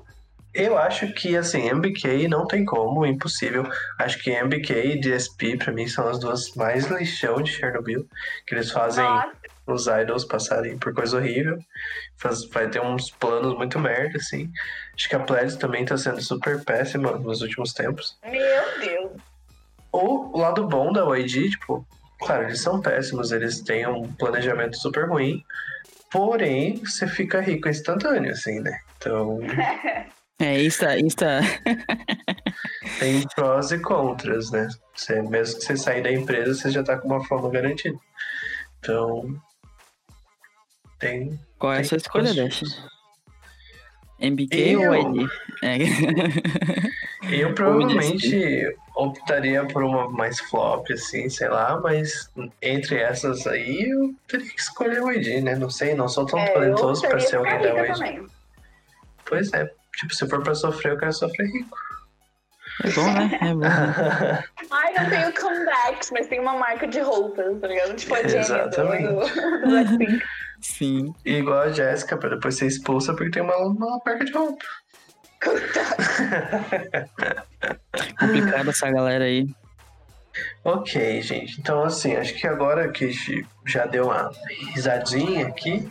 Eu 0.54 0.76
acho 0.78 1.12
que, 1.12 1.36
assim, 1.36 1.68
MBK 1.68 2.26
não 2.26 2.46
tem 2.46 2.64
como, 2.64 3.04
impossível. 3.06 3.64
Acho 3.98 4.18
que 4.18 4.30
MBK 4.30 4.72
e 4.94 5.00
DSP, 5.00 5.56
pra 5.56 5.72
mim, 5.72 5.86
são 5.86 6.08
as 6.08 6.18
duas 6.18 6.52
mais 6.54 6.86
lixão 6.86 7.40
de 7.42 7.52
Chernobyl. 7.52 8.06
Que 8.46 8.54
eles 8.54 8.70
fazem 8.72 9.04
Nossa, 9.04 9.32
os 9.66 9.86
idols 9.86 10.24
passarem 10.24 10.76
por 10.78 10.92
coisa 10.94 11.16
horrível. 11.18 11.58
Faz- 12.16 12.44
vai 12.48 12.68
ter 12.68 12.80
uns 12.80 13.10
planos 13.10 13.54
muito 13.56 13.78
merda, 13.78 14.16
assim. 14.18 14.50
Acho 14.96 15.08
que 15.08 15.14
a 15.14 15.20
Pledge 15.20 15.58
também 15.58 15.84
tá 15.84 15.96
sendo 15.96 16.20
super 16.22 16.64
péssima 16.64 17.12
nos 17.18 17.40
últimos 17.42 17.72
tempos. 17.72 18.18
meu 18.24 18.80
Deus. 18.80 19.12
O 19.92 20.38
lado 20.38 20.66
bom 20.66 20.92
da 20.92 21.04
YG, 21.16 21.50
tipo, 21.50 21.86
claro, 22.20 22.44
eles 22.44 22.60
são 22.60 22.80
péssimos, 22.80 23.32
eles 23.32 23.60
têm 23.60 23.86
um 23.86 24.12
planejamento 24.12 24.76
super 24.76 25.08
ruim. 25.08 25.42
Porém, 26.10 26.76
você 26.78 27.06
fica 27.06 27.40
rico 27.40 27.68
instantâneo, 27.68 28.32
assim, 28.32 28.60
né? 28.60 28.78
Então, 28.96 29.38
É, 30.40 30.62
Insta, 30.62 30.96
Insta. 30.98 31.40
tem 33.00 33.26
prós 33.34 33.72
e 33.72 33.78
contras, 33.80 34.52
né? 34.52 34.68
Você, 34.94 35.20
mesmo 35.20 35.58
que 35.58 35.64
você 35.64 35.76
sair 35.76 36.00
da 36.00 36.12
empresa, 36.12 36.54
você 36.54 36.70
já 36.70 36.82
tá 36.82 36.96
com 36.96 37.08
uma 37.08 37.24
forma 37.24 37.50
garantida. 37.50 37.98
Então, 38.78 39.36
tem. 41.00 41.38
Qual 41.58 41.72
é 41.72 41.80
a 41.80 41.84
sua 41.84 41.96
escolha, 41.96 42.32
Dash? 42.32 42.62
MBK 44.20 44.74
Eu? 44.74 44.80
ou 44.82 44.94
YG? 44.94 45.28
É. 45.62 45.78
Eu 47.30 47.54
provavelmente 47.54 48.74
optaria 48.94 49.64
por 49.66 49.82
uma 49.84 50.08
mais 50.10 50.40
flop, 50.40 50.90
assim, 50.90 51.28
sei 51.28 51.48
lá, 51.48 51.80
mas 51.80 52.30
entre 52.62 52.96
essas 52.98 53.46
aí 53.46 53.90
eu 53.90 54.14
teria 54.26 54.46
que 54.46 54.60
escolher 54.60 55.02
o 55.02 55.10
YG, 55.10 55.40
né? 55.40 55.54
Não 55.56 55.70
sei, 55.70 55.94
não 55.94 56.08
sou 56.08 56.26
tão 56.26 56.38
É, 56.38 56.48
eu 56.48 56.54
talentoso 56.54 57.08
pra 57.08 57.20
ser 57.20 57.36
alguém 57.36 57.60
da 57.60 57.92
também. 57.94 58.26
Pois 59.24 59.52
é, 59.52 59.70
tipo, 59.96 60.14
se 60.14 60.28
for 60.28 60.42
pra 60.42 60.54
sofrer, 60.54 60.92
eu 60.92 60.98
quero 60.98 61.12
sofrer 61.12 61.46
rico. 61.46 61.76
É 62.84 62.90
bom, 62.90 63.12
né? 63.12 63.38
É 63.42 63.52
bom. 63.52 63.58
né? 63.60 64.44
Ai, 64.70 64.92
não 64.94 65.10
tenho 65.10 65.34
comebacks, 65.34 66.10
mas 66.12 66.28
tem 66.28 66.38
uma 66.38 66.56
marca 66.56 66.86
de 66.86 67.00
roupas, 67.00 67.60
tá 67.60 67.66
ligado? 67.66 67.94
Tipo 67.96 68.14
a 68.14 68.22
Jenny 68.22 68.36
Exatamente. 68.38 69.08
do, 69.08 69.96
do. 69.98 70.22
Sim. 70.60 71.14
E 71.24 71.38
igual 71.38 71.60
a 71.60 71.70
Jéssica, 71.70 72.16
pra 72.16 72.30
depois 72.30 72.56
ser 72.56 72.66
expulsa 72.66 73.14
porque 73.14 73.30
tem 73.30 73.42
uma, 73.42 73.56
uma 73.56 74.00
marca 74.04 74.24
de 74.24 74.32
roupa. 74.32 74.64
Complicado 78.18 78.70
essa 78.70 78.90
galera 78.90 79.24
aí. 79.24 79.48
Ok, 80.64 81.22
gente. 81.22 81.60
Então, 81.60 81.82
assim, 81.82 82.16
acho 82.16 82.34
que 82.34 82.46
agora 82.46 82.90
que 82.90 83.04
a 83.04 83.08
gente 83.08 83.46
já 83.66 83.86
deu 83.86 84.06
uma 84.06 84.30
risadinha 84.74 85.46
aqui, 85.46 85.88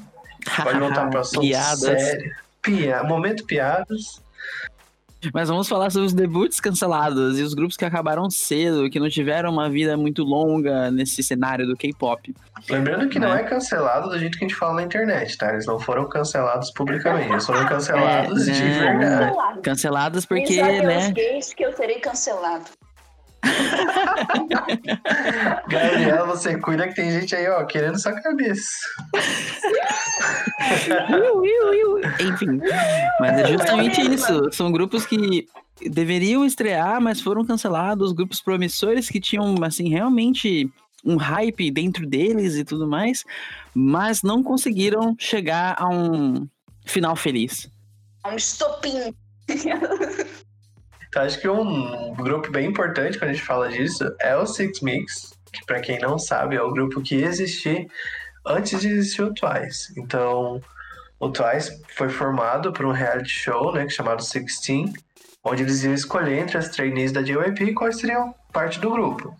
pode 0.63 0.79
voltar 0.79 1.09
pro 1.09 1.19
assunto 1.19 1.41
Piadas. 1.41 1.79
sério. 1.79 2.35
Pia... 2.61 3.03
Momento 3.03 3.45
piadas. 3.45 4.21
Mas 5.33 5.49
vamos 5.49 5.67
falar 5.67 5.89
sobre 5.89 6.05
os 6.07 6.13
debuts 6.13 6.59
cancelados 6.59 7.39
e 7.39 7.43
os 7.43 7.53
grupos 7.53 7.75
que 7.75 7.83
acabaram 7.83 8.29
cedo, 8.29 8.89
que 8.89 8.99
não 8.99 9.09
tiveram 9.09 9.51
uma 9.51 9.69
vida 9.69 9.97
muito 9.97 10.23
longa 10.23 10.91
nesse 10.91 11.23
cenário 11.23 11.65
do 11.65 11.75
K-pop. 11.75 12.35
Lembrando 12.69 13.09
que 13.09 13.17
não 13.19 13.29
Né? 13.33 13.41
é 13.41 13.43
cancelado 13.43 14.09
do 14.09 14.19
jeito 14.19 14.37
que 14.37 14.45
a 14.45 14.47
gente 14.47 14.57
fala 14.57 14.75
na 14.75 14.83
internet, 14.83 15.37
tá? 15.37 15.51
Eles 15.53 15.65
não 15.65 15.79
foram 15.79 16.07
cancelados 16.07 16.71
publicamente, 16.71 17.31
eles 17.31 17.45
foram 17.45 17.65
cancelados 17.67 18.47
É, 18.47 18.51
de 18.51 18.61
né? 18.61 18.79
verdade. 18.79 19.25
Cancelado. 19.27 19.61
Cancelados 19.61 20.25
porque, 20.25 20.53
joguem 20.55 20.81
né? 20.83 20.97
os 21.07 21.13
gays 21.13 21.53
que 21.53 21.63
eu 21.65 21.73
serei 21.73 21.99
cancelado. 21.99 22.65
Gabriela, 25.69 26.27
você 26.27 26.57
cuida 26.57 26.87
que 26.87 26.95
tem 26.95 27.11
gente 27.11 27.35
aí, 27.35 27.47
ó, 27.49 27.63
querendo 27.65 27.99
sua 27.99 28.13
cabeça. 28.21 28.71
Enfim, 32.19 32.59
mas 33.19 33.39
é 33.39 33.47
justamente 33.47 34.01
isso. 34.01 34.51
São 34.51 34.71
grupos 34.71 35.05
que 35.05 35.47
deveriam 35.81 36.45
estrear, 36.45 37.01
mas 37.01 37.21
foram 37.21 37.45
cancelados. 37.45 38.11
Grupos 38.13 38.41
promissores 38.41 39.09
que 39.09 39.19
tinham, 39.19 39.55
assim, 39.63 39.89
realmente 39.89 40.69
um 41.05 41.15
hype 41.15 41.71
dentro 41.71 42.05
deles 42.07 42.55
e 42.55 42.65
tudo 42.65 42.87
mais, 42.87 43.23
mas 43.73 44.23
não 44.23 44.43
conseguiram 44.43 45.15
chegar 45.17 45.75
a 45.77 45.87
um 45.87 46.47
final 46.85 47.15
feliz. 47.15 47.69
Um 48.25 48.35
estopim. 48.35 49.15
Acho 51.17 51.39
que 51.39 51.49
um 51.49 52.13
grupo 52.13 52.51
bem 52.51 52.67
importante 52.67 53.17
quando 53.17 53.31
a 53.31 53.33
gente 53.33 53.45
fala 53.45 53.69
disso 53.69 54.03
é 54.21 54.35
o 54.35 54.45
Six 54.45 54.81
Mix, 54.81 55.33
que 55.51 55.65
pra 55.65 55.79
quem 55.79 55.99
não 55.99 56.19
sabe 56.19 56.55
é 56.55 56.61
o 56.61 56.71
grupo 56.71 57.01
que 57.01 57.15
ia 57.15 57.25
existir 57.25 57.87
antes 58.45 58.79
de 58.79 58.87
existir 58.87 59.23
o 59.23 59.33
Twice. 59.33 59.93
Então, 59.97 60.61
o 61.19 61.29
Twice 61.29 61.81
foi 61.95 62.09
formado 62.09 62.71
por 62.71 62.85
um 62.85 62.91
reality 62.91 63.29
show, 63.29 63.73
né, 63.73 63.89
chamado 63.89 64.23
Sixteen, 64.23 64.93
onde 65.43 65.63
eles 65.63 65.83
iam 65.83 65.93
escolher 65.93 66.39
entre 66.39 66.57
as 66.57 66.69
trainees 66.69 67.11
da 67.11 67.21
JYP 67.21 67.73
quais 67.73 67.99
seriam 67.99 68.33
parte 68.51 68.79
do 68.79 68.89
grupo. 68.89 69.35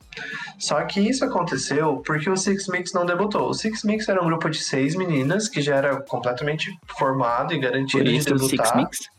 Só 0.57 0.81
que 0.83 0.99
isso 0.99 1.23
aconteceu 1.23 2.01
porque 2.05 2.29
o 2.29 2.37
Six 2.37 2.67
Mix 2.67 2.93
não 2.93 3.05
debutou. 3.05 3.49
O 3.49 3.53
Six 3.53 3.83
Mix 3.83 4.07
era 4.07 4.21
um 4.21 4.25
grupo 4.25 4.49
de 4.49 4.57
seis 4.57 4.95
meninas 4.95 5.47
que 5.47 5.61
já 5.61 5.75
era 5.75 6.01
completamente 6.01 6.71
formado 6.97 7.53
e 7.53 7.59
garantido 7.59 8.03
Por 8.03 8.09
de 8.09 8.15
isso, 8.15 8.33
o 8.33 8.37
debutar. 8.37 8.67
Six 8.67 8.75
Mix. 8.75 9.16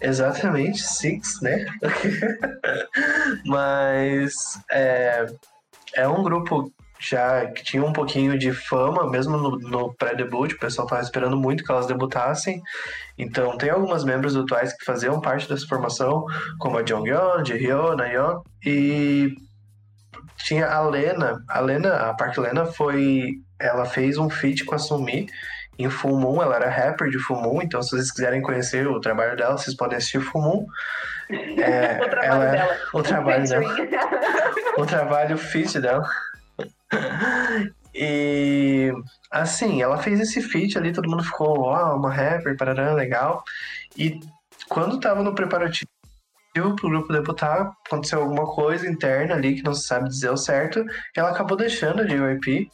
Exatamente, 0.00 0.82
Six, 0.82 1.40
né? 1.40 1.64
Mas 3.46 4.34
é, 4.70 5.26
é 5.94 6.08
um 6.08 6.22
grupo 6.22 6.72
já 6.98 7.46
que 7.46 7.62
tinha 7.62 7.84
um 7.84 7.92
pouquinho 7.92 8.38
de 8.38 8.52
fama, 8.52 9.10
mesmo 9.10 9.36
no, 9.36 9.58
no 9.58 9.94
pré-debut, 9.94 10.52
o 10.52 10.58
pessoal 10.58 10.86
estava 10.86 11.02
esperando 11.02 11.36
muito 11.36 11.62
que 11.62 11.70
elas 11.70 11.86
debutassem. 11.86 12.62
Então, 13.18 13.58
tem 13.58 13.70
algumas 13.70 14.04
membros 14.04 14.34
Twice 14.46 14.76
que 14.76 14.84
faziam 14.84 15.20
parte 15.20 15.48
dessa 15.48 15.66
formação, 15.66 16.24
como 16.58 16.78
a 16.78 16.84
Jonghyun, 16.84 17.44
Jihyun, 17.44 17.96
Nayeon, 17.96 18.40
e 18.64 19.34
tinha 20.38 20.66
a 20.66 20.80
Lena. 20.80 21.42
A 21.48 21.60
Lena, 21.60 21.94
a 21.94 22.14
Park 22.14 22.38
Lena 22.38 22.64
foi... 22.64 23.32
Ela 23.60 23.84
fez 23.84 24.18
um 24.18 24.28
feat 24.30 24.64
com 24.64 24.74
a 24.74 24.78
Sumi 24.78 25.26
em 25.78 25.90
Full 25.90 26.18
Moon, 26.18 26.42
ela 26.42 26.56
era 26.56 26.68
rapper 26.68 27.10
de 27.10 27.18
Full 27.18 27.40
Moon, 27.40 27.62
então 27.62 27.82
se 27.82 27.90
vocês 27.90 28.10
quiserem 28.12 28.42
conhecer 28.42 28.86
o 28.86 29.00
trabalho 29.00 29.36
dela, 29.36 29.56
vocês 29.58 29.76
podem 29.76 29.98
assistir 29.98 30.20
Full 30.20 30.42
Moon. 30.42 30.66
É, 31.58 31.98
o 32.04 32.08
trabalho 32.08 32.24
ela- 32.24 32.50
dela. 32.50 32.76
O 32.92 33.02
trabalho 33.02 33.48
dela 33.48 33.76
o 34.78 34.86
trabalho 34.86 35.38
feat 35.38 35.80
dela. 35.80 36.08
E 37.94 38.92
assim, 39.30 39.80
ela 39.82 39.98
fez 39.98 40.20
esse 40.20 40.40
feat 40.42 40.76
ali, 40.76 40.92
todo 40.92 41.08
mundo 41.08 41.22
ficou, 41.22 41.60
ó, 41.60 41.96
uma 41.96 42.12
rapper, 42.12 42.56
parará, 42.56 42.92
legal. 42.92 43.42
E 43.96 44.18
quando 44.68 44.98
tava 44.98 45.22
no 45.22 45.34
preparativo 45.34 45.88
pro 46.54 46.88
grupo 46.88 47.12
debutar, 47.12 47.72
aconteceu 47.86 48.20
alguma 48.20 48.46
coisa 48.46 48.88
interna 48.88 49.34
ali 49.34 49.56
que 49.56 49.64
não 49.64 49.74
se 49.74 49.86
sabe 49.86 50.08
dizer 50.08 50.30
o 50.30 50.36
certo, 50.36 50.80
e 50.80 51.18
ela 51.18 51.30
acabou 51.30 51.56
deixando 51.56 52.02
a 52.02 52.06
JYP. 52.06 52.70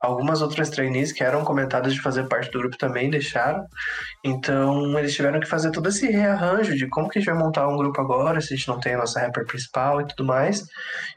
Algumas 0.00 0.40
outras 0.40 0.70
trainees 0.70 1.12
que 1.12 1.22
eram 1.22 1.44
comentadas 1.44 1.92
de 1.92 2.00
fazer 2.00 2.26
parte 2.26 2.50
do 2.50 2.58
grupo 2.58 2.78
também 2.78 3.10
deixaram. 3.10 3.66
Então 4.24 4.98
eles 4.98 5.14
tiveram 5.14 5.38
que 5.38 5.46
fazer 5.46 5.70
todo 5.70 5.88
esse 5.88 6.10
rearranjo 6.10 6.74
de 6.74 6.88
como 6.88 7.08
que 7.08 7.18
a 7.18 7.20
gente 7.20 7.30
vai 7.30 7.38
montar 7.38 7.68
um 7.68 7.76
grupo 7.76 8.00
agora, 8.00 8.40
se 8.40 8.54
a 8.54 8.56
gente 8.56 8.68
não 8.68 8.80
tem 8.80 8.94
a 8.94 8.98
nossa 8.98 9.20
rapper 9.20 9.46
principal 9.46 10.00
e 10.00 10.06
tudo 10.06 10.24
mais. 10.24 10.66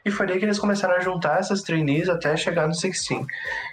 E 0.04 0.10
foi 0.10 0.26
daí 0.26 0.38
que 0.38 0.44
eles 0.44 0.58
começaram 0.58 0.94
a 0.94 1.00
juntar 1.00 1.38
essas 1.38 1.62
trainees 1.62 2.08
até 2.08 2.36
chegar 2.36 2.68
no 2.68 2.74
Sixteen. 2.74 3.26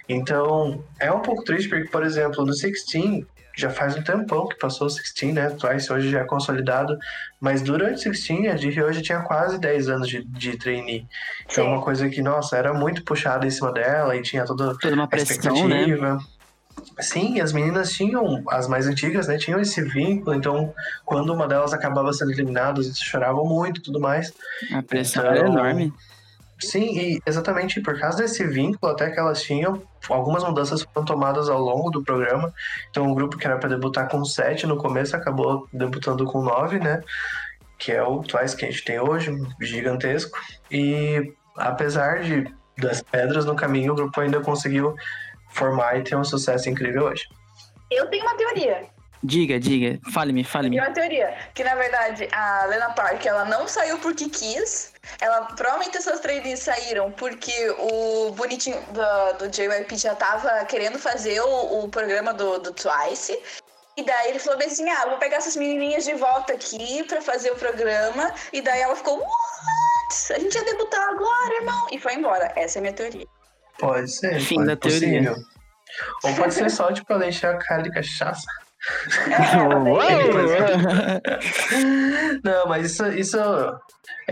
Então, 0.08 0.82
é 0.98 1.12
um 1.12 1.20
pouco 1.20 1.44
triste 1.44 1.68
porque, 1.68 1.88
por 1.88 2.02
exemplo, 2.04 2.44
no 2.46 2.54
Sixteen, 2.54 3.26
já 3.56 3.70
faz 3.70 3.96
um 3.96 4.02
tempão 4.02 4.48
que 4.48 4.58
passou 4.58 4.86
o 4.86 4.90
Sixteen, 4.90 5.32
né? 5.32 5.50
Twice 5.50 5.92
hoje 5.92 6.10
já 6.10 6.20
é 6.20 6.24
consolidado. 6.24 6.96
Mas 7.40 7.60
durante 7.62 7.94
o 7.94 7.98
Sixteen, 7.98 8.48
a 8.48 8.56
Jihyun 8.56 8.86
hoje 8.86 9.02
tinha 9.02 9.20
quase 9.20 9.58
10 9.58 9.88
anos 9.88 10.08
de, 10.08 10.24
de 10.24 10.56
trainee. 10.56 11.06
Então, 11.50 11.66
é 11.66 11.68
uma 11.70 11.82
coisa 11.82 12.08
que, 12.08 12.22
nossa, 12.22 12.56
era 12.56 12.72
muito 12.72 13.02
puxada 13.04 13.46
em 13.46 13.50
cima 13.50 13.72
dela 13.72 14.16
e 14.16 14.22
tinha 14.22 14.44
toda 14.44 14.76
Toda 14.78 14.94
uma 14.94 15.04
a 15.04 15.08
pressão, 15.08 15.36
né? 15.68 15.82
expectativa. 15.82 16.18
Sim, 17.00 17.40
as 17.40 17.52
meninas 17.52 17.92
tinham, 17.92 18.42
as 18.48 18.66
mais 18.66 18.86
antigas, 18.86 19.28
né, 19.28 19.36
tinham 19.36 19.60
esse 19.60 19.82
vínculo, 19.82 20.34
então 20.34 20.74
quando 21.04 21.32
uma 21.32 21.46
delas 21.46 21.72
acabava 21.72 22.12
sendo 22.12 22.32
eliminada, 22.32 22.80
eles 22.80 22.98
choravam 22.98 23.44
muito 23.46 23.78
e 23.80 23.82
tudo 23.82 24.00
mais. 24.00 24.32
A 24.72 24.82
pressão 24.82 25.22
Então, 25.22 25.34
era 25.34 25.46
enorme. 25.48 25.92
Sim, 26.66 26.98
e 26.98 27.20
exatamente 27.26 27.80
por 27.80 27.98
causa 27.98 28.18
desse 28.18 28.46
vínculo 28.46 28.92
até 28.92 29.10
que 29.10 29.18
elas 29.18 29.42
tinham, 29.42 29.82
algumas 30.08 30.44
mudanças 30.44 30.82
foram 30.82 31.04
tomadas 31.04 31.48
ao 31.48 31.60
longo 31.60 31.90
do 31.90 32.02
programa. 32.02 32.52
Então 32.90 33.10
o 33.10 33.14
grupo 33.14 33.36
que 33.36 33.46
era 33.46 33.58
para 33.58 33.70
debutar 33.70 34.08
com 34.08 34.24
sete 34.24 34.66
no 34.66 34.76
começo 34.76 35.16
acabou 35.16 35.68
debutando 35.72 36.24
com 36.24 36.42
nove, 36.42 36.78
né? 36.78 37.02
Que 37.78 37.92
é 37.92 38.02
o 38.02 38.22
Twice 38.22 38.56
que 38.56 38.64
a 38.64 38.70
gente 38.70 38.84
tem 38.84 39.00
hoje, 39.00 39.30
gigantesco. 39.60 40.38
E 40.70 41.32
apesar 41.56 42.20
de 42.20 42.52
das 42.78 43.02
pedras 43.02 43.44
no 43.44 43.54
caminho, 43.54 43.92
o 43.92 43.96
grupo 43.96 44.20
ainda 44.20 44.40
conseguiu 44.40 44.94
formar 45.50 45.98
e 45.98 46.02
ter 46.02 46.16
um 46.16 46.24
sucesso 46.24 46.68
incrível 46.70 47.04
hoje. 47.04 47.28
Eu 47.90 48.06
tenho 48.08 48.24
uma 48.24 48.36
teoria. 48.36 48.86
Diga, 49.24 49.60
diga. 49.60 50.00
Fale-me, 50.10 50.42
fale-me. 50.42 50.76
Tem 50.76 50.84
uma 50.84 50.94
teoria. 50.94 51.36
Que 51.54 51.62
na 51.62 51.76
verdade 51.76 52.28
a 52.32 52.66
Lena 52.66 52.90
Park 52.90 53.24
ela 53.24 53.44
não 53.44 53.68
saiu 53.68 53.98
porque 53.98 54.28
quis. 54.28 54.92
Ela 55.20 55.42
provavelmente 55.42 55.96
essas 55.96 56.20
trainees 56.20 56.60
saíram 56.60 57.12
porque 57.12 57.70
o 57.78 58.32
bonitinho 58.32 58.80
do, 58.90 59.38
do 59.38 59.48
JYP 59.48 59.96
já 59.96 60.14
tava 60.16 60.64
querendo 60.64 60.98
fazer 60.98 61.40
o, 61.40 61.84
o 61.84 61.88
programa 61.88 62.34
do, 62.34 62.58
do 62.58 62.72
Twice. 62.72 63.38
E 63.96 64.02
daí 64.02 64.30
ele 64.30 64.38
falou 64.40 64.58
bem 64.58 64.68
assim: 64.68 64.88
ah, 64.88 65.06
vou 65.06 65.18
pegar 65.18 65.36
essas 65.36 65.54
menininhas 65.54 66.04
de 66.04 66.14
volta 66.14 66.54
aqui 66.54 67.04
pra 67.04 67.20
fazer 67.20 67.52
o 67.52 67.56
programa. 67.56 68.32
E 68.52 68.60
daí 68.60 68.80
ela 68.80 68.96
ficou: 68.96 69.18
what? 69.18 70.32
A 70.32 70.38
gente 70.38 70.54
ia 70.54 70.64
debutar 70.64 71.10
agora, 71.10 71.54
irmão. 71.60 71.86
E 71.92 71.98
foi 71.98 72.14
embora. 72.14 72.52
Essa 72.56 72.78
é 72.78 72.80
a 72.80 72.82
minha 72.82 72.94
teoria. 72.94 73.26
Pode 73.78 74.10
ser. 74.10 74.40
Fim 74.40 74.56
pode, 74.56 74.66
da 74.66 74.76
teoria. 74.76 75.00
possível. 75.00 75.36
Ou 76.24 76.34
pode 76.34 76.54
ser 76.54 76.70
só, 76.70 76.92
tipo, 76.92 77.12
ela 77.12 77.26
encher 77.26 77.54
a 77.54 77.58
cara 77.58 77.82
de 77.82 77.90
cachaça. 77.90 78.46
Não, 82.42 82.66
mas 82.66 82.92
isso, 82.92 83.06
isso, 83.08 83.38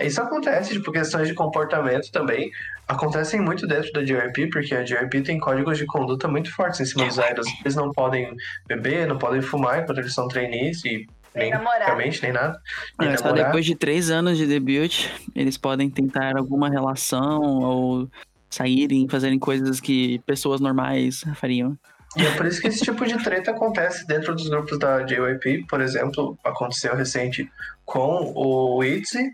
isso 0.01 0.21
acontece, 0.21 0.73
tipo, 0.73 0.91
questões 0.91 1.29
de 1.29 1.35
comportamento 1.35 2.11
também. 2.11 2.51
Acontecem 2.89 3.41
muito 3.41 3.67
dentro 3.67 3.93
da 3.93 4.03
JYP, 4.03 4.51
porque 4.51 4.75
a 4.75 4.83
JYP 4.83 5.23
tem 5.23 5.39
códigos 5.39 5.79
de 5.79 5.87
conduta 5.87 6.27
muito 6.27 6.53
fortes 6.53 6.81
em 6.81 6.85
cima 6.85 7.07
dos 7.07 7.19
idols. 7.19 7.47
Eles 7.65 7.77
não 7.77 7.93
podem 7.93 8.35
beber, 8.67 9.07
não 9.07 9.19
podem 9.19 9.41
fumar 9.41 9.81
enquanto 9.81 9.99
eles 9.99 10.13
são 10.13 10.27
trainees, 10.27 10.85
e 10.85 11.07
Nem 11.35 11.51
praticamente, 11.51 12.21
nem 12.23 12.33
nada. 12.33 12.59
Nem 12.99 13.11
É, 13.11 13.17
só 13.17 13.31
depois 13.31 13.65
de 13.65 13.77
três 13.77 14.11
anos 14.11 14.37
de 14.37 14.47
debut, 14.47 15.07
eles 15.37 15.57
podem 15.57 15.89
tentar 15.89 16.37
alguma 16.37 16.69
relação 16.69 17.41
ou 17.41 18.09
saírem, 18.49 19.09
fazerem 19.09 19.39
coisas 19.39 19.81
que 19.81 20.19
pessoas 20.27 20.61
normais 20.61 21.23
fariam. 21.37 21.79
E 22.17 22.27
é 22.27 22.37
por 22.37 22.47
isso 22.47 22.61
que 22.61 22.69
esse 22.69 22.81
tipo 22.81 23.07
de 23.07 23.23
treta 23.23 23.53
acontece 23.53 24.07
dentro 24.07 24.35
dos 24.35 24.49
grupos 24.49 24.79
da 24.79 25.03
JYP. 25.03 25.67
Por 25.69 25.81
exemplo, 25.81 26.37
aconteceu 26.45 26.95
recente 26.97 27.49
com 27.85 28.33
o 28.35 28.83
ITZY, 28.83 29.31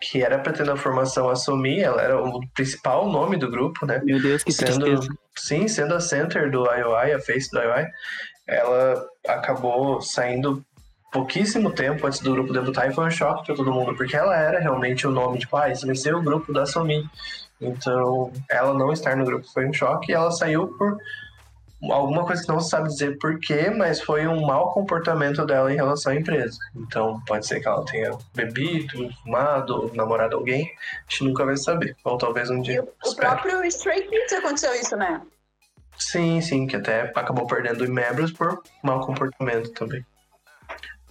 que 0.00 0.22
era 0.22 0.38
pra 0.38 0.52
ter 0.52 0.64
na 0.64 0.76
formação 0.76 1.28
assumir, 1.28 1.80
ela 1.80 2.00
era 2.00 2.22
o 2.22 2.46
principal 2.48 3.10
nome 3.10 3.36
do 3.36 3.50
grupo, 3.50 3.86
né? 3.86 4.00
Meu 4.04 4.20
Deus, 4.20 4.42
que 4.42 4.52
sendo, 4.52 4.84
tristeza. 4.84 5.08
sim, 5.34 5.68
sendo 5.68 5.94
a 5.94 6.00
center 6.00 6.50
do 6.50 6.64
IOI, 6.64 7.12
a 7.12 7.20
face 7.20 7.50
do 7.50 7.58
IOI, 7.58 7.86
ela 8.46 9.06
acabou 9.26 10.00
saindo 10.00 10.64
pouquíssimo 11.10 11.70
tempo 11.70 12.06
antes 12.06 12.20
do 12.20 12.32
grupo 12.32 12.52
debutar 12.52 12.90
e 12.90 12.92
foi 12.92 13.06
um 13.06 13.10
choque 13.10 13.46
pra 13.46 13.54
todo 13.54 13.72
mundo, 13.72 13.94
porque 13.96 14.16
ela 14.16 14.36
era 14.36 14.60
realmente 14.60 15.06
o 15.06 15.10
nome, 15.10 15.38
tipo, 15.38 15.56
ah, 15.56 15.70
esse 15.70 15.86
vai 15.86 15.94
ser 15.94 16.14
o 16.14 16.22
grupo 16.22 16.52
da 16.52 16.66
Sumi. 16.66 17.08
Então, 17.60 18.32
ela 18.50 18.74
não 18.74 18.92
estar 18.92 19.16
no 19.16 19.24
grupo 19.24 19.46
foi 19.52 19.66
um 19.66 19.72
choque 19.72 20.10
e 20.10 20.14
ela 20.14 20.30
saiu 20.32 20.68
por 20.76 20.98
alguma 21.92 22.24
coisa 22.24 22.42
que 22.42 22.48
não 22.48 22.60
se 22.60 22.70
sabe 22.70 22.88
dizer 22.88 23.18
porquê, 23.18 23.70
mas 23.70 24.00
foi 24.00 24.26
um 24.26 24.46
mau 24.46 24.72
comportamento 24.72 25.44
dela 25.44 25.72
em 25.72 25.76
relação 25.76 26.12
à 26.12 26.16
empresa. 26.16 26.58
Então, 26.76 27.20
pode 27.26 27.46
ser 27.46 27.60
que 27.60 27.68
ela 27.68 27.84
tenha 27.84 28.10
bebido, 28.34 29.10
fumado, 29.22 29.90
namorado 29.94 30.36
alguém, 30.36 30.70
a 31.06 31.10
gente 31.10 31.24
nunca 31.24 31.44
vai 31.44 31.56
saber. 31.56 31.96
Ou 32.04 32.18
talvez 32.18 32.50
um 32.50 32.58
E 32.58 32.62
dia. 32.62 32.82
o, 32.82 33.08
o 33.10 33.16
próprio 33.16 33.64
Stray 33.64 34.02
Kids 34.08 34.32
aconteceu 34.32 34.74
isso, 34.74 34.96
né? 34.96 35.20
Sim, 35.96 36.40
sim, 36.40 36.66
que 36.66 36.76
até 36.76 37.02
acabou 37.14 37.46
perdendo 37.46 37.88
membros 37.90 38.32
por 38.32 38.62
mau 38.82 39.00
comportamento 39.00 39.70
também. 39.72 40.04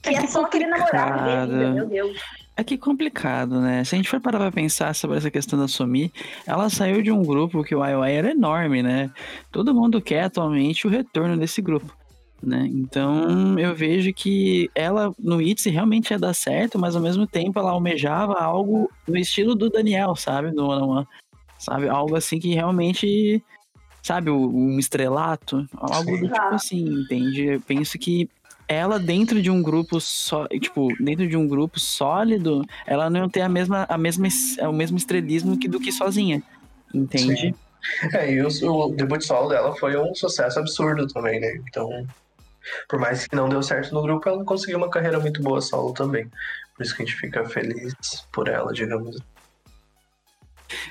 Que 0.01 0.15
é 0.15 0.27
só 0.27 0.43
aquele 0.43 0.67
namorado 0.67 1.53
dele, 1.53 1.71
meu 1.71 1.87
Deus. 1.87 2.19
É 2.55 2.63
que 2.63 2.77
complicado, 2.77 3.59
né? 3.59 3.83
Se 3.83 3.95
a 3.95 3.97
gente 3.97 4.09
for 4.09 4.21
parar 4.21 4.37
pra 4.37 4.51
pensar 4.51 4.93
sobre 4.93 5.17
essa 5.17 5.31
questão 5.31 5.57
da 5.57 5.67
Sumi, 5.67 6.13
ela 6.45 6.69
saiu 6.69 7.01
de 7.01 7.11
um 7.11 7.23
grupo 7.23 7.63
que 7.63 7.73
o 7.73 7.83
IOI 7.83 8.11
era 8.11 8.31
enorme, 8.31 8.83
né? 8.83 9.09
Todo 9.51 9.73
mundo 9.73 9.99
quer 9.99 10.25
atualmente 10.25 10.85
o 10.85 10.89
retorno 10.89 11.35
desse 11.35 11.63
grupo, 11.63 11.91
né? 12.43 12.69
Então 12.71 13.57
eu 13.57 13.73
vejo 13.73 14.13
que 14.13 14.69
ela 14.75 15.11
no 15.17 15.41
ITZY 15.41 15.71
realmente 15.71 16.11
ia 16.11 16.19
dar 16.19 16.35
certo, 16.35 16.77
mas 16.77 16.95
ao 16.95 17.01
mesmo 17.01 17.25
tempo 17.25 17.57
ela 17.57 17.71
almejava 17.71 18.35
algo 18.35 18.87
no 19.07 19.17
estilo 19.17 19.55
do 19.55 19.67
Daniel, 19.67 20.15
sabe? 20.15 20.51
Do 20.51 20.67
One 20.67 20.83
on 20.83 20.89
One. 20.97 21.07
Sabe? 21.57 21.87
Algo 21.87 22.15
assim 22.15 22.39
que 22.39 22.53
realmente. 22.53 23.43
Sabe, 24.01 24.29
um 24.29 24.77
estrelato? 24.77 25.65
Algo 25.77 26.11
Sim. 26.11 26.19
do 26.19 26.27
tipo 26.27 26.53
assim, 26.53 26.83
entende? 26.83 27.45
Eu 27.45 27.61
penso 27.61 27.97
que 27.97 28.29
ela 28.73 28.99
dentro 28.99 29.41
de 29.41 29.49
um 29.49 29.61
grupo 29.61 29.99
só, 30.01 30.47
tipo, 30.47 30.87
dentro 30.99 31.27
de 31.27 31.35
um 31.37 31.47
grupo 31.47 31.79
sólido, 31.79 32.63
ela 32.85 33.09
não 33.09 33.29
tem 33.29 33.43
a 33.43 33.49
mesma, 33.49 33.85
a 33.89 33.97
mesma, 33.97 34.27
es- 34.27 34.57
o 34.59 34.71
mesmo 34.71 34.97
estrelismo 34.97 35.57
que 35.57 35.67
do 35.67 35.79
que 35.79 35.91
sozinha. 35.91 36.41
Entende? 36.93 37.55
É, 38.13 38.31
e 38.31 38.41
o, 38.41 38.47
o 38.47 38.95
debut 38.95 39.21
solo 39.21 39.49
dela 39.49 39.75
foi 39.75 39.97
um 39.97 40.13
sucesso 40.15 40.59
absurdo 40.59 41.05
também, 41.07 41.39
né? 41.39 41.55
Então, 41.67 41.89
por 42.87 42.97
mais 42.99 43.27
que 43.27 43.35
não 43.35 43.49
deu 43.49 43.61
certo 43.61 43.93
no 43.93 44.01
grupo, 44.01 44.27
ela 44.29 44.43
conseguiu 44.45 44.77
uma 44.77 44.89
carreira 44.89 45.19
muito 45.19 45.41
boa 45.41 45.59
solo 45.59 45.93
também. 45.93 46.29
Por 46.75 46.83
isso 46.83 46.95
que 46.95 47.03
a 47.03 47.05
gente 47.05 47.17
fica 47.17 47.43
feliz 47.45 47.93
por 48.31 48.47
ela, 48.47 48.71
digamos. 48.71 49.17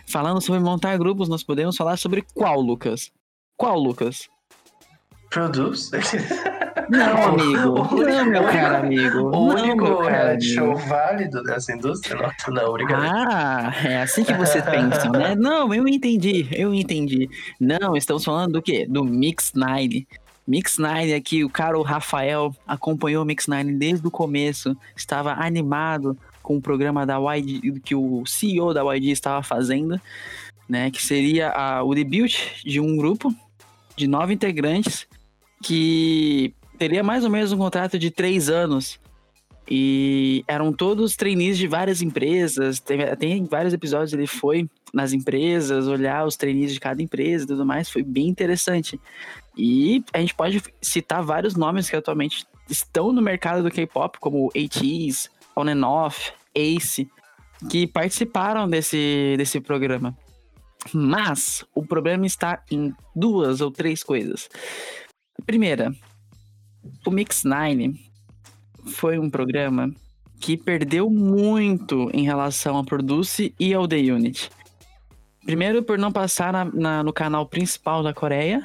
Falando 0.07 0.41
sobre 0.41 0.61
montar 0.61 0.97
grupos, 0.99 1.29
nós 1.29 1.43
podemos 1.43 1.77
falar 1.77 1.97
sobre 1.97 2.23
qual, 2.35 2.61
Lucas? 2.61 3.11
Qual, 3.57 3.79
Lucas? 3.79 4.29
Produce? 5.31 5.91
Não, 6.89 7.23
amigo. 7.25 7.97
Não, 8.05 8.25
meu 8.27 8.45
caro 8.45 8.77
amigo. 8.87 9.19
O 9.37 9.49
único 9.55 10.03
reality 10.03 10.55
show 10.55 10.75
válido 10.77 11.43
dessa 11.43 11.73
indústria? 11.73 12.17
Não, 12.49 12.55
não 12.55 12.71
obrigado. 12.71 13.03
Ah, 13.05 13.73
é 13.85 14.03
assim 14.03 14.25
que 14.25 14.33
vocês 14.35 14.65
pensam, 14.69 15.11
né? 15.13 15.35
Não, 15.35 15.73
eu 15.75 15.87
entendi, 15.89 16.47
eu 16.53 16.73
entendi. 16.75 17.29
Não, 17.61 17.97
estamos 17.97 18.25
falando 18.25 18.53
do 18.55 18.63
quê? 18.63 18.87
Do 18.89 19.05
Mix 19.05 19.53
Nine. 19.55 20.07
Mix 20.47 20.77
Nine 20.79 21.15
aqui, 21.15 21.45
o 21.45 21.49
cara, 21.49 21.79
o 21.79 21.83
Rafael, 21.83 22.55
acompanhou 22.67 23.23
o 23.23 23.27
Mix 23.27 23.47
Nine 23.47 23.75
desde 23.75 24.07
o 24.07 24.11
começo, 24.11 24.77
estava 24.97 25.33
animado 25.35 26.17
com 26.43 26.57
o 26.57 26.61
programa 26.61 27.07
da 27.07 27.17
YG, 27.37 27.81
que 27.85 27.95
o 27.95 28.25
CEO 28.27 28.75
da 28.75 28.83
YG 28.95 29.13
estava 29.13 29.43
fazendo, 29.45 30.01
né? 30.69 30.91
Que 30.91 31.01
seria 31.01 31.51
a- 31.51 31.85
o 31.85 31.95
debut 31.95 32.35
de 32.65 32.81
um 32.81 32.97
grupo 32.97 33.33
de 33.97 34.09
nove 34.09 34.35
integrantes 34.35 35.07
que 35.63 36.53
teria 36.83 37.05
mais 37.05 37.23
ou 37.23 37.31
menos 37.31 37.53
um 37.53 37.59
contrato 37.59 37.97
de 37.97 38.11
três 38.11 38.51
anos. 38.51 38.99
E 39.71 40.45
eram 40.49 40.73
todos 40.73 41.15
trainees 41.15 41.57
de 41.57 41.69
várias 41.69 42.03
empresas. 42.03 42.81
Tem, 42.81 42.99
tem 43.15 43.45
vários 43.45 43.73
episódios 43.73 44.13
ele 44.13 44.27
foi 44.27 44.69
nas 44.93 45.13
empresas, 45.13 45.87
olhar 45.87 46.27
os 46.27 46.37
trainees 46.37 46.75
de 46.75 46.81
cada 46.81 47.01
empresa 47.01 47.45
e 47.45 47.47
tudo 47.47 47.65
mais. 47.65 47.89
Foi 47.89 48.03
bem 48.03 48.27
interessante. 48.27 49.01
E 49.57 50.03
a 50.13 50.19
gente 50.19 50.35
pode 50.35 50.61
citar 50.81 51.23
vários 51.23 51.55
nomes 51.55 51.89
que 51.89 51.95
atualmente 51.95 52.45
estão 52.69 53.13
no 53.13 53.23
mercado 53.23 53.63
do 53.63 53.71
K-pop, 53.71 54.19
como 54.19 54.49
ATEEZ, 54.49 55.31
On 55.57 55.69
and 55.69 55.87
Off, 55.87 56.33
Ace, 56.53 57.09
que 57.71 57.87
participaram 57.87 58.69
desse, 58.69 59.37
desse 59.39 59.61
programa. 59.61 60.19
Mas 60.93 61.65
o 61.77 61.87
problema 61.87 62.27
está 62.27 62.61
em 62.69 62.93
duas 63.15 63.61
ou 63.61 63.71
três 63.71 64.03
coisas. 64.03 64.49
Primeira, 65.47 65.95
o 67.07 67.11
Mix 67.11 67.43
Nine 67.45 68.01
foi 68.87 69.19
um 69.19 69.31
programa 69.31 69.93
que 70.41 70.57
perdeu 70.57 71.09
muito 71.09 72.11
em 72.13 72.25
relação 72.25 72.77
ao 72.77 72.85
Produce 72.85 73.55
e 73.59 73.73
ao 73.73 73.87
The 73.87 73.97
Unit. 73.99 74.51
Primeiro, 75.45 75.83
por 75.83 75.99
não 75.99 76.11
passar 76.13 76.53
na- 76.53 76.65
na- 76.65 77.03
no 77.03 77.13
canal 77.13 77.47
principal 77.47 78.03
da 78.03 78.13
Coreia. 78.13 78.61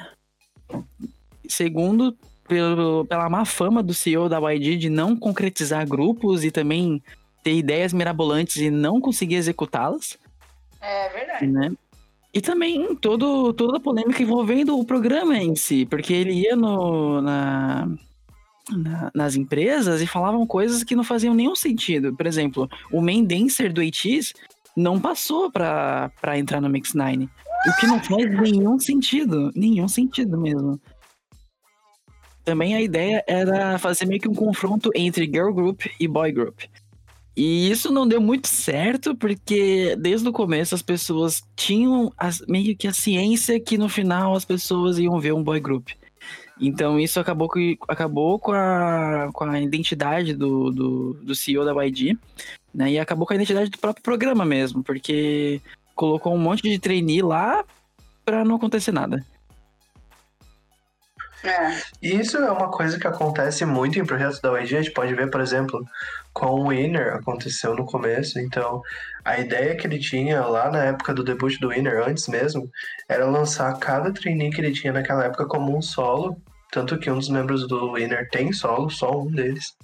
Segundo, 1.48 2.16
pelo, 2.46 3.04
pela 3.06 3.28
má 3.28 3.44
fama 3.44 3.82
do 3.82 3.94
CEO 3.94 4.28
da 4.28 4.38
YG 4.52 4.76
de 4.76 4.90
não 4.90 5.16
concretizar 5.16 5.86
grupos 5.88 6.44
e 6.44 6.50
também 6.50 7.02
ter 7.42 7.54
ideias 7.54 7.92
mirabolantes 7.92 8.56
e 8.56 8.70
não 8.70 9.00
conseguir 9.00 9.36
executá-las 9.36 10.18
É 10.80 11.08
verdade. 11.10 11.46
né? 11.46 11.72
E 12.34 12.40
também 12.40 12.94
todo, 12.96 13.52
toda 13.54 13.78
a 13.78 13.80
polêmica 13.80 14.22
envolvendo 14.22 14.78
o 14.78 14.84
programa 14.84 15.36
em 15.38 15.56
si, 15.56 15.86
porque 15.86 16.12
ele 16.12 16.32
ia 16.32 16.54
no, 16.54 17.22
na, 17.22 17.88
na- 18.70 19.10
nas 19.14 19.34
empresas 19.36 20.00
e 20.00 20.06
falavam 20.06 20.46
coisas 20.46 20.82
que 20.84 20.94
não 20.96 21.04
faziam 21.04 21.34
nenhum 21.34 21.54
sentido. 21.56 22.14
Por 22.16 22.26
exemplo, 22.26 22.68
o 22.92 23.00
main 23.00 23.24
dancer 23.24 23.72
do 23.72 23.80
ATEEZ 23.80 24.32
não 24.76 25.00
passou 25.00 25.50
pra, 25.50 26.10
pra 26.20 26.38
entrar 26.38 26.60
no 26.60 26.68
Mix 26.68 26.94
9. 26.94 27.28
O 27.66 27.80
que 27.80 27.86
não 27.86 28.00
faz 28.02 28.24
nenhum 28.40 28.78
sentido. 28.78 29.50
Nenhum 29.54 29.88
sentido 29.88 30.38
mesmo. 30.38 30.80
Também 32.44 32.74
a 32.74 32.80
ideia 32.80 33.22
era 33.26 33.78
fazer 33.78 34.06
meio 34.06 34.20
que 34.20 34.28
um 34.28 34.34
confronto 34.34 34.90
entre 34.94 35.26
girl 35.26 35.52
group 35.52 35.82
e 36.00 36.08
boy 36.08 36.32
group. 36.32 36.60
E 37.36 37.70
isso 37.70 37.92
não 37.92 38.08
deu 38.08 38.20
muito 38.20 38.48
certo, 38.48 39.14
porque 39.14 39.94
desde 39.96 40.28
o 40.28 40.32
começo 40.32 40.74
as 40.74 40.82
pessoas 40.82 41.42
tinham 41.54 42.12
as- 42.16 42.40
meio 42.48 42.76
que 42.76 42.88
a 42.88 42.92
ciência 42.92 43.60
que 43.60 43.78
no 43.78 43.88
final 43.88 44.34
as 44.34 44.44
pessoas 44.44 44.98
iam 44.98 45.20
ver 45.20 45.32
um 45.34 45.42
boy 45.42 45.60
group. 45.60 45.88
Então 46.60 46.98
isso 46.98 47.20
acabou, 47.20 47.48
que, 47.48 47.78
acabou 47.86 48.38
com, 48.38 48.52
a, 48.52 49.30
com 49.32 49.44
a 49.44 49.60
identidade 49.60 50.34
do, 50.34 50.70
do, 50.70 51.14
do 51.14 51.34
CEO 51.34 51.64
da 51.64 51.84
YG, 51.84 52.18
né? 52.74 52.92
E 52.92 52.98
acabou 52.98 53.26
com 53.26 53.32
a 53.32 53.36
identidade 53.36 53.70
do 53.70 53.78
próprio 53.78 54.02
programa 54.02 54.44
mesmo, 54.44 54.82
porque 54.82 55.60
colocou 55.94 56.34
um 56.34 56.38
monte 56.38 56.62
de 56.62 56.78
trainee 56.78 57.22
lá 57.22 57.64
pra 58.24 58.44
não 58.44 58.56
acontecer 58.56 58.92
nada. 58.92 59.24
É. 61.44 61.80
Isso 62.02 62.36
é 62.36 62.50
uma 62.50 62.70
coisa 62.70 62.98
que 62.98 63.06
acontece 63.06 63.64
muito 63.64 63.98
em 63.98 64.04
projetos 64.04 64.40
da 64.40 64.50
YG. 64.58 64.76
A 64.76 64.82
gente 64.82 64.92
pode 64.92 65.14
ver, 65.14 65.30
por 65.30 65.40
exemplo, 65.40 65.84
com 66.32 66.46
o 66.46 66.68
Winner 66.68 67.14
aconteceu 67.14 67.74
no 67.74 67.84
começo. 67.84 68.38
Então, 68.38 68.82
a 69.24 69.38
ideia 69.38 69.76
que 69.76 69.86
ele 69.86 69.98
tinha 69.98 70.44
lá 70.44 70.70
na 70.70 70.84
época 70.84 71.14
do 71.14 71.22
debut 71.22 71.58
do 71.60 71.68
Winner, 71.68 72.06
antes 72.06 72.26
mesmo, 72.28 72.68
era 73.08 73.24
lançar 73.24 73.76
cada 73.78 74.12
trainee 74.12 74.50
que 74.50 74.60
ele 74.60 74.72
tinha 74.72 74.92
naquela 74.92 75.24
época 75.24 75.46
como 75.46 75.76
um 75.76 75.82
solo. 75.82 76.36
Tanto 76.70 76.98
que 76.98 77.10
um 77.10 77.18
dos 77.18 77.28
membros 77.28 77.66
do 77.66 77.92
Winner 77.92 78.28
tem 78.30 78.52
solo, 78.52 78.90
só 78.90 79.10
um 79.20 79.30
deles. 79.30 79.76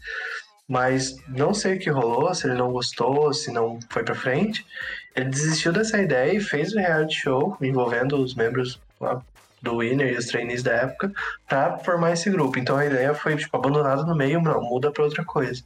Mas 0.68 1.16
não 1.28 1.54
sei 1.54 1.76
o 1.76 1.78
que 1.78 1.90
rolou, 1.90 2.34
se 2.34 2.46
ele 2.46 2.56
não 2.56 2.72
gostou, 2.72 3.32
se 3.32 3.52
não 3.52 3.78
foi 3.90 4.02
pra 4.02 4.14
frente. 4.14 4.66
Ele 5.14 5.26
desistiu 5.26 5.72
dessa 5.72 5.98
ideia 5.98 6.34
e 6.34 6.40
fez 6.40 6.72
o 6.72 6.78
reality 6.78 7.14
show 7.14 7.56
envolvendo 7.60 8.16
os 8.16 8.34
membros 8.34 8.80
lá 9.00 9.22
do 9.64 9.78
Winner 9.78 10.12
e 10.12 10.16
os 10.16 10.26
trainees 10.26 10.62
da 10.62 10.72
época 10.72 11.12
pra 11.48 11.78
formar 11.78 12.12
esse 12.12 12.30
grupo. 12.30 12.58
Então 12.58 12.76
a 12.76 12.86
ideia 12.86 13.14
foi, 13.14 13.36
tipo, 13.36 13.56
abandonada 13.56 14.04
no 14.04 14.14
meio, 14.14 14.40
não, 14.40 14.60
muda 14.62 14.92
pra 14.92 15.04
outra 15.04 15.24
coisa. 15.24 15.62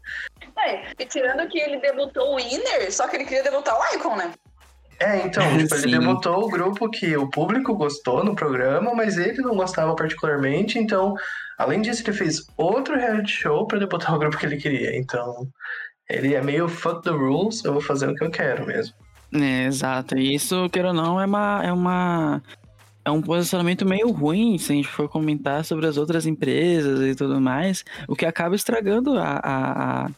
É, 0.57 0.93
e 0.99 1.05
tirando 1.05 1.47
que 1.49 1.59
ele 1.59 1.79
debutou 1.79 2.33
o 2.33 2.37
Winner, 2.37 2.91
só 2.91 3.07
que 3.07 3.17
ele 3.17 3.25
queria 3.25 3.43
debutar 3.43 3.75
o 3.79 3.95
Icon, 3.95 4.17
né? 4.17 4.33
É, 5.01 5.19
então, 5.19 5.43
tipo, 5.59 5.75
ele 5.75 5.99
debutou 5.99 6.45
o 6.45 6.49
grupo 6.49 6.91
que 6.91 7.17
o 7.17 7.29
público 7.29 7.75
gostou 7.75 8.25
no 8.25 8.35
programa, 8.35 8.95
mas 8.95 9.17
ele 9.17 9.41
não 9.43 9.55
gostava 9.55 9.95
particularmente, 9.95 10.79
então, 10.79 11.15
além 11.57 11.81
disso, 11.81 12.03
ele 12.05 12.17
fez 12.17 12.47
outro 12.57 12.97
reality 12.97 13.31
show 13.31 13.67
pra 13.67 13.79
debutar 13.79 14.15
o 14.17 14.19
grupo 14.19 14.39
que 14.39 14.47
ele 14.47 14.57
queria. 14.57 14.97
Então, 14.97 15.47
ele 16.09 16.35
é 16.35 16.43
meio 16.43 16.69
fuck 16.69 17.03
the 17.03 17.11
rules, 17.11 17.65
eu 17.65 17.73
vou 17.73 17.83
fazer 17.83 18.09
o 18.09 18.15
que 18.15 18.25
eu 18.25 18.31
quero 18.31 18.67
mesmo. 18.67 18.95
É, 19.35 19.65
exato. 19.65 20.17
E 20.17 20.35
isso, 20.35 20.69
queira 20.71 20.89
ou 20.89 20.95
não, 20.95 21.21
é 21.21 21.27
uma, 21.27 21.63
é 21.63 21.73
uma. 21.73 22.43
É 23.09 23.11
um 23.11 23.23
posicionamento 23.23 23.87
meio 23.87 24.11
ruim 24.11 24.59
se 24.59 24.71
a 24.71 24.75
gente 24.77 24.89
for 24.89 25.09
comentar 25.09 25.65
sobre 25.65 25.87
as 25.87 25.97
outras 25.97 26.27
empresas 26.27 27.01
e 27.01 27.15
tudo 27.15 27.41
mais, 27.41 27.83
o 28.07 28.15
que 28.15 28.27
acaba 28.27 28.55
estragando 28.55 29.17
a, 29.19 29.41
a- 29.43 30.07
a 30.07 30.11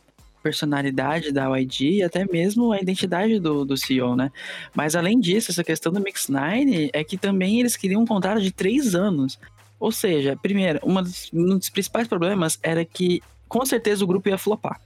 personalidade 0.43 1.30
da 1.30 1.47
YG 1.57 1.99
e 1.99 2.03
até 2.03 2.24
mesmo 2.26 2.72
a 2.72 2.80
identidade 2.80 3.38
do, 3.38 3.64
do 3.64 3.76
CEO, 3.76 4.16
né? 4.16 4.32
Mas 4.74 4.97
além 4.97 5.20
disso, 5.20 5.53
essa 5.53 5.62
questão 5.62 5.93
do 5.93 6.01
Mix 6.01 6.28
Nine 6.28 6.91
é 6.93 7.05
que 7.05 7.16
também 7.16 7.61
eles 7.61 7.76
queriam 7.76 8.03
um 8.03 8.07
contrato 8.07 8.41
de 8.41 8.51
três 8.51 8.95
anos. 8.95 9.38
Ou 9.78 9.93
seja, 9.93 10.36
primeiro, 10.43 10.80
dos, 10.80 11.30
um 11.32 11.59
dos 11.59 11.68
principais 11.70 12.09
problemas 12.09 12.59
era 12.61 12.84
que 12.84 13.22
com 13.49 13.64
certeza 13.64 14.03
o 14.03 14.07
grupo 14.07 14.28
ia 14.28 14.36
flopar. 14.38 14.80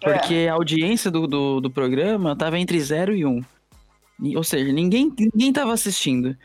Porque 0.00 0.46
a 0.48 0.54
audiência 0.54 1.10
do, 1.10 1.26
do, 1.26 1.60
do 1.60 1.70
programa 1.70 2.34
tava 2.34 2.58
entre 2.58 2.80
0 2.80 3.14
e 3.14 3.26
1. 3.26 3.28
Um. 3.28 4.36
Ou 4.36 4.44
seja, 4.44 4.72
ninguém, 4.72 5.12
ninguém 5.18 5.52
tava 5.52 5.72
assistindo. 5.72 6.36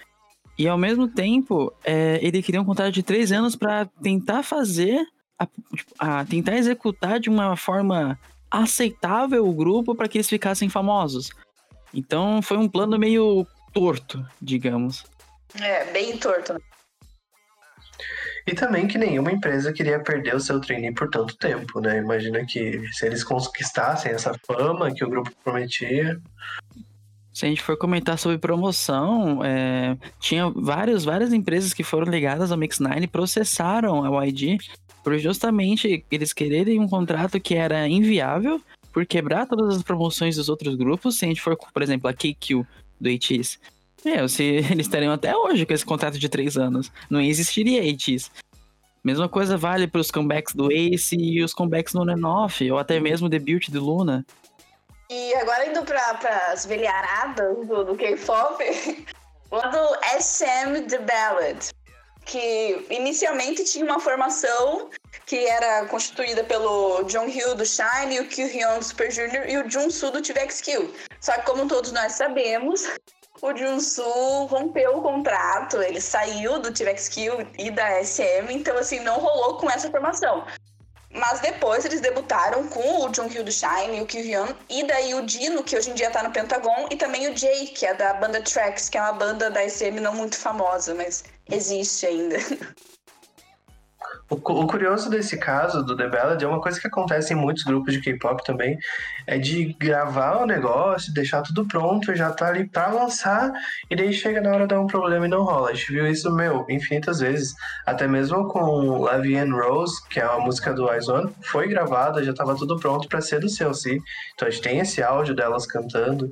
E 0.60 0.68
ao 0.68 0.78
mesmo 0.78 1.07
tempo, 1.07 1.74
é, 1.86 2.20
ele 2.22 2.43
queria 2.43 2.62
um 2.62 2.66
contrato 2.66 2.91
de 2.91 3.01
três 3.01 3.32
anos 3.32 3.55
para 3.55 3.86
tentar 4.03 4.43
fazer, 4.43 5.01
a, 5.39 5.45
tipo, 5.45 5.93
a 5.97 6.26
tentar 6.26 6.57
executar 6.57 7.18
de 7.18 7.30
uma 7.30 7.55
forma 7.55 8.20
aceitável 8.51 9.47
o 9.47 9.53
grupo 9.53 9.95
para 9.95 10.10
que 10.10 10.18
eles 10.18 10.28
ficassem 10.28 10.68
famosos. 10.68 11.30
Então 11.93 12.41
foi 12.41 12.57
um 12.57 12.68
plano 12.68 12.99
meio 12.99 13.47
torto, 13.74 14.22
digamos. 14.41 15.05
É, 15.62 15.86
bem 15.93 16.18
torto. 16.18 16.53
né? 16.53 16.60
E 18.45 18.53
também 18.53 18.86
que 18.86 18.97
nenhuma 18.97 19.32
empresa 19.32 19.72
queria 19.72 20.03
perder 20.03 20.36
o 20.36 20.41
seu 20.41 20.60
trainee 20.60 20.93
por 20.93 21.10
tanto 21.10 21.38
tempo, 21.38 21.80
né? 21.80 21.99
Imagina 21.99 22.45
que 22.45 22.86
se 22.91 23.05
eles 23.05 23.24
conquistassem 23.24 24.12
essa 24.12 24.34
fama 24.45 24.93
que 24.93 25.05
o 25.05 25.10
grupo 25.10 25.32
prometia. 25.41 26.20
Se 27.40 27.46
a 27.46 27.50
gente 27.50 27.62
for 27.62 27.78
comentar 27.78 28.20
sobre 28.20 28.38
promoção, 28.38 29.42
é, 29.46 29.98
tinha 30.20 30.50
vários, 30.50 31.06
várias 31.06 31.32
empresas 31.32 31.74
que 31.74 31.86
foram 31.86 32.12
ligadas 32.12 32.52
ao 32.52 32.58
Mix9 32.58 33.08
processaram 33.08 34.04
a 34.04 34.26
YG 34.26 34.58
por 35.02 35.18
justamente 35.18 36.04
eles 36.12 36.34
quererem 36.34 36.82
um 36.82 36.88
contrato 36.90 37.40
que 37.40 37.56
era 37.56 37.88
inviável 37.88 38.62
por 38.92 39.06
quebrar 39.06 39.48
todas 39.48 39.78
as 39.78 39.82
promoções 39.82 40.36
dos 40.36 40.50
outros 40.50 40.76
grupos. 40.76 41.18
Se 41.18 41.24
a 41.24 41.28
gente 41.30 41.40
for, 41.40 41.56
por 41.56 41.82
exemplo, 41.82 42.10
a 42.10 42.14
KQ 42.14 42.66
do. 43.00 43.10
Meu, 44.04 44.28
se 44.28 44.44
eles 44.70 44.88
estariam 44.88 45.14
até 45.14 45.34
hoje 45.34 45.66
com 45.66 45.74
esse 45.74 45.86
contrato 45.86 46.20
de 46.20 46.28
três 46.28 46.58
anos, 46.58 46.92
não 47.10 47.22
existiria 47.22 47.90
ATEEZ. 47.90 48.30
Mesma 49.02 49.30
coisa 49.30 49.56
vale 49.56 49.88
para 49.88 50.02
os 50.02 50.12
comebacks 50.12 50.54
do 50.54 50.70
Ace 50.74 51.16
e 51.16 51.42
os 51.42 51.54
comebacks 51.54 51.94
no 51.94 52.02
On-Off, 52.02 52.70
ou 52.70 52.78
até 52.78 53.00
mesmo 53.00 53.28
o 53.28 53.30
debut 53.30 53.70
do 53.70 53.82
Luna. 53.82 54.26
E 55.10 55.34
agora 55.36 55.66
indo 55.66 55.84
para 55.84 56.51
as 56.51 56.68
velharadas 56.68 57.66
do, 57.66 57.84
do 57.84 57.95
K-pop, 57.95 58.64
lá 59.51 59.68
do 59.68 59.97
SM 60.20 60.88
The 60.88 60.99
Ballad, 60.99 61.72
que 62.26 62.86
inicialmente 62.91 63.64
tinha 63.64 63.86
uma 63.86 63.99
formação 63.99 64.91
que 65.26 65.47
era 65.47 65.88
constituída 65.88 66.43
pelo 66.43 67.10
Jonghyun 67.10 67.55
do 67.55 67.66
Shine, 67.66 68.20
o 68.20 68.28
Kyuhyun 68.28 68.78
do 68.78 68.86
Super 68.86 69.12
Junior 69.12 69.49
e 69.49 69.57
o 69.57 69.68
Junsu 69.68 70.12
do 70.12 70.22
TVXQ. 70.22 70.93
Só 71.20 71.34
que 71.34 71.41
como 71.41 71.68
todos 71.68 71.91
nós 71.91 72.12
sabemos, 72.12 72.84
o 73.41 73.55
Junsu 73.57 74.45
rompeu 74.45 74.97
o 74.97 75.01
contrato, 75.01 75.82
ele 75.82 75.99
saiu 75.99 76.60
do 76.60 76.72
Kill 76.72 77.47
e 77.57 77.72
da 77.72 78.03
SM, 78.03 78.51
então 78.51 78.78
assim, 78.78 78.99
não 78.99 79.20
rolou 79.20 79.57
com 79.57 79.72
essa 79.72 79.89
formação. 79.89 80.45
Mas 81.12 81.39
depois 81.39 81.86
eles 81.86 82.01
debutaram 82.01 82.68
com 82.68 83.05
o 83.05 83.14
Jungkook 83.14 83.43
do 83.43 83.51
Shine 83.51 84.01
o 84.01 84.05
Kyuhyun, 84.05 84.53
e 84.70 84.84
daí 84.84 85.16
o 85.16 85.26
Dino, 85.26 85.64
que 85.64 85.76
hoje 85.76 85.89
em 85.89 85.95
dia 85.95 86.12
tá 86.12 86.22
no 86.22 86.32
Pentagon, 86.32 86.88
e 86.91 86.95
também 86.95 87.28
o 87.28 87.36
Jay, 87.36 87.68
que 87.68 87.86
é 87.86 87.93
da 87.93 88.14
banda 88.14 88.41
Tracks, 88.41 88.89
que 88.89 88.97
é 88.97 89.01
uma 89.01 89.14
banda 89.14 89.49
da 89.49 89.68
SM 89.68 89.99
não 89.99 90.14
muito 90.14 90.38
famosa, 90.38 90.93
mas 90.93 91.24
existe 91.49 92.05
ainda. 92.05 92.38
O, 94.30 94.36
o, 94.36 94.68
curioso 94.68 95.10
desse 95.10 95.38
caso 95.38 95.84
do 95.84 95.95
The 95.95 96.07
Ballad 96.07 96.43
é 96.43 96.47
uma 96.47 96.62
coisa 96.62 96.80
que 96.80 96.88
acontece 96.88 97.34
em 97.34 97.36
muitos 97.36 97.64
grupos 97.64 97.93
de 97.93 98.01
K-pop 98.01 98.43
também, 98.43 98.78
é 99.26 99.38
de 99.38 99.74
gravar 99.80 100.43
o 100.43 100.45
negócio, 100.45 101.14
deixar 101.14 101.41
tudo 101.41 101.68
pronto, 101.68 102.16
já 102.16 102.32
tá 102.32 102.47
ali 102.47 102.68
pra 102.68 102.89
lançar, 102.89 103.51
e 103.89 103.95
daí 103.95 104.14
chega 104.14 104.39
na 104.39 104.51
hora 104.51 104.68
de 104.68 104.76
dar 104.76 104.82
um 104.82 104.88
problema 104.88 105.26
e 105.26 105.30
não 105.30 105.43
rola. 105.43 105.72
A 105.72 105.74
gente 105.74 105.91
viu 105.91 106.07
isso, 106.07 106.32
meu, 106.32 106.66
infinitas 106.70 107.20
vezes. 107.20 107.53
Até 107.86 108.07
mesmo 108.07 108.47
com 108.47 108.99
Lavienne 108.99 109.51
Rose, 109.51 109.95
que 110.10 110.20
é 110.20 110.26
uma 110.28 110.45
música 110.45 110.74
do 110.74 110.86
One, 110.86 111.34
foi 111.41 111.68
gravada, 111.68 112.24
já 112.24 112.34
tava 112.34 112.55
tudo 112.55 112.80
pronto 112.80 113.07
para 113.07 113.22
ser 113.22 113.39
do 113.39 113.49
CLC. 113.49 113.99
Então 114.34 114.47
a 114.47 114.51
gente 114.51 114.62
tem 114.62 114.80
esse 114.80 115.01
áudio 115.01 115.36
delas 115.36 115.66
cantando. 115.66 116.32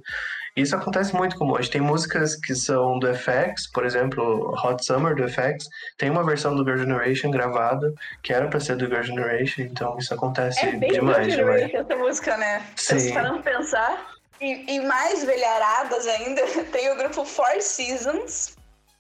Isso 0.58 0.76
acontece 0.76 1.16
muito 1.16 1.38
com 1.38 1.52
hoje. 1.52 1.70
Tem 1.70 1.80
músicas 1.80 2.36
que 2.36 2.56
são 2.56 2.98
do 2.98 3.08
FX, 3.14 3.68
por 3.72 3.86
exemplo, 3.86 4.56
Hot 4.64 4.84
Summer 4.84 5.16
do 5.16 5.30
FX, 5.30 5.70
tem 6.00 6.10
uma 6.10 6.26
versão 6.26 6.56
do 6.56 6.64
Girl 6.64 6.80
Generation 6.80 7.30
gravada, 7.30 7.94
que 8.24 8.34
era 8.34 8.48
pra 8.48 8.60
ser 8.60 8.76
do 8.76 8.88
Girl 8.88 9.04
Generation, 9.04 9.62
então 9.62 9.96
isso 10.00 10.12
acontece 10.16 10.66
é 10.66 10.72
bem 10.72 10.92
demais. 10.92 11.32
Girl 11.32 11.46
Generation 11.46 11.78
essa 11.78 11.96
música, 11.96 12.38
né? 12.38 12.66
Sim. 12.76 13.14
Parando 13.14 13.44
pensar. 13.44 14.18
E, 14.42 14.76
e 14.76 14.80
mais 14.80 15.24
velharadas 15.24 16.08
ainda, 16.08 16.42
tem 16.74 16.92
o 16.92 16.96
grupo 16.98 17.24
Four 17.24 17.62
Seasons, 17.62 18.56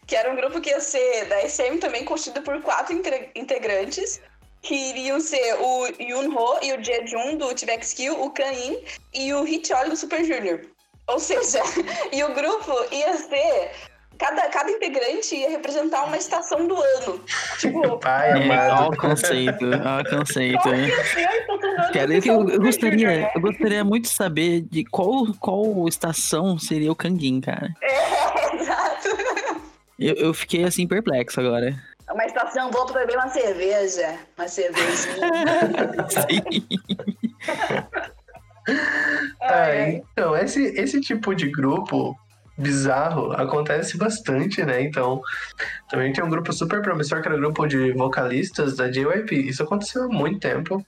que 0.06 0.16
era 0.16 0.32
um 0.32 0.36
grupo 0.36 0.62
que 0.62 0.70
ia 0.70 0.80
ser 0.80 1.26
da 1.26 1.42
SM 1.50 1.80
também, 1.80 2.06
constituído 2.06 2.46
por 2.46 2.62
quatro 2.62 2.94
integrantes 3.34 4.22
que 4.62 4.76
iriam 4.76 5.20
ser 5.20 5.56
o 5.60 5.88
Yunho 6.00 6.60
e 6.62 6.74
o 6.74 6.84
Jejun 6.84 7.38
do 7.38 7.54
T-Vex 7.56 7.94
Kill, 7.94 8.22
o 8.22 8.30
Kain 8.30 8.78
e 9.12 9.34
o 9.34 9.48
Hitcholi 9.48 9.90
do 9.90 9.96
Super 9.96 10.24
Junior. 10.24 10.62
Ou 11.08 11.20
seja, 11.20 11.62
e 12.12 12.24
o 12.24 12.34
grupo 12.34 12.74
ia 12.92 13.14
ser. 13.18 13.72
Cada, 14.20 14.50
cada 14.50 14.72
integrante 14.72 15.36
ia 15.36 15.48
representar 15.52 16.04
uma 16.06 16.18
estação 16.18 16.68
do 16.68 16.76
ano. 16.76 17.24
Tipo. 17.60 17.98
Pai, 18.02 18.32
É, 18.32 18.44
amado. 18.44 18.86
ó 18.86 18.90
o 18.90 18.98
conceito, 18.98 19.66
ó 19.86 20.02
o 20.02 20.18
conceito, 20.18 20.60
qual 20.64 20.74
hein? 20.74 20.88
ia 20.88 21.04
ser 21.06 21.28
a 21.28 21.38
estação 21.38 21.58
do 21.60 21.66
ano 21.68 21.94
Cara, 21.94 22.08
do 22.08 22.14
eu, 22.14 22.22
eu, 22.24 22.50
eu 22.50 22.60
gostaria, 22.60 23.32
eu 23.36 23.42
gostaria 23.42 23.84
muito 23.84 24.06
de 24.06 24.10
saber 24.10 24.62
de 24.62 24.84
qual, 24.86 25.28
qual 25.40 25.88
estação 25.88 26.58
seria 26.58 26.92
o 26.92 26.96
Kanguin, 26.96 27.40
cara. 27.42 27.72
É, 27.80 28.56
exato. 28.58 29.08
Eu, 30.00 30.16
eu 30.16 30.34
fiquei 30.34 30.64
assim 30.64 30.88
perplexo 30.88 31.40
agora. 31.40 31.76
Uma 32.12 32.26
estação 32.26 32.72
boa 32.72 32.88
pra 32.88 33.02
beber 33.02 33.18
uma 33.18 33.28
cerveja. 33.28 34.18
Uma 34.36 34.48
cervejinha. 34.48 35.28
Sim. 36.10 36.68
É, 39.42 40.02
então, 40.12 40.36
esse, 40.36 40.62
esse 40.80 41.00
tipo 41.00 41.34
de 41.34 41.50
grupo 41.50 42.16
bizarro 42.58 43.32
acontece 43.34 43.98
bastante, 43.98 44.64
né? 44.64 44.82
Então, 44.82 45.22
também 45.90 46.12
tem 46.12 46.24
um 46.24 46.30
grupo 46.30 46.52
super 46.52 46.82
promissor 46.82 47.22
que 47.22 47.28
era 47.28 47.38
o 47.38 47.40
grupo 47.40 47.68
de 47.68 47.94
vocalistas 47.94 48.76
da 48.76 48.90
JYP. 48.90 49.48
Isso 49.48 49.64
aconteceu 49.64 50.04
há 50.04 50.08
muito 50.08 50.40
tempo. 50.40 50.84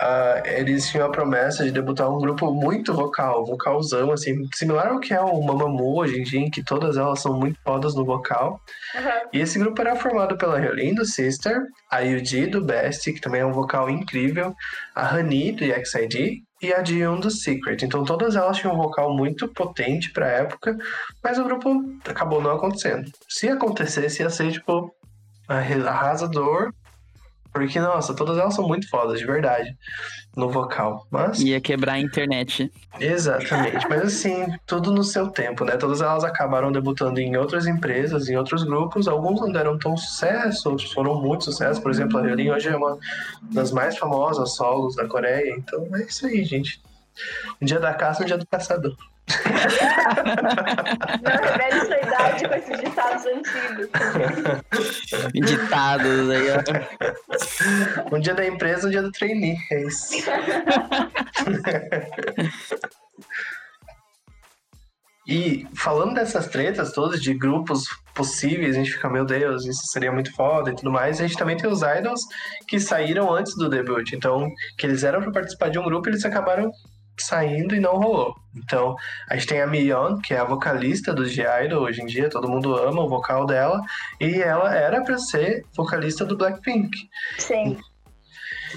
Ah, 0.00 0.42
eles 0.44 0.88
tinham 0.88 1.06
a 1.06 1.10
promessa 1.10 1.64
de 1.64 1.70
debutar 1.70 2.10
um 2.10 2.18
grupo 2.18 2.52
muito 2.52 2.92
vocal, 2.92 3.46
vocalzão, 3.46 4.10
assim, 4.10 4.34
similar 4.52 4.88
ao 4.88 4.98
que 4.98 5.14
é 5.14 5.20
o 5.20 5.40
Mamamoo 5.40 6.00
hoje 6.00 6.18
em 6.18 6.24
dia, 6.24 6.40
em 6.40 6.50
que 6.50 6.62
todas 6.62 6.96
elas 6.96 7.20
são 7.20 7.38
muito 7.38 7.58
fodas 7.62 7.94
no 7.94 8.04
vocal. 8.04 8.60
Uhum. 8.94 9.28
E 9.32 9.40
esse 9.40 9.58
grupo 9.58 9.80
era 9.80 9.94
formado 9.94 10.36
pela 10.36 10.58
Hyolyn 10.58 10.94
do 10.94 11.04
Sister, 11.04 11.62
a 11.88 12.00
Yuji 12.00 12.46
do 12.46 12.64
Best, 12.64 13.12
que 13.12 13.20
também 13.20 13.42
é 13.42 13.46
um 13.46 13.52
vocal 13.52 13.88
incrível, 13.88 14.54
a 14.94 15.14
Hani 15.14 15.52
do 15.52 15.64
EXID 15.64 16.42
e 16.62 16.72
a 16.72 16.82
Jiyoon 16.82 17.20
do 17.20 17.30
Secret. 17.30 17.84
Então 17.84 18.04
todas 18.04 18.36
elas 18.36 18.56
tinham 18.56 18.74
um 18.74 18.78
vocal 18.78 19.14
muito 19.14 19.48
potente 19.48 20.10
pra 20.12 20.26
época, 20.26 20.76
mas 21.22 21.38
o 21.38 21.44
grupo 21.44 21.70
acabou 22.04 22.40
não 22.40 22.52
acontecendo. 22.52 23.10
Se 23.28 23.48
acontecesse, 23.48 24.22
ia 24.22 24.30
ser 24.30 24.52
tipo 24.52 24.94
arrasador, 25.48 26.72
porque 27.58 27.80
nossa, 27.80 28.14
todas 28.14 28.36
elas 28.38 28.54
são 28.54 28.66
muito 28.66 28.88
fodas, 28.88 29.18
de 29.18 29.26
verdade, 29.26 29.76
no 30.36 30.48
vocal. 30.48 31.06
Mas 31.10 31.40
Ia 31.40 31.60
quebrar 31.60 31.94
a 31.94 31.98
internet. 31.98 32.70
Exatamente, 33.00 33.88
mas 33.88 34.02
assim, 34.02 34.46
tudo 34.66 34.92
no 34.92 35.02
seu 35.02 35.28
tempo, 35.28 35.64
né? 35.64 35.76
Todas 35.76 36.00
elas 36.00 36.24
acabaram 36.24 36.70
debutando 36.70 37.18
em 37.18 37.36
outras 37.36 37.66
empresas, 37.66 38.28
em 38.28 38.36
outros 38.36 38.62
grupos. 38.62 39.08
Alguns 39.08 39.40
não 39.40 39.50
deram 39.50 39.78
tão 39.78 39.96
sucesso, 39.96 40.68
outros 40.68 40.92
foram 40.92 41.20
muito 41.20 41.44
sucesso. 41.44 41.80
Por 41.80 41.90
exemplo, 41.90 42.18
a 42.18 42.22
Hyolyn 42.22 42.50
hoje 42.50 42.68
é 42.68 42.76
uma 42.76 42.98
das 43.52 43.72
mais 43.72 43.96
famosas 43.96 44.54
solos 44.54 44.94
da 44.94 45.06
Coreia. 45.06 45.54
Então 45.56 45.88
é 45.94 46.02
isso 46.02 46.26
aí, 46.26 46.44
gente. 46.44 46.80
Um 47.60 47.64
dia 47.64 47.80
da 47.80 47.94
caça, 47.94 48.22
um 48.22 48.26
dia 48.26 48.36
do 48.36 48.46
caçador. 48.46 48.94
Não 51.22 51.32
revele 51.42 51.80
sua 51.86 51.98
idade 51.98 52.48
com 52.48 52.54
esses 52.54 52.80
ditados 52.80 53.26
antigos. 53.26 53.88
Ditados 55.32 56.30
aí, 56.30 56.46
ó. 56.50 58.14
Um 58.14 58.20
dia 58.20 58.34
da 58.34 58.46
empresa, 58.46 58.86
um 58.86 58.90
dia 58.90 59.02
do 59.02 59.10
trainee. 59.10 59.56
É 59.72 59.82
isso. 59.82 60.14
E 65.28 65.66
falando 65.74 66.14
dessas 66.14 66.46
tretas 66.46 66.92
todas 66.92 67.20
de 67.20 67.34
grupos 67.34 67.82
possíveis, 68.14 68.76
a 68.76 68.78
gente 68.78 68.92
fica, 68.92 69.10
meu 69.10 69.24
Deus, 69.24 69.66
isso 69.66 69.84
seria 69.86 70.12
muito 70.12 70.32
foda 70.36 70.70
e 70.70 70.76
tudo 70.76 70.92
mais. 70.92 71.20
A 71.20 71.26
gente 71.26 71.36
também 71.36 71.56
tem 71.56 71.68
os 71.68 71.82
idols 71.82 72.20
que 72.68 72.78
saíram 72.78 73.34
antes 73.34 73.56
do 73.56 73.68
debut. 73.68 74.12
Então, 74.12 74.48
que 74.78 74.86
eles 74.86 75.02
eram 75.02 75.20
para 75.20 75.32
participar 75.32 75.68
de 75.68 75.80
um 75.80 75.84
grupo, 75.84 76.08
eles 76.08 76.24
acabaram 76.24 76.70
saindo 77.18 77.74
e 77.74 77.80
não 77.80 77.96
rolou. 77.96 78.34
Então, 78.54 78.96
a 79.28 79.36
gente 79.36 79.48
tem 79.48 79.60
a 79.60 79.66
Miyeon, 79.66 80.18
que 80.18 80.34
é 80.34 80.38
a 80.38 80.44
vocalista 80.44 81.12
do 81.12 81.26
G-Idol 81.26 81.82
hoje 81.82 82.02
em 82.02 82.06
dia, 82.06 82.30
todo 82.30 82.48
mundo 82.48 82.74
ama 82.74 83.02
o 83.02 83.08
vocal 83.08 83.44
dela, 83.44 83.80
e 84.20 84.40
ela 84.40 84.74
era 84.74 85.02
para 85.02 85.18
ser 85.18 85.64
vocalista 85.76 86.24
do 86.24 86.36
Blackpink. 86.36 86.90
Sim. 87.38 87.78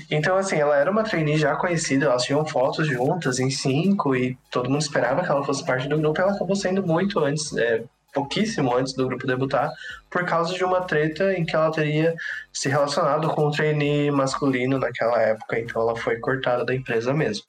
Então, 0.09 0.37
assim, 0.37 0.57
ela 0.57 0.75
era 0.77 0.91
uma 0.91 1.03
trainee 1.03 1.37
já 1.37 1.55
conhecida, 1.55 2.05
elas 2.05 2.23
tinham 2.23 2.45
fotos 2.45 2.87
juntas 2.87 3.39
em 3.39 3.49
cinco 3.49 4.15
e 4.15 4.37
todo 4.51 4.69
mundo 4.69 4.81
esperava 4.81 5.23
que 5.23 5.31
ela 5.31 5.43
fosse 5.43 5.65
parte 5.65 5.87
do 5.87 5.97
grupo. 5.97 6.21
Ela 6.21 6.33
acabou 6.33 6.55
sendo 6.55 6.85
muito 6.85 7.19
antes, 7.19 7.55
é, 7.57 7.83
pouquíssimo 8.13 8.75
antes 8.75 8.93
do 8.93 9.07
grupo 9.07 9.27
debutar, 9.27 9.71
por 10.09 10.25
causa 10.25 10.53
de 10.53 10.63
uma 10.63 10.81
treta 10.81 11.33
em 11.33 11.45
que 11.45 11.55
ela 11.55 11.71
teria 11.71 12.13
se 12.53 12.69
relacionado 12.69 13.29
com 13.29 13.47
um 13.47 13.51
trainee 13.51 14.11
masculino 14.11 14.77
naquela 14.77 15.19
época. 15.21 15.59
Então, 15.59 15.81
ela 15.81 15.95
foi 15.95 16.19
cortada 16.19 16.63
da 16.65 16.75
empresa 16.75 17.13
mesmo. 17.13 17.45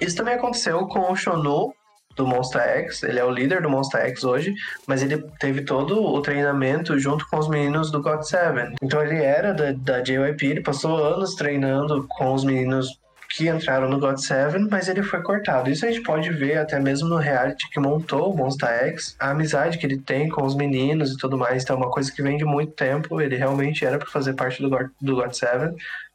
Isso 0.00 0.16
também 0.16 0.34
aconteceu 0.34 0.86
com 0.86 1.10
o 1.10 1.16
Shonu 1.16 1.72
do 2.16 2.26
Monster 2.26 2.62
X, 2.62 3.02
ele 3.02 3.18
é 3.18 3.24
o 3.24 3.30
líder 3.30 3.62
do 3.62 3.68
Monster 3.68 4.00
X 4.02 4.22
hoje, 4.24 4.54
mas 4.86 5.02
ele 5.02 5.18
teve 5.40 5.62
todo 5.62 6.00
o 6.02 6.20
treinamento 6.22 6.98
junto 6.98 7.28
com 7.28 7.38
os 7.38 7.48
meninos 7.48 7.90
do 7.90 8.00
God 8.00 8.22
Seven. 8.22 8.74
Então 8.80 9.02
ele 9.02 9.16
era 9.16 9.52
da, 9.52 9.72
da 9.72 10.00
JYP, 10.00 10.46
ele 10.46 10.62
passou 10.62 10.96
anos 10.96 11.34
treinando 11.34 12.06
com 12.08 12.32
os 12.32 12.44
meninos 12.44 12.88
que 13.30 13.48
entraram 13.48 13.88
no 13.88 13.98
God 13.98 14.16
Seven, 14.18 14.68
mas 14.70 14.88
ele 14.88 15.02
foi 15.02 15.20
cortado. 15.22 15.68
Isso 15.68 15.84
a 15.84 15.90
gente 15.90 16.02
pode 16.02 16.30
ver 16.30 16.58
até 16.58 16.78
mesmo 16.78 17.08
no 17.08 17.16
reality 17.16 17.68
que 17.70 17.80
montou 17.80 18.32
o 18.32 18.36
Monster 18.36 18.68
X, 18.68 19.16
a 19.18 19.30
amizade 19.30 19.76
que 19.78 19.86
ele 19.86 19.98
tem 19.98 20.28
com 20.28 20.44
os 20.44 20.54
meninos 20.54 21.12
e 21.12 21.16
tudo 21.16 21.36
mais. 21.36 21.64
Então 21.64 21.74
é 21.74 21.78
uma 21.80 21.90
coisa 21.90 22.12
que 22.12 22.22
vem 22.22 22.36
de 22.36 22.44
muito 22.44 22.72
tempo. 22.72 23.20
Ele 23.20 23.36
realmente 23.36 23.84
era 23.84 23.98
para 23.98 24.08
fazer 24.08 24.34
parte 24.34 24.62
do 24.62 24.70
God, 24.70 24.86
do 25.00 25.16
God 25.16 25.32
Seven, 25.32 25.74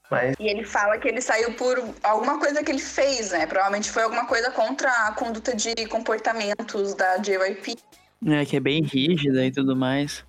mas 0.10 0.36
E 0.40 0.48
ele 0.48 0.64
fala 0.64 0.98
que 0.98 1.08
ele 1.08 1.22
saiu 1.22 1.54
por 1.54 1.78
alguma 2.04 2.40
coisa 2.40 2.64
que 2.64 2.72
ele 2.72 2.80
fez, 2.80 3.32
né? 3.32 3.46
Provavelmente 3.46 3.92
foi 3.92 4.04
alguma 4.04 4.26
coisa 4.26 4.50
contra 4.52 4.90
a 5.08 5.12
conduta 5.12 5.56
de 5.56 5.74
comportamentos 5.88 6.96
da 6.96 7.18
JYP. 7.18 7.78
É, 8.26 8.46
que 8.46 8.58
é 8.58 8.60
bem 8.60 8.84
rígida 8.84 9.46
e 9.46 9.52
tudo 9.52 9.76
mais. 9.76 10.26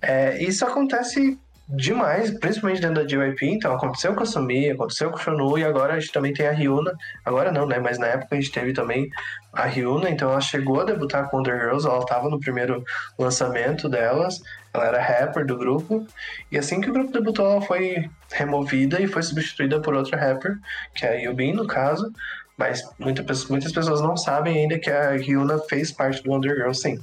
É, 0.00 0.42
isso 0.42 0.64
acontece 0.64 1.38
demais, 1.68 2.30
principalmente 2.38 2.80
dentro 2.80 3.02
da 3.02 3.04
JYP. 3.04 3.46
Então, 3.46 3.74
aconteceu 3.74 4.14
com 4.14 4.22
a 4.22 4.26
Sumi, 4.26 4.70
aconteceu 4.70 5.10
com 5.10 5.16
o 5.16 5.20
Shonu, 5.20 5.58
e 5.58 5.64
agora 5.64 5.94
a 5.94 6.00
gente 6.00 6.12
também 6.12 6.32
tem 6.32 6.46
a 6.46 6.52
Ryuna. 6.52 6.92
Agora 7.24 7.50
não, 7.50 7.66
né? 7.66 7.78
Mas 7.78 7.98
na 7.98 8.06
época 8.06 8.36
a 8.36 8.40
gente 8.40 8.52
teve 8.52 8.72
também 8.72 9.08
a 9.52 9.64
Ryuna, 9.64 10.10
então 10.10 10.30
ela 10.30 10.40
chegou 10.40 10.80
a 10.80 10.84
debutar 10.84 11.28
com 11.28 11.38
Wonder 11.38 11.58
Girls, 11.58 11.86
ela 11.86 11.98
estava 11.98 12.28
no 12.28 12.38
primeiro 12.38 12.84
lançamento 13.18 13.88
delas, 13.88 14.40
ela 14.72 14.86
era 14.86 15.00
rapper 15.00 15.46
do 15.46 15.56
grupo, 15.56 16.06
e 16.52 16.58
assim 16.58 16.80
que 16.80 16.90
o 16.90 16.92
grupo 16.92 17.10
debutou, 17.10 17.50
ela 17.50 17.62
foi 17.62 18.08
removida 18.30 19.00
e 19.00 19.06
foi 19.06 19.22
substituída 19.22 19.80
por 19.80 19.94
outra 19.94 20.18
rapper, 20.18 20.58
que 20.94 21.06
é 21.06 21.10
a 21.10 21.14
Yubin, 21.14 21.54
no 21.54 21.66
caso. 21.66 22.12
Mas 22.56 22.82
muita, 22.98 23.24
muitas 23.50 23.72
pessoas 23.72 24.00
não 24.00 24.16
sabem 24.16 24.58
ainda 24.58 24.78
que 24.78 24.90
a 24.90 25.10
Ryuna 25.12 25.58
fez 25.58 25.92
parte 25.92 26.22
do 26.22 26.30
Wonder 26.30 26.54
Girls, 26.54 26.80
sim. 26.80 26.98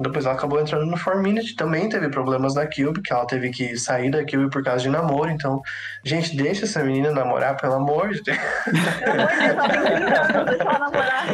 Depois 0.00 0.24
ela 0.24 0.34
acabou 0.34 0.60
entrando 0.60 0.86
no 0.86 0.98
4 0.98 1.20
Minute, 1.20 1.56
também 1.56 1.88
teve 1.88 2.08
problemas 2.08 2.54
na 2.54 2.66
Cube, 2.66 3.02
que 3.02 3.12
ela 3.12 3.26
teve 3.26 3.50
que 3.50 3.76
sair 3.76 4.10
da 4.10 4.24
Cube 4.24 4.48
por 4.50 4.62
causa 4.62 4.82
de 4.82 4.88
namoro. 4.88 5.30
Então, 5.30 5.60
gente, 6.04 6.36
deixa 6.36 6.64
essa 6.64 6.82
menina 6.82 7.10
namorar, 7.10 7.56
pelo 7.56 7.74
amor 7.74 8.10
de 8.10 8.22
Deus. 8.22 8.38
Pelo 8.38 9.10
amor 9.10 9.28
de 9.28 9.40
Deus, 9.40 9.58
ela 9.58 9.68
tem 9.68 9.82
30 9.82 10.38
anos, 10.38 10.44
deixa 10.46 10.62
ela 10.62 10.78
namorar. 10.78 11.24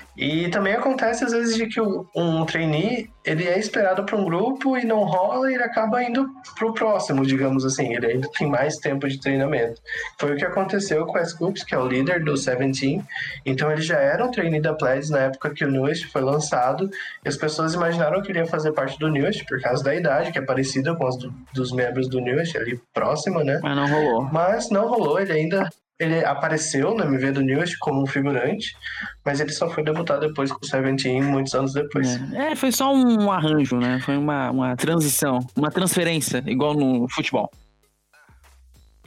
E 0.16 0.48
também 0.48 0.74
acontece 0.74 1.24
às 1.24 1.32
vezes 1.32 1.56
de 1.56 1.66
que 1.66 1.80
um 1.80 2.44
trainee 2.44 3.10
ele 3.24 3.48
é 3.48 3.58
esperado 3.58 4.04
para 4.04 4.16
um 4.16 4.24
grupo 4.24 4.76
e 4.76 4.84
não 4.84 5.02
rola 5.02 5.50
e 5.50 5.54
ele 5.54 5.62
acaba 5.62 6.02
indo 6.02 6.28
para 6.56 6.68
o 6.68 6.74
próximo, 6.74 7.24
digamos 7.24 7.64
assim. 7.64 7.94
Ele 7.94 8.06
ainda 8.06 8.28
tem 8.36 8.48
mais 8.48 8.76
tempo 8.76 9.08
de 9.08 9.18
treinamento. 9.18 9.80
Foi 10.18 10.34
o 10.34 10.36
que 10.36 10.44
aconteceu 10.44 11.06
com 11.06 11.14
o 11.14 11.18
S. 11.18 11.36
Coops, 11.36 11.64
que 11.64 11.74
é 11.74 11.78
o 11.78 11.86
líder 11.86 12.22
do 12.22 12.36
Seventeen. 12.36 13.02
Então 13.46 13.72
ele 13.72 13.80
já 13.80 13.98
era 13.98 14.24
um 14.24 14.30
trainee 14.30 14.60
da 14.60 14.74
Pledge 14.74 15.10
na 15.10 15.20
época 15.20 15.54
que 15.54 15.64
o 15.64 15.70
Newest 15.70 16.08
foi 16.08 16.20
lançado. 16.20 16.90
E 17.24 17.28
as 17.28 17.36
pessoas 17.36 17.72
imaginaram 17.72 18.20
que 18.20 18.30
ele 18.30 18.40
ia 18.40 18.46
fazer 18.46 18.72
parte 18.72 18.98
do 18.98 19.08
Newest 19.08 19.44
por 19.46 19.60
causa 19.60 19.82
da 19.82 19.94
idade, 19.94 20.30
que 20.30 20.38
é 20.38 20.42
parecida 20.42 20.94
com 20.94 21.06
as 21.06 21.16
do, 21.16 21.32
dos 21.54 21.72
membros 21.72 22.08
do 22.08 22.20
Newest, 22.20 22.56
ali 22.58 22.78
próxima, 22.92 23.42
né? 23.42 23.58
Mas 23.62 23.76
não 23.76 23.86
rolou. 23.88 24.28
Mas 24.30 24.70
não 24.70 24.86
rolou, 24.86 25.18
ele 25.18 25.32
ainda 25.32 25.70
ele 25.98 26.24
apareceu 26.24 26.94
no 26.94 27.04
MV 27.04 27.32
do 27.32 27.40
Newest 27.40 27.78
como 27.78 28.02
um 28.02 28.06
figurante, 28.06 28.76
mas 29.24 29.40
ele 29.40 29.52
só 29.52 29.70
foi 29.70 29.84
debutar 29.84 30.18
depois 30.18 30.50
com 30.50 30.58
o 30.64 30.66
Seventeen, 30.66 31.22
muitos 31.22 31.54
anos 31.54 31.72
depois. 31.72 32.20
É, 32.32 32.52
é, 32.52 32.56
foi 32.56 32.72
só 32.72 32.92
um 32.92 33.30
arranjo, 33.30 33.76
né? 33.76 34.00
Foi 34.00 34.16
uma, 34.16 34.50
uma 34.50 34.76
transição, 34.76 35.38
uma 35.56 35.70
transferência, 35.70 36.42
igual 36.46 36.74
no 36.74 37.08
futebol. 37.08 37.50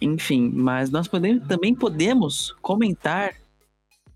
Enfim, 0.01 0.51
mas 0.53 0.89
nós 0.89 1.07
podemos, 1.07 1.45
também 1.47 1.75
podemos 1.75 2.55
comentar 2.61 3.33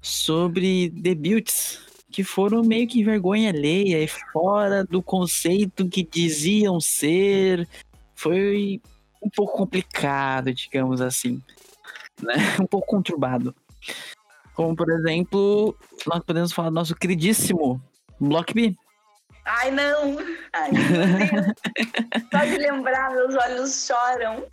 sobre 0.01 0.89
debuts 0.89 1.79
que 2.09 2.23
foram 2.23 2.61
meio 2.61 2.87
que 2.87 3.03
vergonha 3.03 3.49
alheia 3.49 4.01
e 4.03 4.07
fora 4.07 4.83
do 4.83 5.01
conceito 5.01 5.87
que 5.89 6.03
diziam 6.03 6.79
ser. 6.79 7.67
Foi 8.15 8.81
um 9.21 9.29
pouco 9.29 9.57
complicado, 9.57 10.53
digamos 10.53 11.01
assim 11.01 11.41
né? 12.21 12.33
Um 12.59 12.65
pouco 12.65 12.87
conturbado. 12.87 13.55
Como, 14.53 14.75
por 14.75 14.89
exemplo, 14.89 15.75
nós 16.05 16.23
podemos 16.23 16.51
falar 16.51 16.69
do 16.69 16.75
nosso 16.75 16.95
queridíssimo 16.95 17.81
Block 18.19 18.53
B. 18.53 18.75
Ai, 19.45 19.71
não! 19.71 20.17
Ai! 20.53 20.69
Só 22.31 22.45
de 22.45 22.57
lembrar, 22.57 23.11
meus 23.11 23.35
olhos 23.35 23.87
choram. 23.87 24.43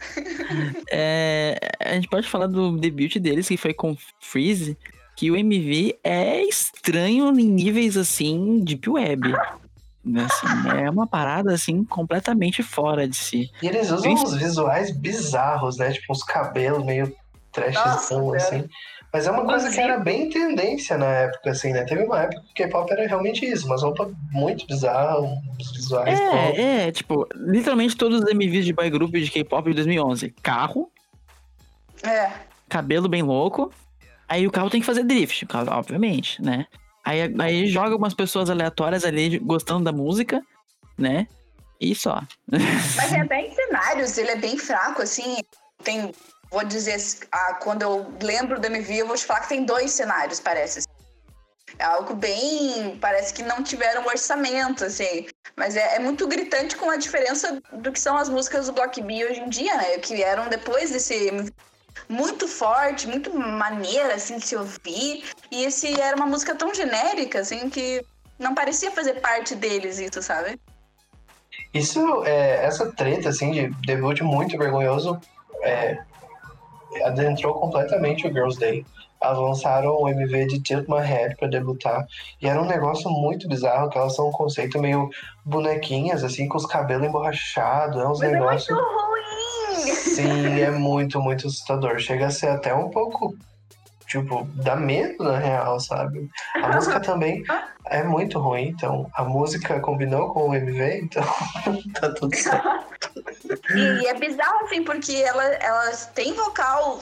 É, 0.90 1.58
a 1.80 1.92
gente 1.94 2.08
pode 2.08 2.28
falar 2.28 2.46
do 2.46 2.78
debut 2.78 3.16
deles, 3.16 3.48
que 3.48 3.56
foi 3.56 3.74
com 3.74 3.96
Freeze, 4.20 4.78
que 5.14 5.30
o 5.30 5.36
MV 5.36 5.98
é 6.02 6.42
estranho 6.42 7.28
em 7.38 7.44
níveis, 7.44 7.96
assim, 7.96 8.60
Deep 8.64 8.88
Web. 8.88 9.34
Assim, 10.16 10.46
é 10.82 10.88
uma 10.88 11.06
parada, 11.06 11.52
assim, 11.52 11.84
completamente 11.84 12.62
fora 12.62 13.06
de 13.06 13.16
si. 13.16 13.50
E 13.62 13.66
eles 13.66 13.90
usam 13.90 14.12
uns 14.12 14.34
visuais 14.34 14.90
bizarros, 14.90 15.76
né? 15.76 15.92
Tipo, 15.92 16.12
uns 16.12 16.22
cabelos 16.22 16.84
meio 16.84 17.14
trashzão, 17.60 18.34
assim. 18.34 18.68
Mas 19.12 19.26
é 19.26 19.30
uma 19.30 19.44
coisa 19.46 19.70
que 19.70 19.80
era 19.80 19.98
bem 19.98 20.28
tendência 20.28 20.98
na 20.98 21.06
época, 21.06 21.50
assim, 21.50 21.72
né? 21.72 21.84
Teve 21.84 22.04
uma 22.04 22.22
época 22.22 22.42
que 22.42 22.50
o 22.50 22.66
K-pop 22.66 22.92
era 22.92 23.06
realmente 23.06 23.44
isso, 23.46 23.66
umas 23.66 23.82
roupas 23.82 24.12
muito 24.30 24.66
bizarras, 24.66 25.22
uns 25.22 25.72
visuais. 25.72 26.20
É, 26.20 26.88
é, 26.88 26.92
tipo, 26.92 27.26
literalmente 27.34 27.96
todos 27.96 28.20
os 28.22 28.30
MVs 28.30 28.66
de 28.66 28.72
boy 28.74 28.90
group 28.90 29.14
de 29.14 29.30
K-pop 29.30 29.68
de 29.70 29.76
2011. 29.76 30.30
Carro. 30.42 30.90
É. 32.02 32.30
Cabelo 32.68 33.08
bem 33.08 33.22
louco. 33.22 33.72
Aí 34.28 34.46
o 34.46 34.50
carro 34.50 34.68
tem 34.68 34.80
que 34.80 34.86
fazer 34.86 35.04
drift, 35.04 35.46
obviamente, 35.70 36.42
né? 36.42 36.66
Aí, 37.02 37.34
aí 37.38 37.66
joga 37.66 37.96
umas 37.96 38.12
pessoas 38.12 38.50
aleatórias 38.50 39.06
ali 39.06 39.38
gostando 39.38 39.84
da 39.84 39.92
música, 39.92 40.42
né? 40.98 41.26
E 41.80 41.94
só. 41.94 42.22
Mas 42.46 43.12
é 43.12 43.20
até 43.22 43.40
em 43.40 43.54
cenários, 43.54 44.18
ele 44.18 44.32
é 44.32 44.36
bem 44.36 44.58
fraco, 44.58 45.00
assim. 45.00 45.38
Tem 45.82 46.12
vou 46.50 46.64
dizer, 46.64 46.98
ah, 47.30 47.54
quando 47.54 47.82
eu 47.82 48.12
lembro 48.22 48.60
do 48.60 48.66
MV, 48.66 48.96
eu 48.96 49.06
vou 49.06 49.16
te 49.16 49.24
falar 49.24 49.40
que 49.40 49.48
tem 49.48 49.64
dois 49.64 49.90
cenários, 49.92 50.40
parece. 50.40 50.86
É 51.78 51.84
algo 51.84 52.14
bem. 52.14 52.96
Parece 53.00 53.34
que 53.34 53.42
não 53.42 53.62
tiveram 53.62 54.06
orçamento, 54.06 54.84
assim. 54.84 55.26
Mas 55.56 55.76
é, 55.76 55.96
é, 55.96 55.98
muito 55.98 56.26
gritante 56.26 56.76
com 56.76 56.90
a 56.90 56.96
diferença 56.96 57.60
do 57.72 57.92
que 57.92 58.00
são 58.00 58.16
as 58.16 58.28
músicas 58.28 58.66
do 58.66 58.72
Block 58.72 59.00
B 59.02 59.24
hoje 59.24 59.40
em 59.40 59.48
dia, 59.48 59.76
né? 59.76 59.98
Que 59.98 60.14
vieram 60.14 60.48
depois 60.48 60.90
desse. 60.90 61.52
Muito 62.08 62.46
forte, 62.46 63.08
muito 63.08 63.36
maneira, 63.36 64.14
assim, 64.14 64.38
de 64.38 64.46
se 64.46 64.56
ouvir. 64.56 65.24
E 65.50 65.64
esse 65.64 66.00
era 66.00 66.16
uma 66.16 66.26
música 66.26 66.54
tão 66.54 66.72
genérica, 66.72 67.40
assim, 67.40 67.68
que 67.68 68.04
não 68.38 68.54
parecia 68.54 68.90
fazer 68.92 69.14
parte 69.14 69.54
deles, 69.54 69.98
isso, 69.98 70.22
sabe? 70.22 70.58
Isso, 71.74 72.24
é, 72.24 72.64
essa 72.64 72.90
treta, 72.92 73.28
assim, 73.28 73.50
de 73.50 73.68
debut 73.84 74.20
muito 74.22 74.56
vergonhoso, 74.56 75.20
é, 75.62 75.98
adentrou 77.04 77.54
completamente 77.54 78.26
o 78.26 78.32
Girls' 78.32 78.58
Day. 78.58 78.84
Avançaram 79.20 80.00
o 80.00 80.08
MV 80.08 80.46
de 80.46 80.60
Tilt 80.60 80.88
My 80.88 81.00
Head 81.00 81.36
pra 81.36 81.48
debutar. 81.48 82.06
E 82.40 82.46
era 82.46 82.60
um 82.62 82.66
negócio 82.66 83.10
muito 83.10 83.48
bizarro, 83.48 83.90
que 83.90 83.98
elas 83.98 84.14
são 84.14 84.28
um 84.28 84.32
conceito 84.32 84.78
meio 84.78 85.10
bonequinhas, 85.44 86.22
assim, 86.22 86.46
com 86.46 86.56
os 86.56 86.66
cabelos 86.66 87.08
emborrachados. 87.08 88.00
É 88.00 88.06
uns 88.06 88.20
Mas 88.20 88.32
negócios. 88.32 88.68
É 88.68 88.74
muito 88.74 88.88
ruim! 88.88 89.18
Sim, 89.74 90.60
é 90.60 90.70
muito, 90.70 91.20
muito 91.20 91.46
assustador. 91.46 91.98
Chega 91.98 92.26
a 92.26 92.30
ser 92.30 92.48
até 92.48 92.74
um 92.74 92.90
pouco 92.90 93.34
tipo, 94.08 94.48
dá 94.54 94.74
medo 94.74 95.22
na 95.22 95.38
real, 95.38 95.78
sabe? 95.78 96.28
A 96.54 96.74
música 96.74 96.98
também 96.98 97.44
é 97.86 98.02
muito 98.02 98.38
ruim, 98.38 98.68
então 98.68 99.08
a 99.14 99.22
música 99.22 99.78
combinou 99.80 100.32
com 100.32 100.48
o 100.48 100.54
MV, 100.54 101.00
então 101.02 101.22
tá 102.00 102.12
tudo 102.14 102.34
certo. 102.34 103.10
e, 103.76 104.06
é 104.06 104.14
bizarro, 104.14 104.64
assim, 104.64 104.82
porque 104.82 105.12
ela, 105.12 105.44
elas 105.44 106.06
têm 106.06 106.32
vocal 106.32 107.00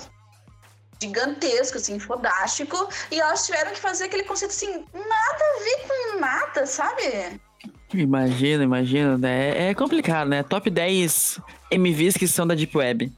gigantesco, 1.00 1.78
assim, 1.78 1.98
fodástico, 1.98 2.88
e 3.10 3.20
elas 3.20 3.46
tiveram 3.46 3.70
que 3.70 3.78
fazer 3.78 4.04
aquele 4.04 4.24
conceito 4.24 4.50
assim, 4.50 4.72
nada 4.92 5.44
a 5.44 5.62
ver 5.62 5.86
com 5.86 6.20
nada, 6.20 6.66
sabe? 6.66 7.40
Imagina, 7.94 8.64
imagina, 8.64 9.16
né? 9.16 9.70
É 9.70 9.74
complicado, 9.74 10.28
né? 10.28 10.42
Top 10.42 10.68
10 10.68 11.40
MVs 11.70 12.16
que 12.16 12.26
são 12.26 12.46
da 12.46 12.54
Deep 12.54 12.76
Web. 12.76 13.12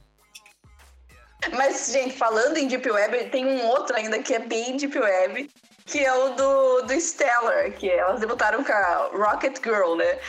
Gente, 1.87 2.17
falando 2.17 2.57
em 2.57 2.67
Deep 2.67 2.89
Web, 2.89 3.29
tem 3.29 3.45
um 3.45 3.65
outro 3.67 3.95
ainda 3.95 4.19
que 4.19 4.33
é 4.33 4.39
bem 4.39 4.77
Deep 4.77 4.97
Web, 4.97 5.49
que 5.85 6.03
é 6.03 6.13
o 6.13 6.29
do, 6.29 6.81
do 6.83 6.99
Stellar, 6.99 7.71
que 7.73 7.89
elas 7.89 8.19
debutaram 8.19 8.63
com 8.63 8.71
a 8.71 9.09
Rocket 9.13 9.57
Girl, 9.63 9.95
né? 9.95 10.19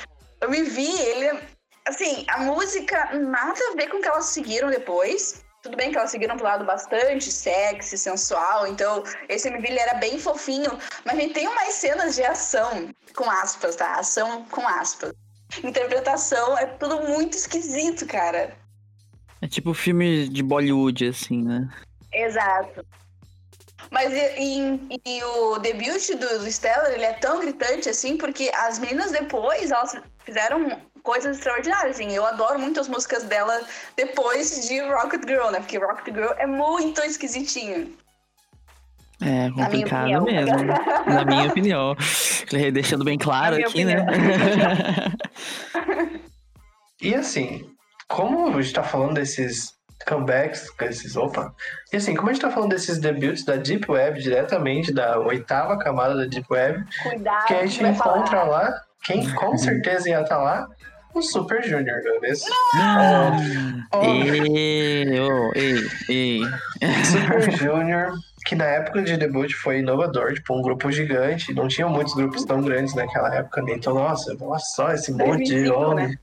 Eu 0.41 0.51
me 0.51 0.63
vi, 0.63 0.91
ele. 1.01 1.41
Assim, 1.87 2.25
a 2.29 2.39
música 2.39 3.13
nada 3.15 3.59
a 3.73 3.77
ver 3.77 3.89
com 3.89 3.99
o 3.99 4.01
que 4.01 4.09
elas 4.09 4.27
seguiram 4.27 4.71
depois. 4.71 5.43
Tudo 5.63 5.77
bem 5.77 5.91
que 5.91 5.99
elas 5.99 6.11
seguiram 6.11 6.37
pro 6.37 6.47
lado 6.47 6.65
bastante 6.65 7.31
sexy, 7.31 7.99
sensual, 7.99 8.67
então 8.67 9.05
esse 9.29 9.49
MV 9.49 9.69
ele 9.69 9.79
era 9.79 9.95
bem 9.95 10.19
fofinho, 10.19 10.79
mas 11.05 11.19
a 11.19 11.21
gente 11.21 11.35
tem 11.35 11.47
umas 11.47 11.75
cenas 11.75 12.15
de 12.15 12.25
ação, 12.25 12.89
com 13.15 13.31
aspas, 13.31 13.77
tá? 13.77 13.97
Ação 13.97 14.47
com 14.47 14.67
aspas. 14.67 15.13
Interpretação 15.63 16.57
é 16.57 16.65
tudo 16.65 17.03
muito 17.03 17.37
esquisito, 17.37 18.07
cara. 18.07 18.57
É 19.43 19.49
tipo 19.49 19.73
filme 19.73 20.29
de 20.29 20.43
Bollywood, 20.43 21.07
assim, 21.07 21.43
né? 21.43 21.69
Exato. 22.13 22.85
Mas 23.91 24.13
e, 24.13 24.79
e, 24.91 25.01
e 25.05 25.25
o 25.25 25.59
debut 25.59 26.11
do, 26.11 26.39
do 26.41 26.51
Stellar, 26.51 26.93
ele 26.93 27.05
é 27.05 27.15
tão 27.15 27.41
gritante 27.41 27.89
assim, 27.89 28.17
porque 28.17 28.51
as 28.55 28.79
meninas 28.79 29.11
depois, 29.11 29.71
elas 29.71 29.97
fizeram 30.25 30.79
coisas 31.03 31.37
extraordinárias, 31.37 31.97
assim. 31.97 32.13
Eu 32.13 32.25
adoro 32.25 32.59
muito 32.59 32.79
as 32.79 32.89
músicas 32.89 33.25
dela 33.25 33.61
depois 33.97 34.69
de 34.69 34.81
Rocket 34.81 35.27
Girl, 35.27 35.51
né? 35.51 35.61
Porque 35.61 35.79
Rocket 35.79 36.15
Girl 36.15 36.33
é 36.37 36.47
muito 36.47 37.01
esquisitinho. 37.01 37.97
É 39.23 39.51
complicado 39.51 40.25
mesmo, 40.25 40.57
na 41.07 41.25
minha 41.25 41.49
opinião. 41.49 41.97
Deixando 42.73 43.05
bem 43.05 43.19
claro 43.19 43.57
aqui, 43.57 43.85
né? 43.85 44.03
opinião. 44.03 44.25
né? 44.25 45.13
e 47.03 47.15
assim, 47.15 47.71
como 48.11 48.49
a 48.49 48.61
gente 48.61 48.75
tá 48.75 48.83
falando 48.83 49.15
desses 49.15 49.73
comebacks, 50.07 50.67
esses, 50.81 51.17
opa, 51.17 51.55
e 51.93 51.97
assim, 51.97 52.15
como 52.15 52.29
a 52.29 52.33
gente 52.33 52.43
tá 52.43 52.51
falando 52.51 52.71
desses 52.71 52.99
debuts 52.99 53.45
da 53.45 53.57
Deep 53.57 53.91
Web, 53.91 54.21
diretamente 54.21 54.93
da 54.93 55.19
oitava 55.21 55.79
camada 55.79 56.17
da 56.17 56.25
Deep 56.25 56.47
Web, 56.51 56.85
Cuidado, 57.03 57.47
que 57.47 57.55
a 57.55 57.67
gente 57.67 57.85
encontra 57.85 58.39
falar. 58.39 58.45
lá, 58.45 58.83
quem 59.05 59.33
com 59.35 59.57
certeza 59.57 60.09
ia 60.09 60.23
estar 60.23 60.37
tá 60.37 60.43
lá, 60.43 60.69
o 61.15 61.23
Super 61.23 61.63
Junior, 61.63 62.01
não 62.05 62.17
é 62.17 62.21
mesmo? 62.21 62.47
Oh, 63.93 63.99
oh. 63.99 64.05
Ei, 64.05 65.21
oh, 65.21 65.51
ei, 65.55 65.75
ei. 66.09 66.41
Super 67.05 67.53
Junior, 67.53 68.13
que 68.47 68.57
na 68.57 68.65
época 68.65 69.03
de 69.03 69.17
debut 69.17 69.53
foi 69.55 69.81
inovador, 69.81 70.35
tipo, 70.35 70.57
um 70.57 70.63
grupo 70.63 70.91
gigante, 70.91 71.53
não 71.55 71.69
tinha 71.69 71.89
muitos 71.89 72.15
grupos 72.15 72.45
tão 72.45 72.61
grandes 72.61 72.95
naquela 72.95 73.33
época, 73.35 73.63
né? 73.63 73.75
Então, 73.75 73.95
nossa, 73.95 74.37
olha 74.41 74.59
só 74.59 74.93
esse 74.93 75.13
monte 75.13 75.45
de 75.45 75.71
homem, 75.71 76.09
né? 76.09 76.19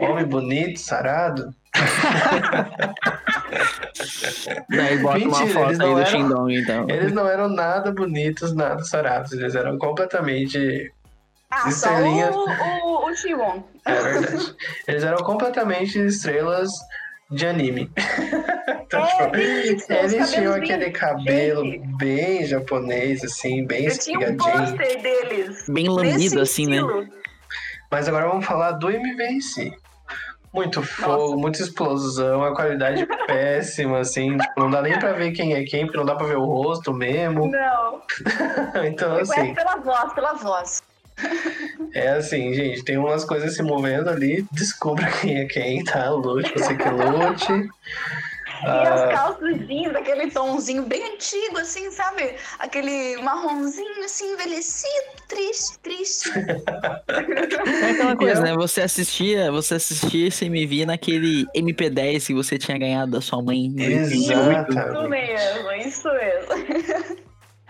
Homem 0.00 0.24
bonito, 0.24 0.80
sarado. 0.80 1.54
Daí 4.70 4.98
bota 4.98 5.18
Mentira, 5.18 5.36
uma 5.44 5.46
foto 5.48 5.82
aí 5.82 5.94
do 5.94 6.06
Shindong, 6.06 6.54
então. 6.54 6.86
Eles 6.88 7.12
não 7.12 7.26
eram 7.26 7.48
nada 7.48 7.92
bonitos, 7.92 8.54
nada 8.54 8.82
sarados, 8.84 9.32
eles 9.32 9.54
eram 9.54 9.76
completamente 9.78 10.92
ah, 11.50 11.68
estrelinhas. 11.68 12.34
só 12.34 12.44
o, 12.44 13.06
o, 13.06 13.06
o 13.06 13.10
É 13.84 14.02
verdade. 14.02 14.54
Eles 14.86 15.02
eram 15.02 15.18
completamente 15.18 15.98
estrelas 15.98 16.70
de 17.30 17.46
anime. 17.46 17.90
Então, 18.88 19.04
É, 19.04 19.06
tipo, 19.06 19.30
bem 19.32 19.76
eles 19.98 20.30
tinham 20.30 20.54
aquele 20.54 20.84
bem- 20.84 20.92
cabelo 20.92 21.62
gente. 21.62 21.86
bem 21.98 22.46
japonês, 22.46 23.22
assim, 23.22 23.66
bem 23.66 23.84
Eu 23.84 23.98
tinha 23.98 24.18
um 24.18 24.22
espigadinho. 24.22 25.02
deles. 25.02 25.64
Bem 25.68 25.88
lambido, 25.90 26.40
assim, 26.40 26.66
né? 26.66 26.78
Mas 27.90 28.08
agora 28.08 28.28
vamos 28.28 28.44
falar 28.44 28.72
do 28.72 28.90
MV 28.90 29.22
em 29.24 29.40
si. 29.40 29.72
Muito 30.52 30.82
fogo, 30.82 31.36
muita 31.38 31.60
explosão, 31.62 32.42
a 32.42 32.54
qualidade 32.54 33.06
péssima, 33.26 33.98
assim, 34.00 34.36
tipo, 34.36 34.60
não 34.60 34.70
dá 34.70 34.80
nem 34.80 34.98
pra 34.98 35.12
ver 35.12 35.32
quem 35.32 35.54
é 35.54 35.62
quem, 35.64 35.84
porque 35.84 35.98
não 35.98 36.06
dá 36.06 36.14
pra 36.14 36.26
ver 36.26 36.36
o 36.38 36.44
rosto 36.44 36.92
mesmo. 36.92 37.50
Não, 37.50 38.02
Então, 38.86 39.14
eu 39.14 39.20
assim, 39.20 39.34
conheço 39.34 39.54
pela 39.54 39.76
voz, 39.76 40.12
pela 40.14 40.32
voz. 40.34 40.82
é 41.94 42.08
assim, 42.10 42.54
gente, 42.54 42.82
tem 42.82 42.96
umas 42.96 43.24
coisas 43.24 43.54
se 43.54 43.62
movendo 43.62 44.08
ali, 44.08 44.46
descubra 44.50 45.06
quem 45.20 45.38
é 45.38 45.44
quem, 45.44 45.84
tá? 45.84 46.08
Lute, 46.10 46.50
você 46.52 46.74
que 46.74 46.88
lute. 46.88 47.68
E 48.68 48.86
Ah, 48.86 48.94
as 48.94 49.12
calças 49.12 49.66
jeans, 49.66 49.94
aquele 49.94 50.30
tomzinho 50.30 50.82
bem 50.84 51.14
antigo, 51.14 51.58
assim, 51.58 51.90
sabe? 51.90 52.34
Aquele 52.58 53.16
marronzinho, 53.22 54.04
assim, 54.04 54.32
envelhecido, 54.32 55.06
triste, 55.26 55.78
triste. 55.80 56.30
É 57.08 57.90
aquela 57.90 58.16
coisa, 58.16 58.40
né? 58.42 58.54
Você 58.54 58.80
assistia, 58.82 59.50
você 59.50 59.74
assistia 59.74 60.28
esse 60.28 60.44
MV 60.46 60.86
naquele 60.86 61.46
MP10 61.56 62.26
que 62.26 62.34
você 62.34 62.58
tinha 62.58 62.78
ganhado 62.78 63.12
da 63.12 63.20
sua 63.20 63.42
mãe. 63.42 63.72
88. 63.76 64.70
Isso 64.72 65.08
mesmo, 65.08 65.72
isso 65.72 66.08
mesmo. 66.12 67.28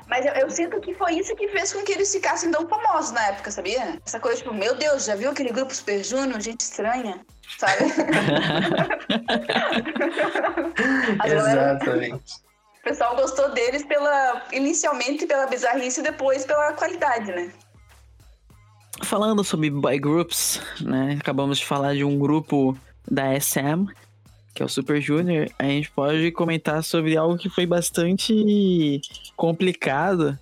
Mas 0.08 0.24
eu, 0.24 0.32
eu 0.32 0.50
sinto 0.50 0.80
que 0.80 0.94
foi 0.94 1.14
isso 1.14 1.36
que 1.36 1.48
fez 1.48 1.72
com 1.72 1.82
que 1.84 1.92
eles 1.92 2.10
ficassem 2.12 2.50
tão 2.50 2.66
famosos 2.66 3.12
na 3.12 3.26
época, 3.28 3.50
sabia? 3.50 3.98
Essa 4.04 4.18
coisa, 4.18 4.38
tipo, 4.38 4.54
meu 4.54 4.74
Deus, 4.74 5.04
já 5.04 5.14
viu 5.14 5.30
aquele 5.30 5.50
grupo 5.50 5.74
Super 5.74 6.02
Junior? 6.02 6.40
Gente 6.40 6.62
estranha, 6.62 7.20
sabe? 7.56 7.84
Exatamente. 11.24 12.34
o 12.80 12.84
pessoal 12.84 13.16
gostou 13.16 13.50
deles 13.52 13.84
pela, 13.84 14.42
inicialmente 14.52 15.26
pela 15.26 15.46
bizarrice 15.46 16.00
e 16.00 16.02
depois 16.02 16.44
pela 16.44 16.72
qualidade, 16.72 17.32
né? 17.32 17.52
Falando 19.02 19.44
sobre 19.44 19.70
boy 19.70 19.98
groups, 19.98 20.60
né? 20.80 21.16
Acabamos 21.20 21.58
de 21.58 21.66
falar 21.66 21.94
de 21.94 22.04
um 22.04 22.18
grupo 22.18 22.76
da 23.10 23.38
SM, 23.38 23.86
que 24.54 24.62
é 24.62 24.66
o 24.66 24.68
Super 24.68 25.00
Junior. 25.00 25.48
A 25.58 25.64
gente 25.64 25.90
pode 25.90 26.30
comentar 26.32 26.82
sobre 26.82 27.16
algo 27.16 27.38
que 27.38 27.48
foi 27.48 27.64
bastante 27.64 29.00
complicado, 29.36 30.38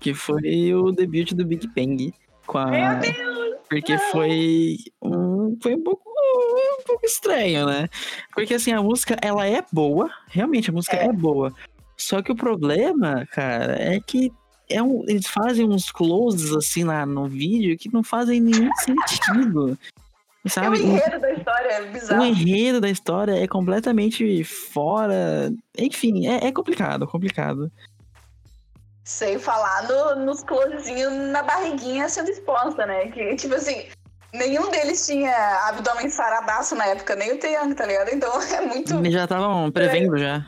que 0.00 0.14
foi 0.14 0.74
o 0.74 0.90
debut 0.90 1.32
do 1.32 1.44
Big 1.44 1.66
Bang. 1.68 2.14
Com 2.46 2.58
a... 2.58 2.66
Meu 2.66 3.00
Deus! 3.00 3.36
Porque 3.68 3.98
foi 3.98 4.78
um, 5.02 5.56
foi 5.60 5.74
um 5.74 5.82
pouco, 5.82 6.05
um 6.58 6.82
pouco 6.84 7.04
estranho, 7.06 7.66
né? 7.66 7.88
Porque 8.34 8.54
assim, 8.54 8.72
a 8.72 8.82
música, 8.82 9.16
ela 9.22 9.46
é 9.46 9.62
boa, 9.72 10.10
realmente 10.28 10.70
a 10.70 10.72
música 10.72 10.96
é, 10.96 11.04
É. 11.06 11.12
boa. 11.12 11.52
Só 11.96 12.20
que 12.22 12.30
o 12.32 12.36
problema, 12.36 13.26
cara, 13.32 13.76
é 13.80 13.98
que 14.00 14.30
é 14.68 14.82
um, 14.82 15.02
eles 15.08 15.26
fazem 15.26 15.66
uns 15.66 15.90
closes 15.90 16.52
assim 16.52 16.84
lá 16.84 17.06
no 17.06 17.26
vídeo 17.26 17.78
que 17.78 17.92
não 17.92 18.02
fazem 18.02 18.40
nenhum 18.40 18.70
sentido. 18.76 19.78
É 20.44 20.46
o 20.46 20.50
Sabe? 20.50 20.78
enredo 20.82 21.18
da 21.20 21.32
história, 21.32 21.68
é 21.68 21.82
O 21.82 21.92
bizarro. 21.92 22.24
enredo 22.24 22.80
da 22.80 22.88
história 22.90 23.32
é 23.42 23.48
completamente 23.48 24.44
fora. 24.44 25.52
Enfim, 25.78 26.26
é, 26.28 26.46
é 26.46 26.52
complicado, 26.52 27.06
complicado. 27.06 27.70
Sem 29.04 29.38
falar 29.38 29.88
no, 29.88 30.24
nos 30.24 30.42
closezinhos 30.42 31.12
na 31.30 31.42
barriguinha 31.42 32.08
sendo 32.08 32.28
exposta, 32.30 32.84
né? 32.86 33.06
Que, 33.08 33.36
tipo 33.36 33.54
assim, 33.54 33.86
nenhum 34.36 34.70
deles 34.70 35.06
tinha 35.06 35.34
abdômen 35.68 36.08
saradaço 36.08 36.74
na 36.74 36.86
época, 36.86 37.16
nem 37.16 37.32
o 37.32 37.38
Taeyang, 37.38 37.74
tá 37.74 37.86
ligado? 37.86 38.10
Então 38.12 38.32
é 38.52 38.60
muito. 38.60 38.94
Eles 38.94 39.12
já 39.12 39.24
estavam 39.24 39.70
prevendo 39.70 40.16
já. 40.18 40.44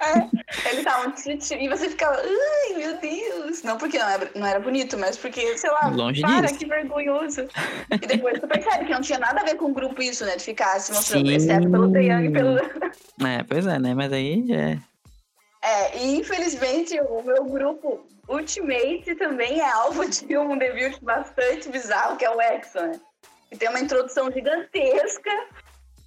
É, 0.00 0.18
eles 0.68 0.78
estavam. 0.78 1.12
E 1.60 1.68
você 1.68 1.88
ficava, 1.88 2.16
ai 2.16 2.74
meu 2.76 2.96
Deus! 2.98 3.62
Não 3.62 3.76
porque 3.76 3.98
não 3.98 4.08
era, 4.08 4.30
não 4.34 4.46
era 4.46 4.60
bonito, 4.60 4.96
mas 4.96 5.16
porque, 5.16 5.58
sei 5.58 5.70
lá, 5.70 5.88
Longe 5.88 6.20
para, 6.20 6.42
disso. 6.42 6.58
que 6.58 6.66
vergonhoso. 6.66 7.48
E 7.90 8.06
depois 8.06 8.38
tu 8.40 8.46
percebe 8.46 8.84
que 8.84 8.92
não 8.92 9.00
tinha 9.00 9.18
nada 9.18 9.40
a 9.40 9.44
ver 9.44 9.56
com 9.56 9.66
o 9.66 9.74
grupo 9.74 10.00
isso, 10.00 10.24
né? 10.24 10.36
De 10.36 10.44
ficar 10.44 10.78
se 10.80 10.92
mostrando, 10.92 11.28
Sim. 11.28 11.34
exceto 11.34 11.70
pelo 11.70 11.92
Taeyang 11.92 12.26
e 12.26 12.30
pelo. 12.32 12.58
É, 12.58 13.42
pois 13.48 13.66
é, 13.66 13.78
né? 13.78 13.94
Mas 13.94 14.12
aí 14.12 14.44
é. 14.52 14.78
É, 15.60 15.98
e 15.98 16.16
infelizmente 16.16 16.98
o 17.00 17.22
meu 17.22 17.44
grupo 17.44 18.06
Ultimate 18.28 19.14
também 19.14 19.60
é 19.60 19.70
alvo 19.70 20.08
de 20.08 20.36
um 20.36 20.58
debut 20.58 21.00
bastante 21.02 21.68
bizarro, 21.70 22.16
que 22.16 22.24
é 22.24 22.30
o 22.30 22.40
EXO, 22.40 22.80
né? 22.80 23.00
E 23.50 23.56
tem 23.56 23.68
uma 23.68 23.80
introdução 23.80 24.30
gigantesca 24.30 25.30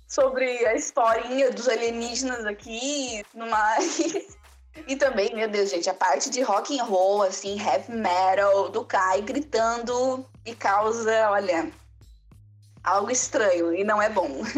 sobre 0.07 0.65
a 0.67 0.75
historinha 0.75 1.49
dos 1.51 1.67
alienígenas 1.67 2.45
aqui 2.45 3.19
e 3.19 3.23
tudo 3.25 3.47
mais. 3.47 4.31
E 4.87 4.95
também, 4.95 5.35
meu 5.35 5.49
Deus, 5.49 5.69
gente, 5.69 5.89
a 5.89 5.93
parte 5.93 6.29
de 6.29 6.41
rock 6.41 6.79
and 6.79 6.85
roll, 6.85 7.23
assim, 7.23 7.59
heavy 7.59 7.91
metal, 7.91 8.69
do 8.69 8.85
Kai 8.85 9.21
gritando 9.21 10.25
e 10.45 10.55
causa, 10.55 11.29
olha, 11.29 11.69
algo 12.83 13.11
estranho 13.11 13.73
e 13.73 13.83
não 13.83 14.01
é 14.01 14.09
bom. 14.09 14.41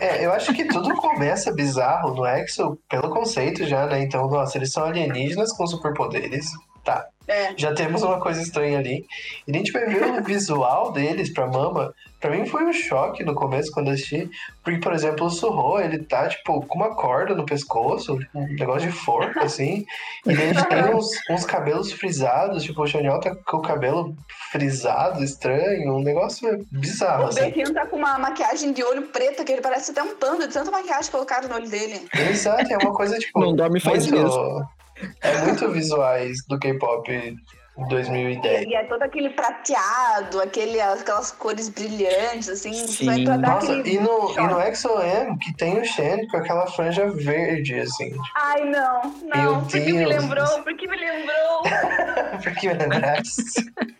É, 0.00 0.24
eu 0.24 0.32
acho 0.32 0.54
que 0.54 0.64
tudo 0.64 0.94
começa 0.94 1.52
bizarro 1.52 2.14
no 2.14 2.24
Exo 2.24 2.78
pelo 2.88 3.10
conceito 3.10 3.66
já, 3.66 3.86
né? 3.86 4.02
Então, 4.02 4.26
nossa, 4.28 4.56
eles 4.56 4.72
são 4.72 4.84
alienígenas 4.84 5.52
com 5.52 5.66
superpoderes. 5.66 6.52
Tá. 6.82 7.06
É. 7.30 7.54
Já 7.56 7.72
temos 7.72 8.02
uma 8.02 8.18
coisa 8.18 8.42
estranha 8.42 8.78
ali. 8.78 9.06
E 9.46 9.52
a 9.52 9.56
gente 9.56 9.70
vai 9.70 9.86
ver 9.86 10.02
o 10.02 10.20
visual 10.24 10.90
deles 10.90 11.32
pra 11.32 11.46
Mama. 11.46 11.94
Pra 12.20 12.30
mim 12.30 12.44
foi 12.44 12.64
um 12.64 12.72
choque 12.72 13.24
no 13.24 13.34
começo 13.34 13.70
quando 13.70 13.86
eu 13.86 13.94
assisti. 13.94 14.28
Porque, 14.64 14.80
por 14.80 14.92
exemplo, 14.92 15.26
o 15.26 15.30
Surro, 15.30 15.80
ele 15.80 16.00
tá, 16.00 16.28
tipo, 16.28 16.60
com 16.66 16.76
uma 16.76 16.94
corda 16.94 17.34
no 17.34 17.46
pescoço, 17.46 18.18
um 18.34 18.46
negócio 18.48 18.90
de 18.90 18.94
forca, 18.94 19.42
assim. 19.44 19.86
E 20.26 20.34
daí 20.34 20.48
ele 20.50 20.62
tem 20.66 20.94
uns, 20.94 21.08
uns 21.30 21.44
cabelos 21.44 21.92
frisados, 21.92 22.64
tipo, 22.64 22.82
o 22.82 22.86
Chanel 22.86 23.20
tá 23.20 23.34
com 23.34 23.58
o 23.58 23.62
cabelo 23.62 24.14
frisado, 24.50 25.22
estranho, 25.22 25.96
um 25.96 26.02
negócio 26.02 26.66
bizarro, 26.70 27.26
O 27.26 27.28
assim. 27.28 27.42
Bequinho 27.42 27.72
tá 27.72 27.86
com 27.86 27.96
uma 27.96 28.18
maquiagem 28.18 28.72
de 28.72 28.82
olho 28.82 29.02
preta 29.02 29.44
que 29.44 29.52
ele 29.52 29.62
parece 29.62 29.92
até 29.92 30.02
um 30.02 30.16
panda 30.16 30.48
de 30.48 30.52
tanta 30.52 30.70
maquiagem 30.70 31.10
colocada 31.10 31.46
no 31.46 31.54
olho 31.54 31.70
dele. 31.70 32.08
Exato, 32.12 32.70
é 32.70 32.76
uma 32.76 32.92
coisa, 32.92 33.16
tipo. 33.18 33.38
Não 33.38 33.54
dorme 33.54 33.78
faz 33.78 34.10
muito, 34.10 34.66
É 35.20 35.38
muito 35.38 35.70
visuais 35.70 36.38
do 36.48 36.58
K-pop 36.58 37.36
2010. 37.88 38.66
E 38.66 38.74
é 38.74 38.84
todo 38.84 39.02
aquele 39.02 39.30
prateado, 39.30 40.40
aquele, 40.40 40.80
aquelas 40.80 41.30
cores 41.32 41.68
brilhantes, 41.68 42.48
assim, 42.48 42.72
Sim. 42.72 43.24
Nossa, 43.24 43.72
aquele. 43.72 43.94
e 43.94 43.98
no, 43.98 44.32
e 44.32 44.46
no 44.46 44.60
EXO-M, 44.60 45.38
que 45.38 45.56
tem 45.56 45.80
o 45.80 45.84
Shen 45.84 46.26
com 46.28 46.36
aquela 46.36 46.66
franja 46.66 47.08
verde, 47.10 47.80
assim. 47.80 48.12
Ai, 48.36 48.64
não, 48.64 49.02
não, 49.22 49.42
Meu 49.42 49.60
porque 49.62 49.80
me 49.80 49.92
Deus. 50.04 50.22
lembrou, 50.22 50.62
porque 50.62 50.86
me 50.86 50.96
lembrou. 50.96 51.62
Por 52.42 52.52
que 52.54 52.68
me 52.68 52.74
lembrasse? 52.74 53.42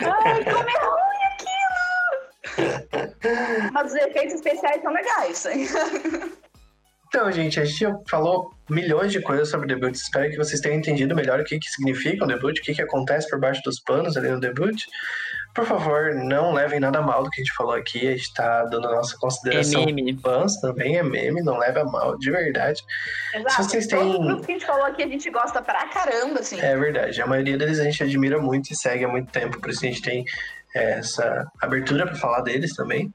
Ai, 0.01 0.44
como 0.44 0.68
é 0.68 0.78
ruim 0.84 1.22
aquilo! 1.32 2.90
Mas 3.72 3.92
os 3.92 3.94
efeitos 3.98 4.34
especiais 4.34 4.82
são 4.82 4.92
legais. 4.92 5.46
Então, 7.12 7.30
gente, 7.32 7.58
a 7.58 7.64
gente 7.64 7.84
falou 8.08 8.52
milhões 8.68 9.11
de 9.11 9.20
coisas 9.20 9.48
sobre 9.50 9.66
o 9.66 9.68
debut. 9.68 9.92
Espero 9.96 10.30
que 10.30 10.36
vocês 10.36 10.61
tenham 10.61 10.78
entendido 10.78 11.12
melhor 11.14 11.40
o 11.40 11.44
que, 11.44 11.58
que 11.58 11.68
significa 11.68 12.24
o 12.24 12.28
debut, 12.28 12.56
o 12.56 12.62
que, 12.62 12.72
que 12.72 12.80
acontece 12.82 13.28
por 13.28 13.40
baixo 13.40 13.61
dos 13.64 13.80
panos 13.80 14.16
ali 14.16 14.28
no 14.28 14.38
debut. 14.38 14.80
Por 15.52 15.64
favor, 15.66 16.14
não 16.14 16.52
levem 16.52 16.78
nada 16.78 17.02
mal 17.02 17.24
do 17.24 17.30
que 17.30 17.40
a 17.40 17.44
gente 17.44 17.52
falou 17.56 17.72
aqui. 17.74 18.06
A 18.06 18.12
gente 18.12 18.32
tá 18.32 18.64
dando 18.66 18.86
a 18.86 18.92
nossa 18.94 19.16
É 19.16 19.18
consideração. 19.18 19.84
meme. 19.86 20.16
Fãs 20.22 20.61
também 20.61 20.98
é 20.98 21.02
meme, 21.02 21.42
não 21.42 21.58
leva 21.58 21.80
a 21.80 21.84
mal, 21.84 22.16
de 22.16 22.30
verdade. 22.30 22.80
Exato. 23.34 23.54
Se 23.56 23.64
vocês 23.64 23.86
Todos 23.88 24.04
têm- 24.04 24.12
os 24.20 24.26
grupos 24.26 24.46
que 24.46 24.52
a 24.52 24.54
gente 24.54 24.66
falou 24.66 24.84
aqui, 24.86 25.02
a 25.02 25.08
gente 25.08 25.30
gosta 25.30 25.61
pra 25.61 25.88
caramba, 25.88 26.38
assim. 26.38 26.61
É 26.61 26.76
verdade. 26.76 27.20
A 27.20 27.26
maioria 27.26 27.58
deles 27.58 27.80
a 27.80 27.84
gente 27.84 28.00
admira 28.04 28.38
muito 28.40 28.70
e 28.72 28.76
segue 28.76 29.04
há 29.04 29.08
muito 29.08 29.32
tempo, 29.32 29.61
por 29.61 29.68
isso 29.70 29.84
a 29.84 29.88
gente 29.88 30.00
tem 30.00 30.24
é, 30.76 30.92
essa 31.00 31.44
abertura 31.61 32.06
para 32.06 32.14
falar 32.14 32.42
deles 32.42 32.72
também. 32.76 33.12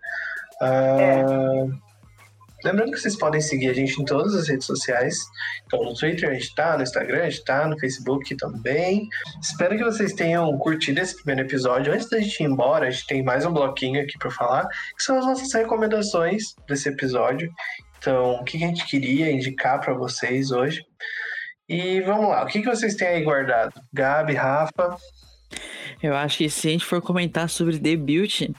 Ah, 0.62 1.66
Lembrando 2.66 2.94
que 2.94 3.00
vocês 3.00 3.16
podem 3.16 3.40
seguir 3.40 3.70
a 3.70 3.74
gente 3.74 4.02
em 4.02 4.06
todas 4.06 4.34
as 4.34 4.48
redes 4.48 4.66
sociais. 4.66 5.20
Então, 5.68 5.84
no 5.84 5.94
Twitter 5.94 6.32
a 6.32 6.34
gente 6.34 6.56
tá, 6.56 6.76
no 6.76 6.82
Instagram 6.82 7.22
a 7.22 7.30
gente 7.30 7.46
tá, 7.46 7.68
no 7.68 7.78
Facebook 7.78 8.36
também. 8.38 9.08
Espero 9.40 9.78
que 9.78 9.84
vocês 9.84 10.14
tenham 10.14 10.58
curtido 10.58 11.00
esse 11.00 11.16
primeiro 11.16 11.48
episódio. 11.48 11.94
Antes 11.94 12.10
da 12.10 12.20
gente 12.20 12.42
ir 12.42 12.48
embora, 12.48 12.88
a 12.88 12.90
gente 12.90 13.06
tem 13.06 13.24
mais 13.24 13.46
um 13.46 13.54
bloquinho 13.54 14.02
aqui 14.02 14.18
para 14.18 14.32
falar, 14.32 14.68
que 14.68 15.04
são 15.04 15.20
as 15.20 15.26
nossas 15.28 15.54
recomendações 15.54 16.56
desse 16.68 16.90
episódio. 16.90 17.52
Então, 18.00 18.38
o 18.38 18.44
que 18.44 18.58
a 18.58 18.68
gente 18.68 18.84
queria 18.88 19.32
indicar 19.32 19.80
para 19.80 19.94
vocês 19.94 20.50
hoje. 20.50 20.84
E 21.70 22.02
vamos 22.02 22.30
lá, 22.30 22.44
o 22.44 22.48
que, 22.48 22.64
vocês 22.64 22.96
têm 22.96 23.10
aí 23.10 23.24
guardado? 23.24 23.80
Gabi, 23.94 24.34
Rafa, 24.34 24.98
Eu 26.02 26.16
acho 26.16 26.40
que 26.40 26.50
se 26.50 26.68
a 26.68 26.72
gente 26.72 26.86
for 26.86 27.00
comentar 27.00 27.48
sobre 27.48 27.78
debut, 27.78 28.50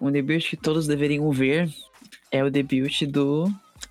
um 0.00 0.10
debut 0.10 0.50
que 0.50 0.56
todos 0.56 0.88
deveriam 0.88 1.30
ver 1.30 1.68
é 2.32 2.42
o 2.42 2.50
debut 2.50 3.02
do 3.06 3.44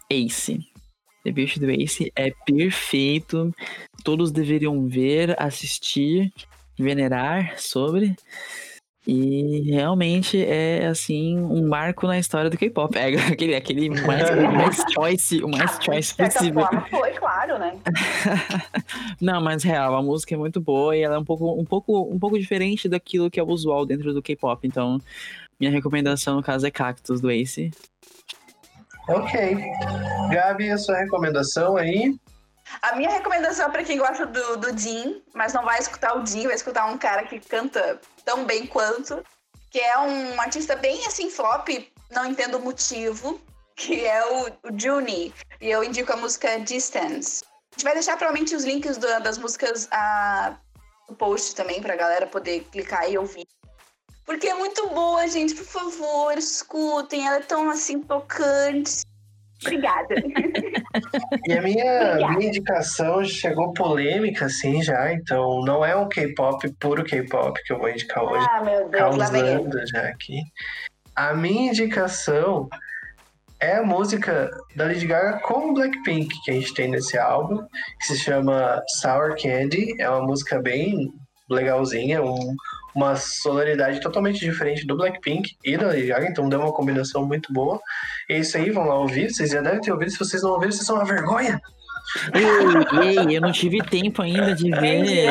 Ace. 0.10 0.56
O 0.56 1.24
debut 1.24 1.58
do 1.60 1.70
Ace 1.70 2.12
é 2.16 2.32
perfeito, 2.46 3.54
todos 4.04 4.32
deveriam 4.32 4.88
ver, 4.88 5.40
assistir, 5.40 6.34
venerar 6.78 7.60
sobre. 7.60 8.16
E 9.06 9.72
realmente 9.72 10.44
é 10.44 10.86
assim 10.86 11.40
um 11.40 11.68
marco 11.68 12.06
na 12.06 12.20
história 12.20 12.50
do 12.50 12.58
K-pop. 12.58 12.96
É 12.98 13.16
aquele, 13.34 13.56
aquele 13.56 13.90
mais, 13.90 14.30
mais 14.54 14.84
choice, 14.92 15.44
o 15.44 15.48
mais 15.48 15.78
choice 15.82 16.16
possível. 16.16 16.68
foi, 16.90 17.12
claro, 17.14 17.58
né? 17.58 17.78
Não, 19.20 19.42
mas 19.42 19.64
real, 19.64 19.96
a 19.96 20.04
música 20.04 20.36
é 20.36 20.38
muito 20.38 20.62
boa 20.62 20.96
e 20.96 21.02
ela 21.02 21.16
é 21.16 21.20
um 21.20 21.26
pouco, 21.26 21.52
um 21.60 21.66
pouco, 21.66 22.02
um 22.12 22.20
pouco 22.20 22.38
diferente 22.38 22.88
daquilo 22.88 23.30
que 23.30 23.40
é 23.40 23.44
usual 23.44 23.86
dentro 23.86 24.14
do 24.14 24.22
K-pop. 24.22 24.68
Então, 24.68 25.00
minha 25.60 25.72
recomendação 25.72 26.36
no 26.36 26.44
caso 26.44 26.66
é 26.66 26.72
Cactus 26.72 27.20
do 27.22 27.32
Ace. 27.32 27.72
Ok. 29.16 29.58
Gabi, 30.32 30.72
a 30.72 30.78
sua 30.78 30.98
recomendação 30.98 31.78
aí? 31.78 32.16
A 32.82 32.96
minha 32.96 33.10
recomendação 33.10 33.68
é 33.68 33.72
pra 33.72 33.84
quem 33.84 33.98
gosta 33.98 34.26
do, 34.26 34.58
do 34.58 34.78
Jin, 34.78 35.22
mas 35.34 35.54
não 35.54 35.64
vai 35.66 35.78
escutar 35.80 36.18
o 36.18 36.26
Jin, 36.26 36.46
vai 36.48 36.56
escutar 36.56 36.86
um 36.86 36.98
cara 36.98 37.24
que 37.24 37.40
canta 37.40 38.00
tão 38.24 38.46
bem 38.46 38.66
quanto, 38.66 39.22
que 39.70 39.80
é 39.80 39.98
um 40.00 40.40
artista 40.40 40.76
bem 40.76 41.06
assim 41.06 41.30
flop, 41.30 41.68
não 42.10 42.26
entendo 42.26 42.58
o 42.58 42.62
motivo, 42.62 43.42
que 43.76 44.06
é 44.06 44.26
o, 44.26 44.46
o 44.70 44.80
Juni. 44.80 45.34
E 45.60 45.70
eu 45.70 45.84
indico 45.84 46.14
a 46.14 46.18
música 46.18 46.60
Distance. 46.60 47.44
A 47.44 47.76
gente 47.76 47.84
vai 47.84 47.94
deixar 47.94 48.16
provavelmente 48.18 48.56
os 48.56 48.64
links 48.64 48.98
do- 48.98 49.20
das 49.22 49.38
músicas 49.38 49.88
ah, 49.92 50.56
no 51.10 51.16
post 51.16 51.56
também 51.56 51.82
pra 51.82 51.96
galera 51.96 52.26
poder 52.28 52.66
clicar 52.72 53.10
e 53.10 53.18
ouvir. 53.18 53.46
Porque 54.26 54.48
é 54.48 54.54
muito 54.54 54.88
boa, 54.90 55.28
gente. 55.28 55.54
Por 55.56 55.66
favor, 55.66 56.38
escutem. 56.38 57.26
Ela 57.28 57.38
é 57.38 57.42
tão 57.42 57.70
assim 57.70 58.02
tocante. 58.02 59.02
Obrigada. 59.64 60.16
E 61.48 61.54
a 61.54 61.62
minha, 61.62 62.02
Obrigada. 62.10 62.34
minha 62.38 62.50
indicação 62.50 63.24
chegou 63.24 63.72
polêmica, 63.74 64.46
assim, 64.46 64.84
já. 64.84 65.14
Então, 65.14 65.62
não 65.64 65.84
é 65.86 65.96
um 65.96 66.10
K-pop, 66.10 66.70
puro 66.74 67.04
K-pop 67.06 67.58
que 67.64 67.72
eu 67.72 67.78
vou 67.80 67.90
indicar 67.90 68.24
hoje. 68.24 68.46
ah, 68.50 68.62
meu 68.62 68.90
Deus, 68.90 69.02
causando 69.18 69.88
já 69.88 70.02
aqui. 70.10 70.42
A 71.16 71.34
minha 71.34 71.72
indicação 71.72 72.68
é 73.62 73.78
a 73.78 73.84
música 73.84 74.50
da 74.76 74.86
Lady 74.86 75.08
Gaga 75.08 75.40
com 75.40 75.74
Blackpink 75.74 76.28
que 76.44 76.52
a 76.52 76.54
gente 76.56 76.74
tem 76.74 76.90
nesse 76.90 77.18
álbum, 77.18 77.66
que 78.00 78.08
se 78.08 78.18
chama 78.18 78.82
Sour 79.00 79.36
Candy. 79.42 79.96
É 80.02 80.10
uma 80.10 80.24
música 80.28 80.62
bem 80.62 81.14
legalzinha, 81.50 82.22
um- 82.22 82.56
uma 82.94 83.16
sonoridade 83.16 84.00
totalmente 84.02 84.40
diferente 84.40 84.86
do 84.86 84.96
Blackpink 84.98 85.56
e 85.64 85.78
da 85.78 85.88
Lady 85.88 86.08
Gaga, 86.08 86.28
então 86.28 86.50
deu 86.50 86.60
uma 86.60 86.74
combinação 86.74 87.26
muito 87.26 87.52
boa. 87.54 87.80
É 88.30 88.38
isso 88.40 88.58
aí, 88.58 88.70
vão 88.70 88.86
lá 88.86 88.96
ouvir. 88.96 89.32
Vocês 89.34 89.52
já 89.52 89.62
devem 89.62 89.82
ter 89.82 89.92
ouvido, 89.92 90.12
se 90.12 90.20
vocês 90.20 90.44
não 90.44 90.52
ouviram, 90.52 90.72
vocês 90.72 90.86
são 90.86 90.96
uma 90.96 91.06
vergonha. 91.06 91.62
Ei, 92.34 93.26
ei, 93.28 93.38
eu 93.38 93.42
não 93.42 93.52
tive 93.52 93.82
tempo 93.82 94.22
ainda 94.22 94.54
de 94.54 94.70
ver. 94.72 95.06
Ei, 95.06 95.28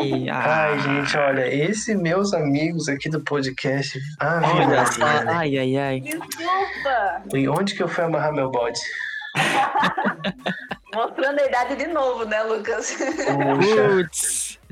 ei. 0.00 0.28
Ah, 0.30 0.64
Ai, 0.70 0.80
gente, 0.80 1.16
olha, 1.16 1.46
esse 1.54 1.94
meus 1.94 2.34
amigos 2.34 2.88
aqui 2.88 3.08
do 3.08 3.20
podcast. 3.20 4.00
Ah, 4.18 4.40
olha 4.42 4.84
só. 4.86 5.06
vida, 5.06 5.30
Ai, 5.30 5.58
ai, 5.58 5.76
ai. 5.76 6.00
Desculpa. 6.00 7.22
E 7.34 7.48
onde 7.48 7.74
que 7.74 7.82
eu 7.82 7.88
fui 7.88 8.04
amarrar 8.04 8.32
meu 8.32 8.50
bode? 8.50 8.80
Mostrando 10.94 11.38
a 11.40 11.46
idade 11.46 11.76
de 11.76 11.86
novo, 11.86 12.24
né, 12.24 12.42
Lucas? 12.42 12.96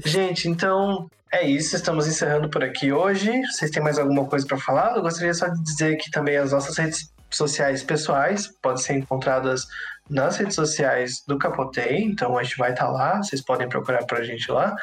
Gente, 0.05 0.49
então 0.49 1.09
é 1.33 1.47
isso. 1.47 1.77
Estamos 1.77 2.07
encerrando 2.07 2.49
por 2.49 2.63
aqui 2.63 2.93
hoje. 2.93 3.31
Vocês 3.47 3.71
têm 3.71 3.83
mais 3.83 3.99
alguma 3.99 4.25
coisa 4.27 4.47
para 4.47 4.59
falar? 4.59 4.97
Eu 4.97 5.03
gostaria 5.03 5.35
só 5.35 5.49
de 5.49 5.63
dizer 5.63 5.97
que 5.97 6.11
também 6.11 6.37
as 6.37 6.53
nossas 6.53 6.77
redes 6.77 7.13
sociais 7.31 7.83
pessoais 7.83 8.49
podem 8.63 8.83
ser 8.83 8.95
encontradas 8.95 9.67
nas 10.09 10.37
redes 10.37 10.55
sociais 10.55 11.23
do 11.27 11.39
Capotei. 11.39 12.03
Então 12.05 12.39
a 12.39 12.43
gente 12.43 12.57
vai 12.57 12.71
estar 12.71 12.89
lá. 12.89 13.23
Vocês 13.23 13.43
podem 13.43 13.69
procurar 13.69 14.05
pra 14.07 14.23
gente 14.23 14.51
lá. 14.51 14.75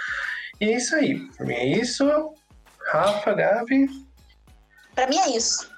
E 0.59 0.65
é 0.65 0.77
isso 0.77 0.95
aí. 0.95 1.19
Por 1.37 1.45
mim 1.45 1.55
é 1.55 1.65
isso. 1.65 2.05
Rafa, 2.91 3.33
Gabi. 3.33 3.87
pra 4.93 5.07
mim 5.07 5.17
é 5.17 5.37
isso. 5.37 5.72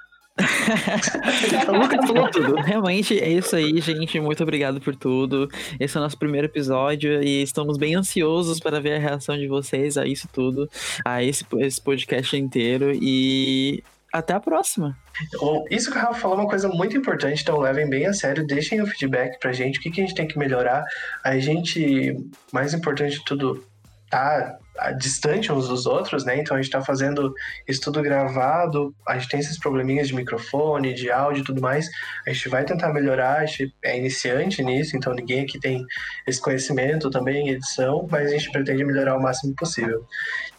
O 1.68 1.72
Lucas 1.78 2.06
falou 2.06 2.30
tudo. 2.30 2.56
Realmente 2.56 3.18
é 3.20 3.30
isso 3.30 3.56
aí, 3.56 3.80
gente. 3.80 4.20
Muito 4.20 4.44
obrigado 4.44 4.82
por 4.82 4.96
tudo. 4.96 5.50
Esse 5.80 5.96
é 5.98 6.00
o 6.00 6.04
nosso 6.04 6.18
primeiro 6.18 6.48
episódio 6.48 7.24
e 7.24 7.42
estamos 7.42 7.78
bem 7.78 7.96
ansiosos 7.96 8.60
para 8.60 8.80
ver 8.82 8.94
a 8.96 9.00
reação 9.00 9.38
de 9.38 9.48
vocês 9.48 9.98
a 9.98 10.06
isso 10.06 10.28
tudo, 10.32 10.70
a 11.06 11.24
esse, 11.24 11.46
esse 11.60 11.82
podcast 11.82 12.36
inteiro. 12.36 12.92
E 12.94 13.82
até 14.12 14.34
a 14.34 14.40
próxima. 14.40 14.98
O- 15.40 15.66
Isso 15.70 15.90
que 15.92 15.98
o 15.98 16.02
Rafa 16.02 16.16
falou 16.20 16.38
é 16.38 16.42
uma 16.42 16.50
coisa 16.50 16.68
muito 16.68 16.98
importante, 16.98 17.42
então 17.42 17.60
levem 17.60 17.90
bem 17.90 18.06
a 18.06 18.14
sério, 18.14 18.46
deixem 18.46 18.82
o 18.82 18.88
feedback 18.88 19.40
pra 19.40 19.52
gente, 19.54 19.80
o 19.80 19.82
que, 19.82 19.90
que 19.92 20.02
a 20.02 20.06
gente 20.06 20.16
tem 20.16 20.28
que 20.28 20.38
melhorar. 20.38 20.84
A 21.24 21.38
gente, 21.40 22.16
mais 22.52 22.74
importante 22.74 23.18
de 23.20 23.26
tudo, 23.26 23.64
tá 24.10 24.58
distante 24.98 25.52
uns 25.52 25.68
dos 25.68 25.86
outros, 25.86 26.26
né? 26.26 26.40
Então 26.40 26.56
a 26.56 26.62
gente 26.62 26.72
tá 26.72 26.82
fazendo 26.82 27.34
isso 27.68 27.82
tudo 27.82 28.02
gravado, 28.02 28.94
a 29.08 29.18
gente 29.18 29.30
tem 29.30 29.40
esses 29.40 29.58
probleminhas 29.58 30.08
de 30.08 30.16
microfone, 30.16 30.94
de 30.94 31.10
áudio 31.10 31.42
e 31.42 31.46
tudo 31.46 31.62
mais. 31.62 31.90
A 32.28 32.32
gente 32.32 32.50
vai 32.50 32.66
tentar 32.66 32.92
melhorar, 32.94 33.40
a 33.40 33.46
gente 33.46 33.74
é 33.84 33.98
iniciante 33.98 34.62
nisso, 34.64 34.98
então 34.98 35.14
ninguém 35.14 35.44
aqui 35.44 35.60
tem 35.60 35.86
esse 36.28 36.42
conhecimento 36.42 37.10
também 37.10 37.48
em 37.48 37.50
edição, 37.52 38.08
mas 38.12 38.28
a 38.32 38.38
gente 38.38 38.52
pretende 38.52 38.84
melhorar 38.84 39.18
o 39.18 39.22
máximo 39.22 39.56
possível. 39.56 40.06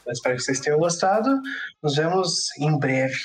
Então, 0.01 0.13
espero 0.13 0.37
que 0.37 0.43
vocês 0.43 0.61
tenham 0.61 0.79
gostado. 0.79 1.41
Nos 1.83 1.97
vemos 1.97 2.47
em 2.59 2.79
breve. 2.79 3.17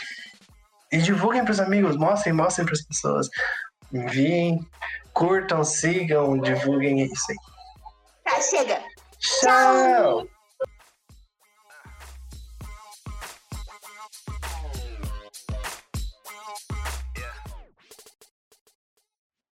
E 0.91 0.97
divulguem 0.97 1.45
pros 1.45 1.59
amigos, 1.59 1.95
mostrem, 1.95 2.33
mostrem 2.33 2.65
pras 2.65 2.81
pessoas. 2.81 3.29
Enviem, 3.93 4.59
curtam, 5.13 5.63
sigam, 5.63 6.37
divulguem, 6.39 7.03
é 7.03 7.05
isso 7.05 7.25
aí. 7.29 7.37
Tá, 8.25 8.41
chega. 8.41 8.81
Tchau! 9.19 10.40